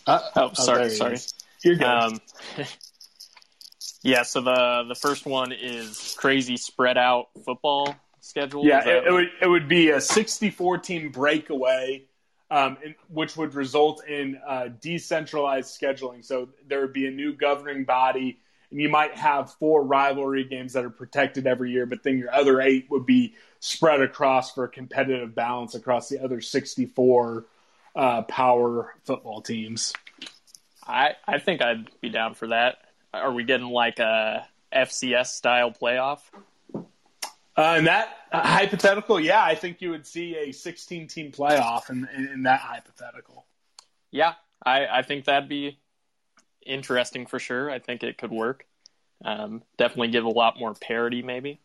Uh, 0.05 0.19
oh, 0.35 0.53
sorry, 0.53 0.85
oh, 0.85 0.89
sorry. 0.89 1.17
You're 1.63 1.75
good. 1.75 1.87
Um, 1.87 2.19
yeah, 4.01 4.23
so 4.23 4.41
the 4.41 4.85
the 4.87 4.95
first 4.95 5.25
one 5.25 5.51
is 5.51 6.15
crazy 6.17 6.57
spread 6.57 6.97
out 6.97 7.29
football 7.45 7.95
schedule. 8.19 8.65
Yeah, 8.65 8.87
it, 8.87 9.07
it, 9.07 9.11
would 9.11 9.29
it 9.41 9.47
would 9.47 9.67
be 9.67 9.91
a 9.91 10.01
64 10.01 10.79
team 10.79 11.11
breakaway, 11.11 12.03
um, 12.51 12.77
which 13.07 13.37
would 13.37 13.55
result 13.55 14.05
in 14.05 14.39
uh, 14.45 14.67
decentralized 14.81 15.79
scheduling. 15.79 16.23
So 16.23 16.49
there 16.67 16.81
would 16.81 16.93
be 16.93 17.07
a 17.07 17.11
new 17.11 17.33
governing 17.33 17.85
body, 17.85 18.39
and 18.69 18.79
you 18.79 18.89
might 18.89 19.15
have 19.15 19.53
four 19.53 19.83
rivalry 19.83 20.43
games 20.43 20.73
that 20.73 20.83
are 20.83 20.89
protected 20.89 21.47
every 21.47 21.71
year, 21.71 21.85
but 21.85 22.03
then 22.03 22.17
your 22.17 22.31
other 22.31 22.61
eight 22.61 22.91
would 22.91 23.05
be 23.05 23.35
spread 23.61 24.01
across 24.01 24.53
for 24.53 24.67
competitive 24.67 25.33
balance 25.33 25.75
across 25.75 26.09
the 26.09 26.21
other 26.21 26.41
64 26.41 27.45
uh, 27.95 28.21
power 28.23 28.93
football 29.05 29.41
teams. 29.41 29.93
I 30.85 31.11
I 31.25 31.39
think 31.39 31.61
I'd 31.61 31.89
be 32.01 32.09
down 32.09 32.33
for 32.33 32.47
that. 32.47 32.79
Are 33.13 33.31
we 33.31 33.45
getting 33.45 33.67
like 33.67 33.99
a 33.99 34.45
FCS 34.73 35.27
style 35.27 35.71
playoff? 35.71 36.19
Uh, 37.55 37.75
in 37.79 37.85
that 37.85 38.07
hypothetical, 38.31 39.19
yeah, 39.19 39.43
I 39.43 39.55
think 39.55 39.81
you 39.81 39.89
would 39.89 40.07
see 40.07 40.35
a 40.37 40.51
16 40.53 41.07
team 41.07 41.31
playoff 41.31 41.89
in, 41.89 42.07
in, 42.15 42.27
in, 42.27 42.43
that 42.43 42.61
hypothetical. 42.61 43.45
Yeah, 44.09 44.33
I, 44.65 44.87
I 44.87 45.01
think 45.01 45.25
that'd 45.25 45.49
be 45.49 45.77
interesting 46.65 47.25
for 47.25 47.39
sure. 47.39 47.69
I 47.69 47.79
think 47.79 48.03
it 48.03 48.17
could 48.17 48.31
work. 48.31 48.65
Um, 49.23 49.63
definitely 49.77 50.09
give 50.09 50.23
a 50.23 50.29
lot 50.29 50.57
more 50.59 50.73
parity, 50.73 51.21
maybe. 51.21 51.59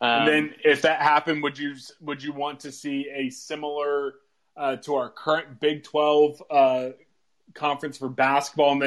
Um, 0.00 0.10
and 0.10 0.28
then, 0.28 0.54
if 0.64 0.82
that 0.82 1.02
happened, 1.02 1.42
would 1.42 1.58
you 1.58 1.74
would 2.00 2.22
you 2.22 2.32
want 2.32 2.60
to 2.60 2.72
see 2.72 3.08
a 3.12 3.30
similar 3.30 4.14
uh, 4.56 4.76
to 4.76 4.94
our 4.94 5.10
current 5.10 5.60
Big 5.60 5.82
12 5.82 6.42
uh, 6.50 6.88
conference 7.54 7.98
for 7.98 8.08
basketball, 8.08 8.72
and 8.72 8.82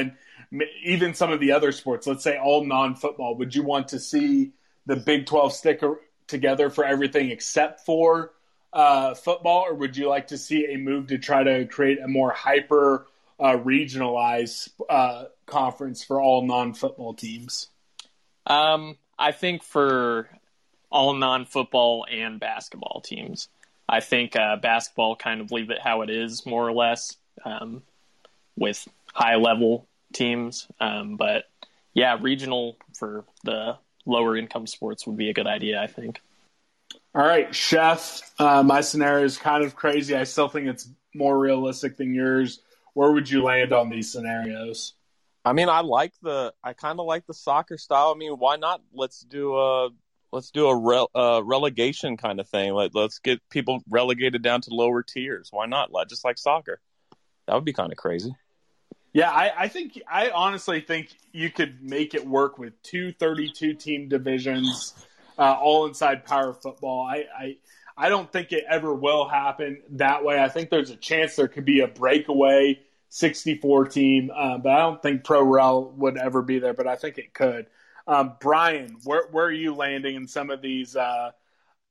then 0.51 0.67
even 0.83 1.13
some 1.13 1.31
of 1.31 1.39
the 1.39 1.51
other 1.51 1.71
sports, 1.71 2.07
let's 2.07 2.23
say 2.23 2.37
all 2.37 2.63
non 2.65 2.95
football, 2.95 3.35
would 3.35 3.53
you 3.53 3.63
want 3.63 3.89
to 3.89 3.99
see 3.99 4.53
the 4.87 4.95
Big 4.95 5.27
12 5.27 5.53
stick 5.53 5.81
together 6.27 6.69
for 6.69 6.83
everything 6.83 7.29
except 7.29 7.85
for 7.85 8.31
uh, 8.73 9.13
football, 9.13 9.65
or 9.67 9.75
would 9.75 9.95
you 9.95 10.09
like 10.09 10.27
to 10.27 10.37
see 10.37 10.73
a 10.73 10.77
move 10.77 11.07
to 11.07 11.17
try 11.17 11.43
to 11.43 11.65
create 11.65 11.99
a 12.01 12.07
more 12.07 12.31
hyper 12.31 13.07
uh, 13.39 13.57
regionalized 13.57 14.69
uh, 14.89 15.25
conference 15.45 16.03
for 16.03 16.21
all 16.21 16.45
non 16.45 16.73
football 16.73 17.13
teams? 17.13 17.69
Um, 18.45 18.97
I 19.19 19.31
think 19.31 19.63
for 19.63 20.29
all 20.89 21.13
non 21.13 21.45
football 21.45 22.05
and 22.09 22.39
basketball 22.39 23.01
teams. 23.01 23.49
I 23.89 23.99
think 24.01 24.35
uh, 24.35 24.57
basketball 24.57 25.15
kind 25.15 25.39
of 25.39 25.51
leave 25.51 25.69
it 25.69 25.79
how 25.81 26.01
it 26.01 26.09
is, 26.09 26.45
more 26.45 26.67
or 26.67 26.73
less, 26.73 27.15
um, 27.45 27.83
with 28.57 28.85
high 29.13 29.35
level 29.35 29.87
teams. 30.13 30.67
Um, 30.79 31.15
but 31.15 31.45
yeah, 31.93 32.17
regional 32.19 32.77
for 32.97 33.23
the 33.43 33.77
lower 34.07 34.35
income 34.35 34.65
sports 34.65 35.05
would 35.05 35.17
be 35.17 35.29
a 35.29 35.33
good 35.33 35.47
idea, 35.47 35.81
I 35.81 35.87
think. 35.87 36.21
All 37.13 37.25
right, 37.25 37.53
Chef. 37.53 38.21
Uh, 38.39 38.63
my 38.63 38.81
scenario 38.81 39.25
is 39.25 39.37
kind 39.37 39.63
of 39.63 39.75
crazy. 39.75 40.15
I 40.15 40.23
still 40.23 40.47
think 40.47 40.67
it's 40.67 40.89
more 41.13 41.37
realistic 41.37 41.97
than 41.97 42.13
yours. 42.13 42.61
Where 42.93 43.11
would 43.11 43.29
you 43.29 43.43
land 43.43 43.73
on 43.73 43.89
these 43.89 44.11
scenarios? 44.11 44.93
I 45.45 45.53
mean, 45.53 45.69
I 45.69 45.81
like 45.81 46.13
the. 46.21 46.53
I 46.63 46.73
kind 46.73 46.99
of 46.99 47.05
like 47.05 47.25
the 47.25 47.33
soccer 47.33 47.77
style. 47.77 48.11
I 48.15 48.17
mean, 48.17 48.33
why 48.33 48.55
not? 48.57 48.81
Let's 48.93 49.21
do 49.21 49.55
a 49.55 49.89
let's 50.31 50.51
do 50.51 50.67
a 50.67 50.75
rel, 50.75 51.09
uh, 51.15 51.41
relegation 51.43 52.17
kind 52.17 52.39
of 52.39 52.47
thing. 52.47 52.73
Let, 52.73 52.93
let's 52.93 53.19
get 53.19 53.41
people 53.49 53.81
relegated 53.89 54.41
down 54.41 54.61
to 54.61 54.73
lower 54.73 55.03
tiers. 55.03 55.49
Why 55.51 55.65
not? 55.65 55.89
Just 56.09 56.25
like 56.25 56.37
soccer. 56.37 56.79
That 57.47 57.55
would 57.55 57.65
be 57.65 57.73
kind 57.73 57.91
of 57.91 57.97
crazy. 57.97 58.35
Yeah, 59.13 59.31
I, 59.31 59.63
I, 59.63 59.67
think 59.67 59.99
I 60.09 60.29
honestly 60.29 60.81
think 60.81 61.15
you 61.31 61.49
could 61.49 61.81
make 61.81 62.13
it 62.13 62.27
work 62.27 62.59
with 62.59 62.79
two 62.83 63.13
32 63.13 63.73
team 63.73 64.09
divisions, 64.09 64.93
uh, 65.39 65.53
all 65.53 65.87
inside 65.87 66.25
power 66.25 66.53
football. 66.53 67.03
I, 67.03 67.25
I 67.37 67.57
I 67.97 68.09
don't 68.09 68.31
think 68.31 68.51
it 68.51 68.63
ever 68.69 68.93
will 68.93 69.27
happen 69.27 69.81
that 69.91 70.23
way. 70.23 70.41
I 70.41 70.49
think 70.49 70.69
there's 70.69 70.91
a 70.91 70.95
chance 70.95 71.35
there 71.35 71.47
could 71.47 71.65
be 71.65 71.79
a 71.79 71.87
breakaway 71.87 72.79
64 73.09 73.87
team, 73.87 74.31
uh, 74.35 74.59
but 74.59 74.71
I 74.71 74.79
don't 74.79 75.01
think 75.01 75.23
pro 75.23 75.41
rel 75.41 75.91
would 75.97 76.17
ever 76.17 76.43
be 76.43 76.59
there. 76.59 76.73
But 76.73 76.87
I 76.87 76.95
think 76.95 77.17
it 77.17 77.33
could. 77.33 77.65
Um, 78.05 78.35
Brian, 78.39 78.97
where 79.03 79.27
where 79.31 79.45
are 79.45 79.51
you 79.51 79.73
landing 79.73 80.15
in 80.15 80.27
some 80.27 80.51
of 80.51 80.61
these, 80.61 80.95
uh, 80.95 81.31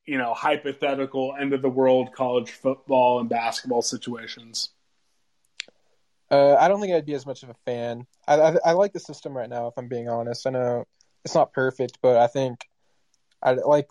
you 0.04 0.16
know, 0.16 0.32
hypothetical 0.32 1.34
end 1.38 1.52
of 1.52 1.60
the 1.62 1.68
world 1.68 2.12
college 2.14 2.52
football 2.52 3.18
and 3.18 3.28
basketball 3.28 3.82
situations? 3.82 4.70
Uh, 6.30 6.54
I 6.54 6.68
don't 6.68 6.80
think 6.80 6.92
I'd 6.92 7.06
be 7.06 7.14
as 7.14 7.26
much 7.26 7.42
of 7.42 7.50
a 7.50 7.54
fan. 7.64 8.06
I, 8.26 8.34
I, 8.34 8.56
I 8.66 8.72
like 8.72 8.92
the 8.92 9.00
system 9.00 9.36
right 9.36 9.48
now. 9.48 9.68
If 9.68 9.74
I'm 9.76 9.88
being 9.88 10.08
honest, 10.08 10.46
I 10.46 10.50
know 10.50 10.84
it's 11.24 11.34
not 11.34 11.52
perfect, 11.52 11.98
but 12.02 12.16
I 12.16 12.26
think 12.26 12.68
I 13.42 13.52
like 13.52 13.88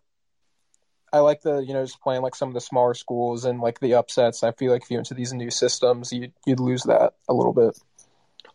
I 1.13 1.19
like 1.19 1.41
the 1.41 1.59
you 1.59 1.73
know 1.73 1.83
just 1.83 2.01
playing 2.01 2.21
like 2.21 2.35
some 2.35 2.49
of 2.49 2.53
the 2.53 2.61
smaller 2.61 2.93
schools 2.93 3.45
and 3.45 3.61
like 3.61 3.79
the 3.79 3.93
upsets. 3.93 4.43
I 4.43 4.51
feel 4.51 4.71
like 4.71 4.83
if 4.83 4.91
you 4.91 4.97
went 4.97 5.07
to 5.07 5.13
these 5.13 5.33
new 5.33 5.49
systems, 5.49 6.11
you'd 6.11 6.33
you'd 6.45 6.59
lose 6.59 6.83
that 6.83 7.13
a 7.29 7.33
little 7.33 7.53
bit. 7.53 7.79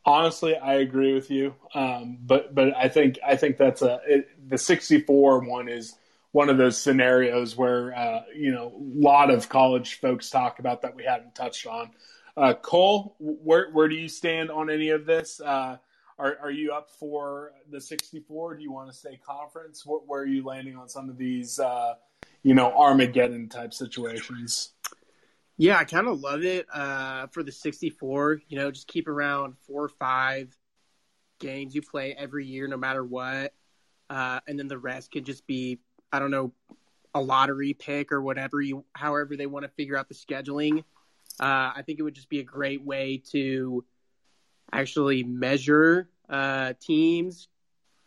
Honestly, 0.04 0.56
I 0.56 0.74
agree 0.74 1.14
with 1.14 1.30
you. 1.30 1.54
Um, 1.74 2.18
but 2.20 2.54
but 2.54 2.76
I 2.76 2.88
think 2.88 3.18
I 3.26 3.36
think 3.36 3.56
that's 3.56 3.80
a 3.80 4.00
it, 4.06 4.28
the 4.48 4.58
64 4.58 5.40
one 5.40 5.68
is 5.68 5.94
one 6.32 6.48
of 6.48 6.58
those 6.58 6.78
scenarios 6.78 7.56
where 7.56 7.96
uh, 7.96 8.22
you 8.34 8.52
know 8.52 8.68
a 8.68 8.78
lot 8.78 9.30
of 9.30 9.48
college 9.48 10.00
folks 10.00 10.28
talk 10.28 10.58
about 10.58 10.82
that 10.82 10.94
we 10.94 11.04
haven't 11.04 11.34
touched 11.34 11.66
on. 11.66 11.90
Uh, 12.36 12.54
Cole, 12.54 13.16
where 13.18 13.70
where 13.70 13.88
do 13.88 13.94
you 13.94 14.08
stand 14.08 14.50
on 14.50 14.70
any 14.70 14.90
of 14.90 15.06
this? 15.06 15.40
Uh, 15.40 15.78
are 16.18 16.36
are 16.42 16.50
you 16.50 16.72
up 16.72 16.90
for 16.90 17.52
the 17.70 17.80
64? 17.80 18.56
Do 18.56 18.62
you 18.62 18.72
want 18.72 18.90
to 18.90 18.96
stay 18.96 19.18
conference? 19.24 19.84
What, 19.84 20.06
where 20.06 20.22
are 20.22 20.26
you 20.26 20.44
landing 20.44 20.76
on 20.76 20.88
some 20.88 21.08
of 21.08 21.16
these 21.16 21.58
uh, 21.58 21.94
you 22.42 22.54
know 22.54 22.72
Armageddon 22.72 23.48
type 23.48 23.74
situations? 23.74 24.72
Yeah, 25.56 25.76
I 25.76 25.84
kind 25.84 26.06
of 26.06 26.20
love 26.20 26.42
it 26.42 26.66
uh, 26.72 27.26
for 27.28 27.42
the 27.42 27.52
64. 27.52 28.40
You 28.48 28.58
know, 28.58 28.70
just 28.70 28.86
keep 28.86 29.08
around 29.08 29.56
four 29.66 29.84
or 29.84 29.88
five 29.88 30.56
games 31.38 31.74
you 31.74 31.82
play 31.82 32.14
every 32.16 32.46
year, 32.46 32.66
no 32.66 32.76
matter 32.76 33.04
what. 33.04 33.52
Uh, 34.08 34.40
and 34.46 34.58
then 34.58 34.68
the 34.68 34.78
rest 34.78 35.10
can 35.10 35.24
just 35.24 35.46
be, 35.46 35.78
I 36.12 36.18
don't 36.18 36.30
know, 36.30 36.52
a 37.14 37.20
lottery 37.20 37.74
pick 37.74 38.12
or 38.12 38.22
whatever 38.22 38.60
you, 38.60 38.84
however 38.94 39.36
they 39.36 39.46
want 39.46 39.64
to 39.64 39.70
figure 39.70 39.96
out 39.96 40.08
the 40.08 40.14
scheduling. 40.14 40.84
Uh, 41.40 41.72
I 41.74 41.82
think 41.86 41.98
it 41.98 42.02
would 42.02 42.14
just 42.14 42.28
be 42.28 42.40
a 42.40 42.44
great 42.44 42.84
way 42.84 43.22
to 43.30 43.82
actually 44.70 45.22
measure 45.22 46.10
uh, 46.28 46.74
teams 46.78 47.48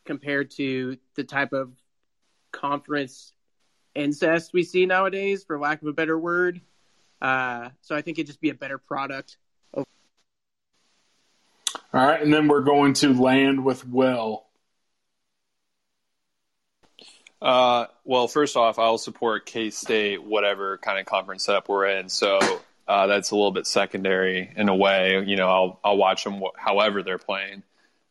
compared 0.05 0.51
to 0.51 0.97
the 1.15 1.23
type 1.23 1.51
of 1.51 1.71
conference 2.51 3.33
incest 3.95 4.53
we 4.53 4.63
see 4.63 4.85
nowadays, 4.85 5.43
for 5.43 5.57
lack 5.57 5.81
of 5.81 5.87
a 5.87 5.93
better 5.93 6.17
word. 6.17 6.61
Uh, 7.21 7.69
so 7.81 7.95
I 7.95 8.01
think 8.01 8.19
it'd 8.19 8.27
just 8.27 8.41
be 8.41 8.49
a 8.49 8.53
better 8.53 8.77
product. 8.77 9.37
All 9.75 9.85
right, 11.93 12.21
and 12.21 12.33
then 12.33 12.47
we're 12.47 12.61
going 12.61 12.93
to 12.95 13.13
land 13.13 13.63
with 13.63 13.87
Will. 13.87 14.45
Uh, 17.41 17.85
well, 18.03 18.27
first 18.27 18.55
off, 18.57 18.79
I'll 18.79 18.97
support 18.97 19.45
K 19.45 19.69
State, 19.69 20.23
whatever 20.23 20.77
kind 20.77 20.99
of 20.99 21.05
conference 21.05 21.45
setup 21.45 21.67
we're 21.69 21.87
in. 21.87 22.09
So 22.09 22.39
uh, 22.87 23.07
that's 23.07 23.31
a 23.31 23.35
little 23.35 23.51
bit 23.51 23.67
secondary 23.67 24.51
in 24.55 24.69
a 24.69 24.75
way. 24.75 25.23
You 25.25 25.35
know, 25.35 25.47
I'll 25.47 25.79
I'll 25.83 25.97
watch 25.97 26.23
them 26.23 26.41
wh- 26.41 26.57
however 26.57 27.03
they're 27.03 27.17
playing, 27.17 27.63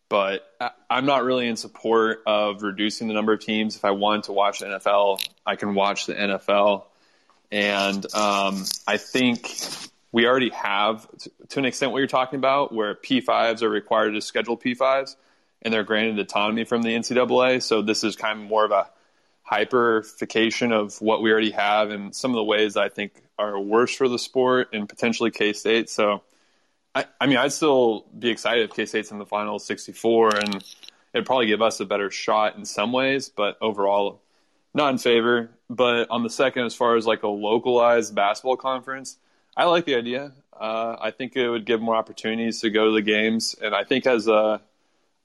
but 0.09 0.47
I, 0.61 0.71
I'm 0.89 1.07
not 1.07 1.25
really 1.25 1.47
in 1.47 1.57
support 1.57 2.23
of 2.27 2.63
reducing 2.63 3.09
the 3.09 3.15
number 3.15 3.33
of 3.33 3.41
teams. 3.41 3.77
If 3.77 3.85
I 3.85 3.91
want 3.91 4.25
to 4.25 4.33
watch 4.33 4.61
the 4.61 4.67
NFL, 4.67 5.27
I 5.45 5.57
can 5.57 5.75
watch 5.75 6.07
the 6.07 6.15
NFL, 6.15 6.85
and 7.51 8.15
um, 8.15 8.65
I 8.87 8.97
think 8.97 9.49
we 10.13 10.27
already 10.27 10.51
have, 10.51 11.07
to 11.49 11.59
an 11.59 11.65
extent, 11.65 11.93
what 11.93 11.99
you're 11.99 12.07
talking 12.07 12.39
about, 12.39 12.73
where 12.73 12.95
P5s 12.95 13.63
are 13.63 13.69
required 13.69 14.13
to 14.13 14.21
schedule 14.21 14.59
P5s, 14.59 15.17
and 15.63 15.73
they're 15.73 15.85
granted 15.85 16.19
autonomy 16.19 16.65
from 16.65 16.83
the 16.83 16.91
NCAA. 16.91 17.63
So 17.63 17.81
this 17.81 18.05
is 18.05 18.15
kind 18.15 18.41
of 18.41 18.47
more 18.47 18.65
of 18.65 18.71
a 18.73 18.91
hyperification 19.51 20.73
of 20.73 21.01
what 21.01 21.23
we 21.23 21.31
already 21.31 21.51
have 21.51 21.91
and 21.91 22.15
some 22.15 22.31
of 22.31 22.37
the 22.37 22.45
ways 22.45 22.77
I 22.77 22.89
think 22.89 23.23
are 23.39 23.59
worse 23.59 23.95
for 23.95 24.09
the 24.09 24.19
sport 24.19 24.69
and 24.73 24.89
potentially 24.89 25.31
K 25.31 25.53
State. 25.53 25.91
So, 25.91 26.23
I, 26.95 27.07
I, 27.21 27.27
mean, 27.27 27.39
I'd 27.39 27.53
still 27.53 28.07
be 28.17 28.31
excited 28.31 28.71
if 28.71 28.77
K 28.77 28.87
State's 28.87 29.11
in 29.11 29.19
the 29.19 29.27
final 29.27 29.59
64, 29.59 30.37
and 30.37 30.65
it'd 31.13 31.27
probably 31.27 31.47
give 31.47 31.63
us 31.63 31.81
a 31.81 31.85
better 31.85 32.11
shot 32.11 32.57
in 32.57 32.65
some 32.65 32.93
ways, 32.93 33.29
but 33.29 33.57
overall, 33.61 34.23
not 34.75 34.91
in 34.91 34.99
favor. 34.99 35.51
But 35.69 36.11
on 36.11 36.23
the 36.23 36.31
second, 36.31 36.67
as 36.67 36.75
far 36.75 36.97
as 36.97 37.07
like 37.07 37.23
a 37.23 37.29
localized 37.29 38.15
basketball 38.15 38.57
conference, 38.57 39.17
I 39.57 39.65
like 39.65 39.87
the 39.87 39.97
idea. 39.97 40.33
Uh, 40.53 40.97
I 41.01 41.11
think 41.11 41.35
it 41.35 41.49
would 41.49 41.65
give 41.65 41.81
more 41.81 41.97
opportunities 41.97 42.61
to 42.61 42.71
go 42.71 42.87
to 42.87 42.93
the 42.93 43.03
games, 43.03 43.57
and 43.61 43.75
I 43.75 43.85
think 43.85 44.07
as 44.07 44.29
a 44.29 44.61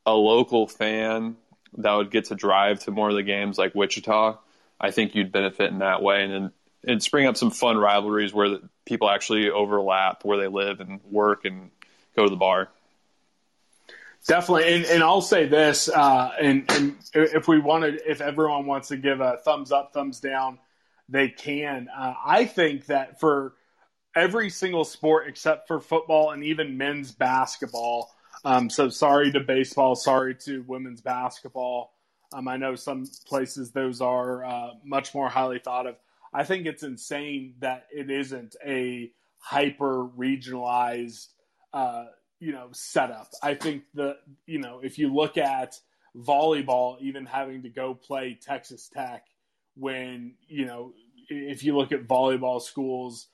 a 0.05 0.13
local 0.13 0.67
fan 0.67 1.35
that 1.77 1.93
would 1.93 2.11
get 2.11 2.25
to 2.25 2.35
drive 2.35 2.79
to 2.81 2.91
more 2.91 3.09
of 3.09 3.15
the 3.15 3.23
games 3.23 3.57
like 3.57 3.75
Wichita, 3.75 4.37
I 4.79 4.91
think 4.91 5.15
you'd 5.15 5.31
benefit 5.31 5.71
in 5.71 5.79
that 5.79 6.01
way, 6.01 6.23
and 6.23 6.33
then 6.33 6.51
and 6.85 7.03
spring 7.03 7.25
up 7.27 7.35
some 7.35 7.51
fun 7.51 7.77
rivalries 7.77 8.33
where 8.33 8.49
the, 8.49 8.69
people 8.85 9.09
actually 9.09 9.49
overlap 9.49 10.23
where 10.23 10.37
they 10.37 10.47
live 10.47 10.79
and 10.79 11.01
work 11.03 11.43
and 11.43 11.71
go 12.15 12.23
to 12.23 12.29
the 12.29 12.35
bar. 12.35 12.69
Definitely, 14.27 14.73
and, 14.73 14.85
and 14.85 15.03
I'll 15.03 15.21
say 15.21 15.47
this, 15.47 15.89
uh, 15.89 16.31
and, 16.39 16.65
and 16.71 16.97
if 17.13 17.47
we 17.47 17.59
wanted, 17.59 18.01
if 18.05 18.19
everyone 18.19 18.65
wants 18.65 18.89
to 18.89 18.97
give 18.97 19.21
a 19.21 19.37
thumbs 19.37 19.71
up, 19.71 19.93
thumbs 19.93 20.19
down, 20.19 20.59
they 21.07 21.29
can. 21.29 21.87
Uh, 21.95 22.13
I 22.25 22.45
think 22.45 22.87
that 22.87 23.19
for 23.19 23.53
every 24.15 24.49
single 24.49 24.83
sport 24.83 25.27
except 25.27 25.67
for 25.67 25.79
football 25.79 26.31
and 26.31 26.43
even 26.43 26.77
men's 26.77 27.11
basketball, 27.11 28.11
um, 28.47 28.69
so 28.69 28.87
sorry 28.87 29.29
to 29.33 29.41
baseball, 29.41 29.93
sorry 29.93 30.33
to 30.45 30.63
women's 30.67 31.01
basketball. 31.01 31.91
Um, 32.31 32.47
I 32.47 32.55
know 32.55 32.75
some 32.75 33.05
places 33.25 33.71
those 33.71 33.99
are 33.99 34.45
uh, 34.45 34.69
much 34.85 35.13
more 35.13 35.27
highly 35.27 35.59
thought 35.59 35.85
of. 35.85 35.97
I 36.33 36.45
think 36.45 36.65
it's 36.65 36.81
insane 36.81 37.55
that 37.59 37.87
it 37.91 38.09
isn't 38.09 38.55
a 38.65 39.11
hyper 39.39 40.07
regionalized, 40.17 41.27
uh, 41.73 42.05
you 42.39 42.53
know, 42.53 42.69
setup. 42.71 43.27
I 43.43 43.53
think 43.53 43.83
the 43.93 44.15
you 44.45 44.59
know 44.59 44.79
if 44.81 44.97
you 44.97 45.13
look 45.13 45.37
at 45.37 45.77
volleyball, 46.15 47.01
even 47.01 47.25
having 47.25 47.63
to 47.63 47.69
go 47.69 47.93
play 47.95 48.39
Texas 48.41 48.89
Tech, 48.93 49.25
when 49.75 50.35
you 50.47 50.65
know 50.65 50.93
if 51.27 51.65
you 51.65 51.75
look 51.75 51.91
at 51.91 52.07
volleyball 52.07 52.61
schools 52.61 53.27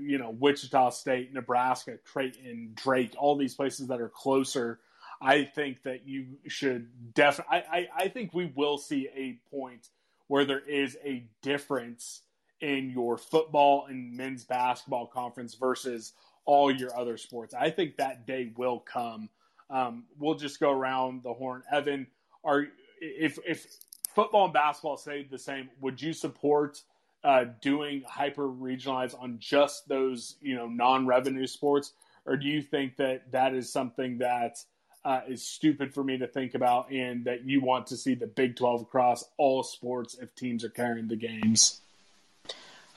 you 0.00 0.18
know, 0.18 0.30
Wichita 0.30 0.90
State, 0.90 1.32
Nebraska, 1.32 1.98
Creighton, 2.04 2.72
Drake, 2.74 3.14
all 3.18 3.36
these 3.36 3.54
places 3.54 3.88
that 3.88 4.00
are 4.00 4.08
closer. 4.08 4.80
I 5.20 5.44
think 5.44 5.82
that 5.82 6.06
you 6.06 6.26
should 6.48 7.14
definitely. 7.14 7.58
I, 7.70 7.88
I, 7.94 8.08
think 8.08 8.32
we 8.32 8.46
will 8.54 8.78
see 8.78 9.08
a 9.14 9.38
point 9.54 9.88
where 10.28 10.46
there 10.46 10.66
is 10.66 10.96
a 11.04 11.24
difference 11.42 12.22
in 12.60 12.90
your 12.90 13.18
football 13.18 13.86
and 13.86 14.16
men's 14.16 14.44
basketball 14.44 15.06
conference 15.06 15.54
versus 15.54 16.14
all 16.46 16.70
your 16.70 16.96
other 16.98 17.18
sports. 17.18 17.54
I 17.54 17.70
think 17.70 17.96
that 17.96 18.26
day 18.26 18.52
will 18.56 18.80
come. 18.80 19.28
Um, 19.68 20.04
we'll 20.18 20.36
just 20.36 20.58
go 20.58 20.70
around 20.70 21.22
the 21.22 21.34
horn. 21.34 21.62
Evan, 21.70 22.06
are 22.42 22.66
if 23.00 23.38
if 23.46 23.66
football 24.14 24.46
and 24.46 24.54
basketball 24.54 24.96
stayed 24.96 25.30
the 25.30 25.38
same, 25.38 25.68
would 25.80 26.00
you 26.00 26.12
support 26.12 26.80
uh, 27.22 27.44
doing 27.60 28.02
hyper 28.06 28.48
regionalized 28.48 29.20
on 29.20 29.36
just 29.38 29.88
those 29.88 30.36
you 30.40 30.54
know 30.54 30.66
non-revenue 30.66 31.46
sports, 31.46 31.92
or 32.26 32.36
do 32.36 32.46
you 32.46 32.62
think 32.62 32.96
that 32.96 33.30
that 33.32 33.54
is 33.54 33.70
something 33.70 34.18
that 34.18 34.58
uh, 35.04 35.20
is 35.28 35.44
stupid 35.44 35.94
for 35.94 36.04
me 36.04 36.18
to 36.18 36.26
think 36.26 36.54
about, 36.54 36.90
and 36.90 37.24
that 37.24 37.44
you 37.44 37.60
want 37.60 37.88
to 37.88 37.96
see 37.96 38.14
the 38.14 38.26
Big 38.26 38.56
Twelve 38.56 38.82
across 38.82 39.24
all 39.36 39.62
sports 39.62 40.16
if 40.20 40.34
teams 40.34 40.64
are 40.64 40.70
carrying 40.70 41.08
the 41.08 41.16
games? 41.16 41.80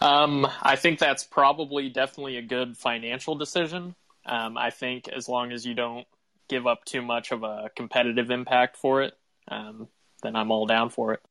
Um, 0.02 0.48
I 0.62 0.76
think 0.76 1.00
that's 1.00 1.24
probably 1.24 1.90
definitely 1.90 2.38
a 2.38 2.42
good 2.42 2.78
financial 2.78 3.36
decision. 3.36 3.96
Um, 4.26 4.58
I 4.58 4.70
think 4.70 5.08
as 5.08 5.30
long 5.30 5.52
as 5.52 5.66
you 5.66 5.74
don't 5.74 6.06
give 6.50 6.68
up 6.68 6.84
too 6.86 7.02
much 7.02 7.32
of 7.32 7.44
a 7.44 7.70
competitive 7.76 8.30
impact 8.30 8.78
for 8.78 9.02
it, 9.02 9.14
um, 9.48 9.88
then 10.22 10.36
I'm 10.36 10.52
all 10.52 10.66
down 10.66 10.90
for 10.90 11.14
it. 11.14 11.22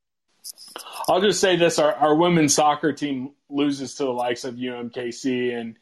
I'll 1.09 1.20
just 1.20 1.40
say 1.40 1.57
this: 1.57 1.78
our, 1.78 1.93
our 1.95 2.14
women's 2.14 2.55
soccer 2.55 2.93
team 2.93 3.30
loses 3.49 3.95
to 3.97 4.05
the 4.05 4.11
likes 4.12 4.45
of 4.45 4.55
UMKC, 4.55 5.55
and 5.59 5.76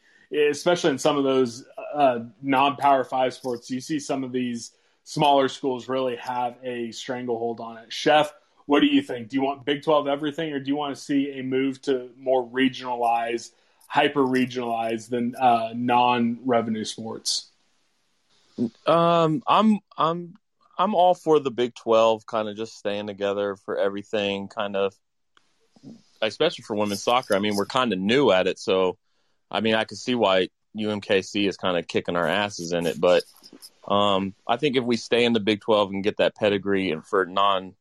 especially 0.50 0.90
in 0.90 0.98
some 0.98 1.16
of 1.16 1.24
those 1.24 1.64
uh, 1.94 2.20
non-power 2.42 3.04
five 3.04 3.34
sports, 3.34 3.70
you 3.70 3.80
see 3.80 3.98
some 3.98 4.24
of 4.24 4.32
these 4.32 4.72
smaller 5.04 5.48
schools 5.48 5.88
really 5.88 6.16
have 6.16 6.56
a 6.62 6.92
stranglehold 6.92 7.60
on 7.60 7.78
it. 7.78 7.92
Chef, 7.92 8.32
what 8.66 8.80
do 8.80 8.86
you 8.86 9.02
think? 9.02 9.28
Do 9.28 9.36
you 9.36 9.42
want 9.42 9.64
Big 9.64 9.82
Twelve 9.82 10.06
everything, 10.06 10.52
or 10.52 10.60
do 10.60 10.68
you 10.68 10.76
want 10.76 10.94
to 10.94 11.00
see 11.00 11.38
a 11.38 11.42
move 11.42 11.80
to 11.82 12.10
more 12.18 12.46
regionalized, 12.46 13.50
hyper 13.86 14.22
regionalized 14.22 15.08
than 15.08 15.34
uh, 15.36 15.72
non-revenue 15.74 16.84
sports? 16.84 17.46
Um, 18.86 19.42
I'm 19.46 19.80
I'm 19.96 20.34
I'm 20.80 20.94
all 20.94 21.14
for 21.14 21.38
the 21.38 21.50
Big 21.50 21.74
Twelve 21.74 22.24
kind 22.24 22.48
of 22.48 22.56
just 22.56 22.74
staying 22.74 23.06
together 23.06 23.54
for 23.66 23.76
everything, 23.76 24.48
kind 24.48 24.76
of, 24.76 24.94
especially 26.22 26.62
for 26.62 26.74
women's 26.74 27.02
soccer. 27.02 27.36
I 27.36 27.38
mean, 27.38 27.54
we're 27.54 27.66
kind 27.66 27.92
of 27.92 27.98
new 27.98 28.30
at 28.30 28.46
it, 28.46 28.58
so 28.58 28.96
I 29.50 29.60
mean, 29.60 29.74
I 29.74 29.84
can 29.84 29.98
see 29.98 30.14
why 30.14 30.48
UMKC 30.74 31.46
is 31.46 31.58
kind 31.58 31.76
of 31.76 31.86
kicking 31.86 32.16
our 32.16 32.26
asses 32.26 32.72
in 32.72 32.86
it, 32.86 32.98
but 32.98 33.24
um, 33.86 34.34
I 34.48 34.56
think 34.56 34.76
if 34.76 34.84
we 34.84 34.96
stay 34.96 35.26
in 35.26 35.34
the 35.34 35.40
Big 35.40 35.60
Twelve 35.60 35.90
and 35.90 36.02
get 36.02 36.16
that 36.16 36.34
pedigree, 36.34 36.92
and 36.92 37.04
for 37.04 37.26
non 37.26 37.74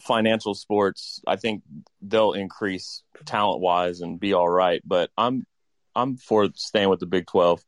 financial 0.00 0.54
sports, 0.56 1.20
I 1.24 1.36
think 1.36 1.62
they'll 2.02 2.32
increase 2.32 3.04
talent 3.26 3.60
wise 3.60 4.00
and 4.00 4.18
be 4.18 4.32
all 4.32 4.48
right. 4.48 4.82
But 4.84 5.10
I'm 5.16 5.46
I'm 5.94 6.16
for 6.16 6.48
staying 6.56 6.88
with 6.88 6.98
the 6.98 7.06
Big 7.06 7.26
Twelve. 7.26 7.62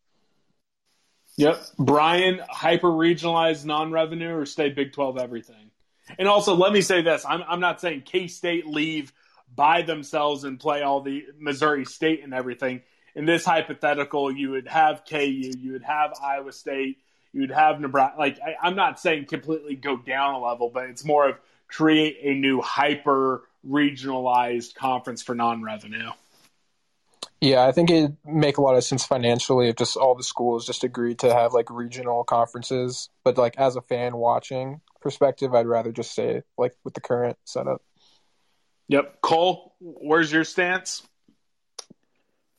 Yep. 1.40 1.66
Brian, 1.78 2.40
hyper 2.48 2.88
regionalized 2.88 3.64
non 3.64 3.90
revenue 3.92 4.34
or 4.34 4.46
stay 4.46 4.70
Big 4.70 4.92
12 4.92 5.18
everything? 5.18 5.70
And 6.18 6.28
also, 6.28 6.54
let 6.54 6.72
me 6.72 6.82
say 6.82 7.02
this 7.02 7.24
I'm, 7.26 7.42
I'm 7.48 7.60
not 7.60 7.80
saying 7.80 8.02
K 8.02 8.26
State 8.26 8.66
leave 8.66 9.12
by 9.54 9.82
themselves 9.82 10.44
and 10.44 10.60
play 10.60 10.82
all 10.82 11.00
the 11.00 11.24
Missouri 11.38 11.84
State 11.84 12.22
and 12.22 12.34
everything. 12.34 12.82
In 13.14 13.24
this 13.24 13.44
hypothetical, 13.44 14.30
you 14.30 14.50
would 14.50 14.68
have 14.68 15.02
KU, 15.08 15.18
you 15.18 15.72
would 15.72 15.82
have 15.82 16.12
Iowa 16.22 16.52
State, 16.52 16.98
you 17.32 17.40
would 17.40 17.50
have 17.50 17.80
Nebraska. 17.80 18.18
Like, 18.18 18.38
I, 18.40 18.54
I'm 18.62 18.76
not 18.76 19.00
saying 19.00 19.26
completely 19.26 19.74
go 19.74 19.96
down 19.96 20.34
a 20.34 20.38
level, 20.40 20.70
but 20.72 20.84
it's 20.84 21.04
more 21.04 21.28
of 21.28 21.38
create 21.68 22.18
a 22.22 22.34
new 22.34 22.60
hyper 22.60 23.42
regionalized 23.66 24.74
conference 24.74 25.22
for 25.22 25.34
non 25.34 25.62
revenue. 25.62 26.10
Yeah, 27.40 27.66
I 27.66 27.72
think 27.72 27.90
it'd 27.90 28.18
make 28.26 28.58
a 28.58 28.60
lot 28.60 28.76
of 28.76 28.84
sense 28.84 29.06
financially 29.06 29.68
if 29.68 29.76
just 29.76 29.96
all 29.96 30.14
the 30.14 30.22
schools 30.22 30.66
just 30.66 30.84
agreed 30.84 31.20
to 31.20 31.32
have 31.32 31.54
like 31.54 31.70
regional 31.70 32.22
conferences. 32.22 33.08
But 33.24 33.38
like 33.38 33.56
as 33.56 33.76
a 33.76 33.80
fan 33.80 34.16
watching 34.16 34.82
perspective, 35.00 35.54
I'd 35.54 35.66
rather 35.66 35.90
just 35.90 36.12
stay 36.12 36.42
like 36.58 36.74
with 36.84 36.92
the 36.92 37.00
current 37.00 37.38
setup. 37.44 37.82
Yep. 38.88 39.22
Cole, 39.22 39.74
where's 39.80 40.30
your 40.30 40.44
stance? 40.44 41.02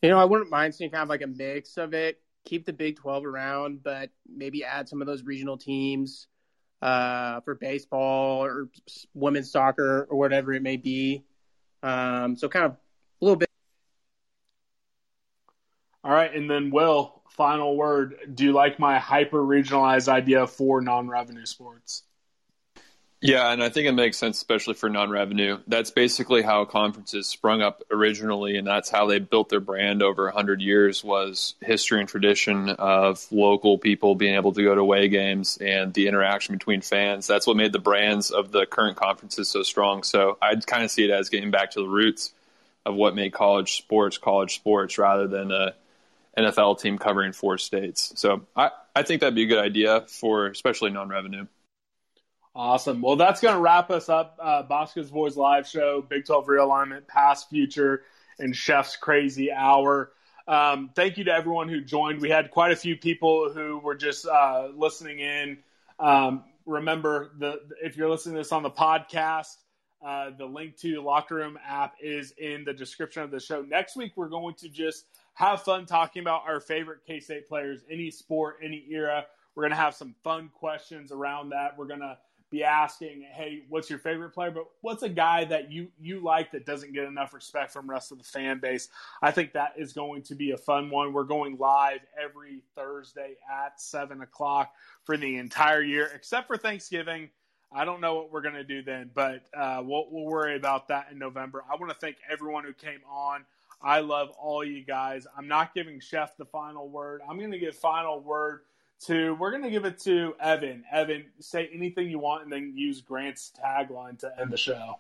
You 0.01 0.09
know, 0.09 0.17
I 0.17 0.25
wouldn't 0.25 0.49
mind 0.49 0.73
seeing 0.73 0.89
kind 0.89 1.03
of 1.03 1.09
like 1.09 1.21
a 1.21 1.27
mix 1.27 1.77
of 1.77 1.93
it. 1.93 2.19
Keep 2.45 2.65
the 2.65 2.73
Big 2.73 2.95
12 2.95 3.23
around, 3.25 3.83
but 3.83 4.09
maybe 4.27 4.63
add 4.63 4.89
some 4.89 4.99
of 4.99 5.05
those 5.05 5.21
regional 5.21 5.57
teams 5.57 6.25
uh, 6.81 7.41
for 7.41 7.53
baseball 7.53 8.43
or 8.43 8.69
women's 9.13 9.51
soccer 9.51 10.07
or 10.09 10.17
whatever 10.17 10.53
it 10.53 10.63
may 10.63 10.77
be. 10.77 11.23
Um, 11.83 12.35
so 12.35 12.49
kind 12.49 12.65
of 12.65 12.71
a 12.71 12.77
little 13.25 13.35
bit 13.35 13.51
All 16.03 16.11
right, 16.11 16.33
and 16.33 16.49
then 16.49 16.71
Will, 16.71 17.21
final 17.29 17.75
word. 17.75 18.15
Do 18.33 18.43
you 18.43 18.53
like 18.53 18.79
my 18.79 18.97
hyper 18.97 19.41
regionalized 19.41 20.07
idea 20.07 20.47
for 20.47 20.81
non 20.81 21.07
revenue 21.07 21.45
sports? 21.45 22.03
Yeah, 23.23 23.51
and 23.51 23.63
I 23.63 23.69
think 23.69 23.87
it 23.87 23.91
makes 23.91 24.17
sense, 24.17 24.37
especially 24.37 24.73
for 24.73 24.89
non-revenue. 24.89 25.59
That's 25.67 25.91
basically 25.91 26.41
how 26.41 26.65
conferences 26.65 27.27
sprung 27.27 27.61
up 27.61 27.83
originally, 27.91 28.57
and 28.57 28.65
that's 28.65 28.89
how 28.89 29.05
they 29.05 29.19
built 29.19 29.49
their 29.49 29.59
brand 29.59 30.01
over 30.01 30.31
hundred 30.31 30.59
years. 30.59 31.03
Was 31.03 31.53
history 31.61 31.99
and 31.99 32.09
tradition 32.09 32.69
of 32.69 33.23
local 33.31 33.77
people 33.77 34.15
being 34.15 34.33
able 34.33 34.53
to 34.53 34.63
go 34.63 34.73
to 34.73 34.81
away 34.81 35.07
games 35.07 35.59
and 35.61 35.93
the 35.93 36.07
interaction 36.07 36.55
between 36.55 36.81
fans. 36.81 37.27
That's 37.27 37.45
what 37.45 37.57
made 37.57 37.73
the 37.73 37.79
brands 37.79 38.31
of 38.31 38.51
the 38.51 38.65
current 38.65 38.97
conferences 38.97 39.49
so 39.49 39.61
strong. 39.61 40.01
So 40.01 40.39
I'd 40.41 40.65
kind 40.65 40.83
of 40.83 40.89
see 40.89 41.05
it 41.05 41.11
as 41.11 41.29
getting 41.29 41.51
back 41.51 41.71
to 41.71 41.81
the 41.81 41.87
roots 41.87 42.33
of 42.87 42.95
what 42.95 43.13
made 43.13 43.33
college 43.33 43.73
sports 43.73 44.17
college 44.17 44.55
sports, 44.55 44.97
rather 44.97 45.27
than 45.27 45.51
a 45.51 45.75
NFL 46.37 46.79
team 46.79 46.97
covering 46.97 47.33
four 47.33 47.57
states. 47.57 48.13
So 48.15 48.45
I, 48.55 48.71
I 48.95 49.03
think 49.03 49.21
that'd 49.21 49.35
be 49.35 49.43
a 49.43 49.47
good 49.47 49.59
idea 49.59 50.05
for 50.07 50.47
especially 50.47 50.91
non-revenue. 50.91 51.47
Awesome. 52.53 53.01
Well, 53.01 53.15
that's 53.15 53.39
going 53.39 53.55
to 53.55 53.61
wrap 53.61 53.91
us 53.91 54.09
up. 54.09 54.37
Uh, 54.41 54.63
Bosco's 54.63 55.09
Boys 55.09 55.37
live 55.37 55.67
show, 55.67 56.01
Big 56.01 56.25
12 56.25 56.47
realignment, 56.47 57.07
past, 57.07 57.49
future, 57.49 58.03
and 58.39 58.55
Chef's 58.55 58.97
Crazy 58.97 59.51
Hour. 59.51 60.11
Um, 60.47 60.89
thank 60.95 61.17
you 61.17 61.23
to 61.25 61.31
everyone 61.31 61.69
who 61.69 61.79
joined. 61.79 62.19
We 62.19 62.29
had 62.29 62.51
quite 62.51 62.73
a 62.73 62.75
few 62.75 62.97
people 62.97 63.51
who 63.53 63.79
were 63.79 63.95
just 63.95 64.25
uh, 64.25 64.67
listening 64.75 65.19
in. 65.19 65.59
Um, 65.99 66.43
remember, 66.65 67.31
the 67.37 67.61
if 67.81 67.95
you're 67.95 68.09
listening 68.09 68.35
to 68.35 68.41
this 68.41 68.51
on 68.51 68.63
the 68.63 68.71
podcast, 68.71 69.55
uh, 70.05 70.31
the 70.37 70.45
link 70.45 70.75
to 70.77 70.95
the 70.95 71.01
Locker 71.01 71.35
Room 71.35 71.57
app 71.65 71.95
is 72.01 72.33
in 72.37 72.65
the 72.65 72.73
description 72.73 73.23
of 73.23 73.31
the 73.31 73.39
show. 73.39 73.61
Next 73.61 73.95
week, 73.95 74.13
we're 74.15 74.29
going 74.29 74.55
to 74.55 74.67
just 74.67 75.05
have 75.33 75.63
fun 75.63 75.85
talking 75.85 76.21
about 76.21 76.43
our 76.47 76.59
favorite 76.59 76.99
K 77.05 77.19
State 77.19 77.47
players, 77.47 77.81
any 77.89 78.11
sport, 78.11 78.57
any 78.63 78.85
era. 78.89 79.25
We're 79.55 79.63
going 79.63 79.71
to 79.71 79.77
have 79.77 79.95
some 79.95 80.15
fun 80.23 80.49
questions 80.53 81.11
around 81.11 81.49
that. 81.49 81.77
We're 81.77 81.87
going 81.87 81.99
to 82.01 82.17
be 82.49 82.63
asking, 82.63 83.25
"Hey, 83.33 83.63
what's 83.69 83.89
your 83.89 83.99
favorite 83.99 84.31
player?" 84.31 84.51
But 84.51 84.65
what's 84.81 85.03
a 85.03 85.09
guy 85.09 85.45
that 85.45 85.71
you 85.71 85.87
you 85.99 86.19
like 86.19 86.51
that 86.51 86.65
doesn't 86.65 86.93
get 86.93 87.05
enough 87.05 87.33
respect 87.33 87.71
from 87.71 87.89
rest 87.89 88.11
of 88.11 88.17
the 88.17 88.23
fan 88.23 88.59
base? 88.59 88.89
I 89.21 89.31
think 89.31 89.53
that 89.53 89.73
is 89.77 89.93
going 89.93 90.23
to 90.23 90.35
be 90.35 90.51
a 90.51 90.57
fun 90.57 90.89
one. 90.89 91.13
We're 91.13 91.23
going 91.23 91.57
live 91.57 92.01
every 92.21 92.61
Thursday 92.75 93.35
at 93.51 93.79
seven 93.81 94.21
o'clock 94.21 94.73
for 95.05 95.17
the 95.17 95.37
entire 95.37 95.81
year, 95.81 96.11
except 96.13 96.47
for 96.47 96.57
Thanksgiving. 96.57 97.29
I 97.73 97.85
don't 97.85 98.01
know 98.01 98.15
what 98.15 98.31
we're 98.33 98.41
going 98.41 98.55
to 98.55 98.65
do 98.65 98.81
then, 98.83 99.11
but 99.13 99.43
uh, 99.57 99.81
we'll, 99.83 100.07
we'll 100.11 100.25
worry 100.25 100.57
about 100.57 100.89
that 100.89 101.07
in 101.09 101.17
November. 101.17 101.63
I 101.71 101.77
want 101.77 101.89
to 101.89 101.97
thank 101.97 102.17
everyone 102.29 102.65
who 102.65 102.73
came 102.73 102.99
on. 103.09 103.45
I 103.83 103.99
love 103.99 104.29
all 104.39 104.63
you 104.63 104.83
guys. 104.83 105.25
I'm 105.37 105.47
not 105.47 105.73
giving 105.73 105.99
Chef 105.99 106.35
the 106.37 106.45
final 106.45 106.87
word. 106.89 107.21
I'm 107.27 107.37
going 107.37 107.51
to 107.51 107.59
give 107.59 107.75
final 107.75 108.19
word 108.19 108.61
to 109.05 109.33
we're 109.35 109.51
going 109.51 109.63
to 109.63 109.71
give 109.71 109.85
it 109.85 109.99
to 109.99 110.35
Evan. 110.39 110.83
Evan, 110.91 111.25
say 111.39 111.69
anything 111.73 112.09
you 112.09 112.19
want 112.19 112.43
and 112.43 112.51
then 112.51 112.73
use 112.75 113.01
Grant's 113.01 113.51
tagline 113.63 114.19
to 114.19 114.31
end 114.39 114.51
the 114.51 114.57
show. 114.57 114.99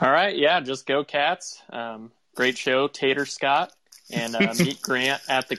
All 0.00 0.10
right, 0.10 0.36
yeah, 0.36 0.60
just 0.60 0.86
go 0.86 1.04
cats. 1.04 1.62
Um, 1.70 2.10
great 2.34 2.56
show, 2.56 2.88
Tater 2.88 3.26
Scott, 3.26 3.72
and 4.10 4.34
uh, 4.34 4.54
meet 4.58 4.80
Grant 4.82 5.20
at 5.28 5.48
the. 5.48 5.58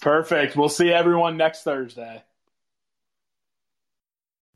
Perfect. 0.00 0.56
We'll 0.56 0.68
see 0.68 0.90
everyone 0.90 1.36
next 1.36 1.62
Thursday. 1.62 2.22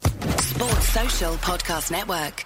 Sports 0.03 0.89
Social 0.89 1.35
Podcast 1.37 1.91
Network. 1.91 2.45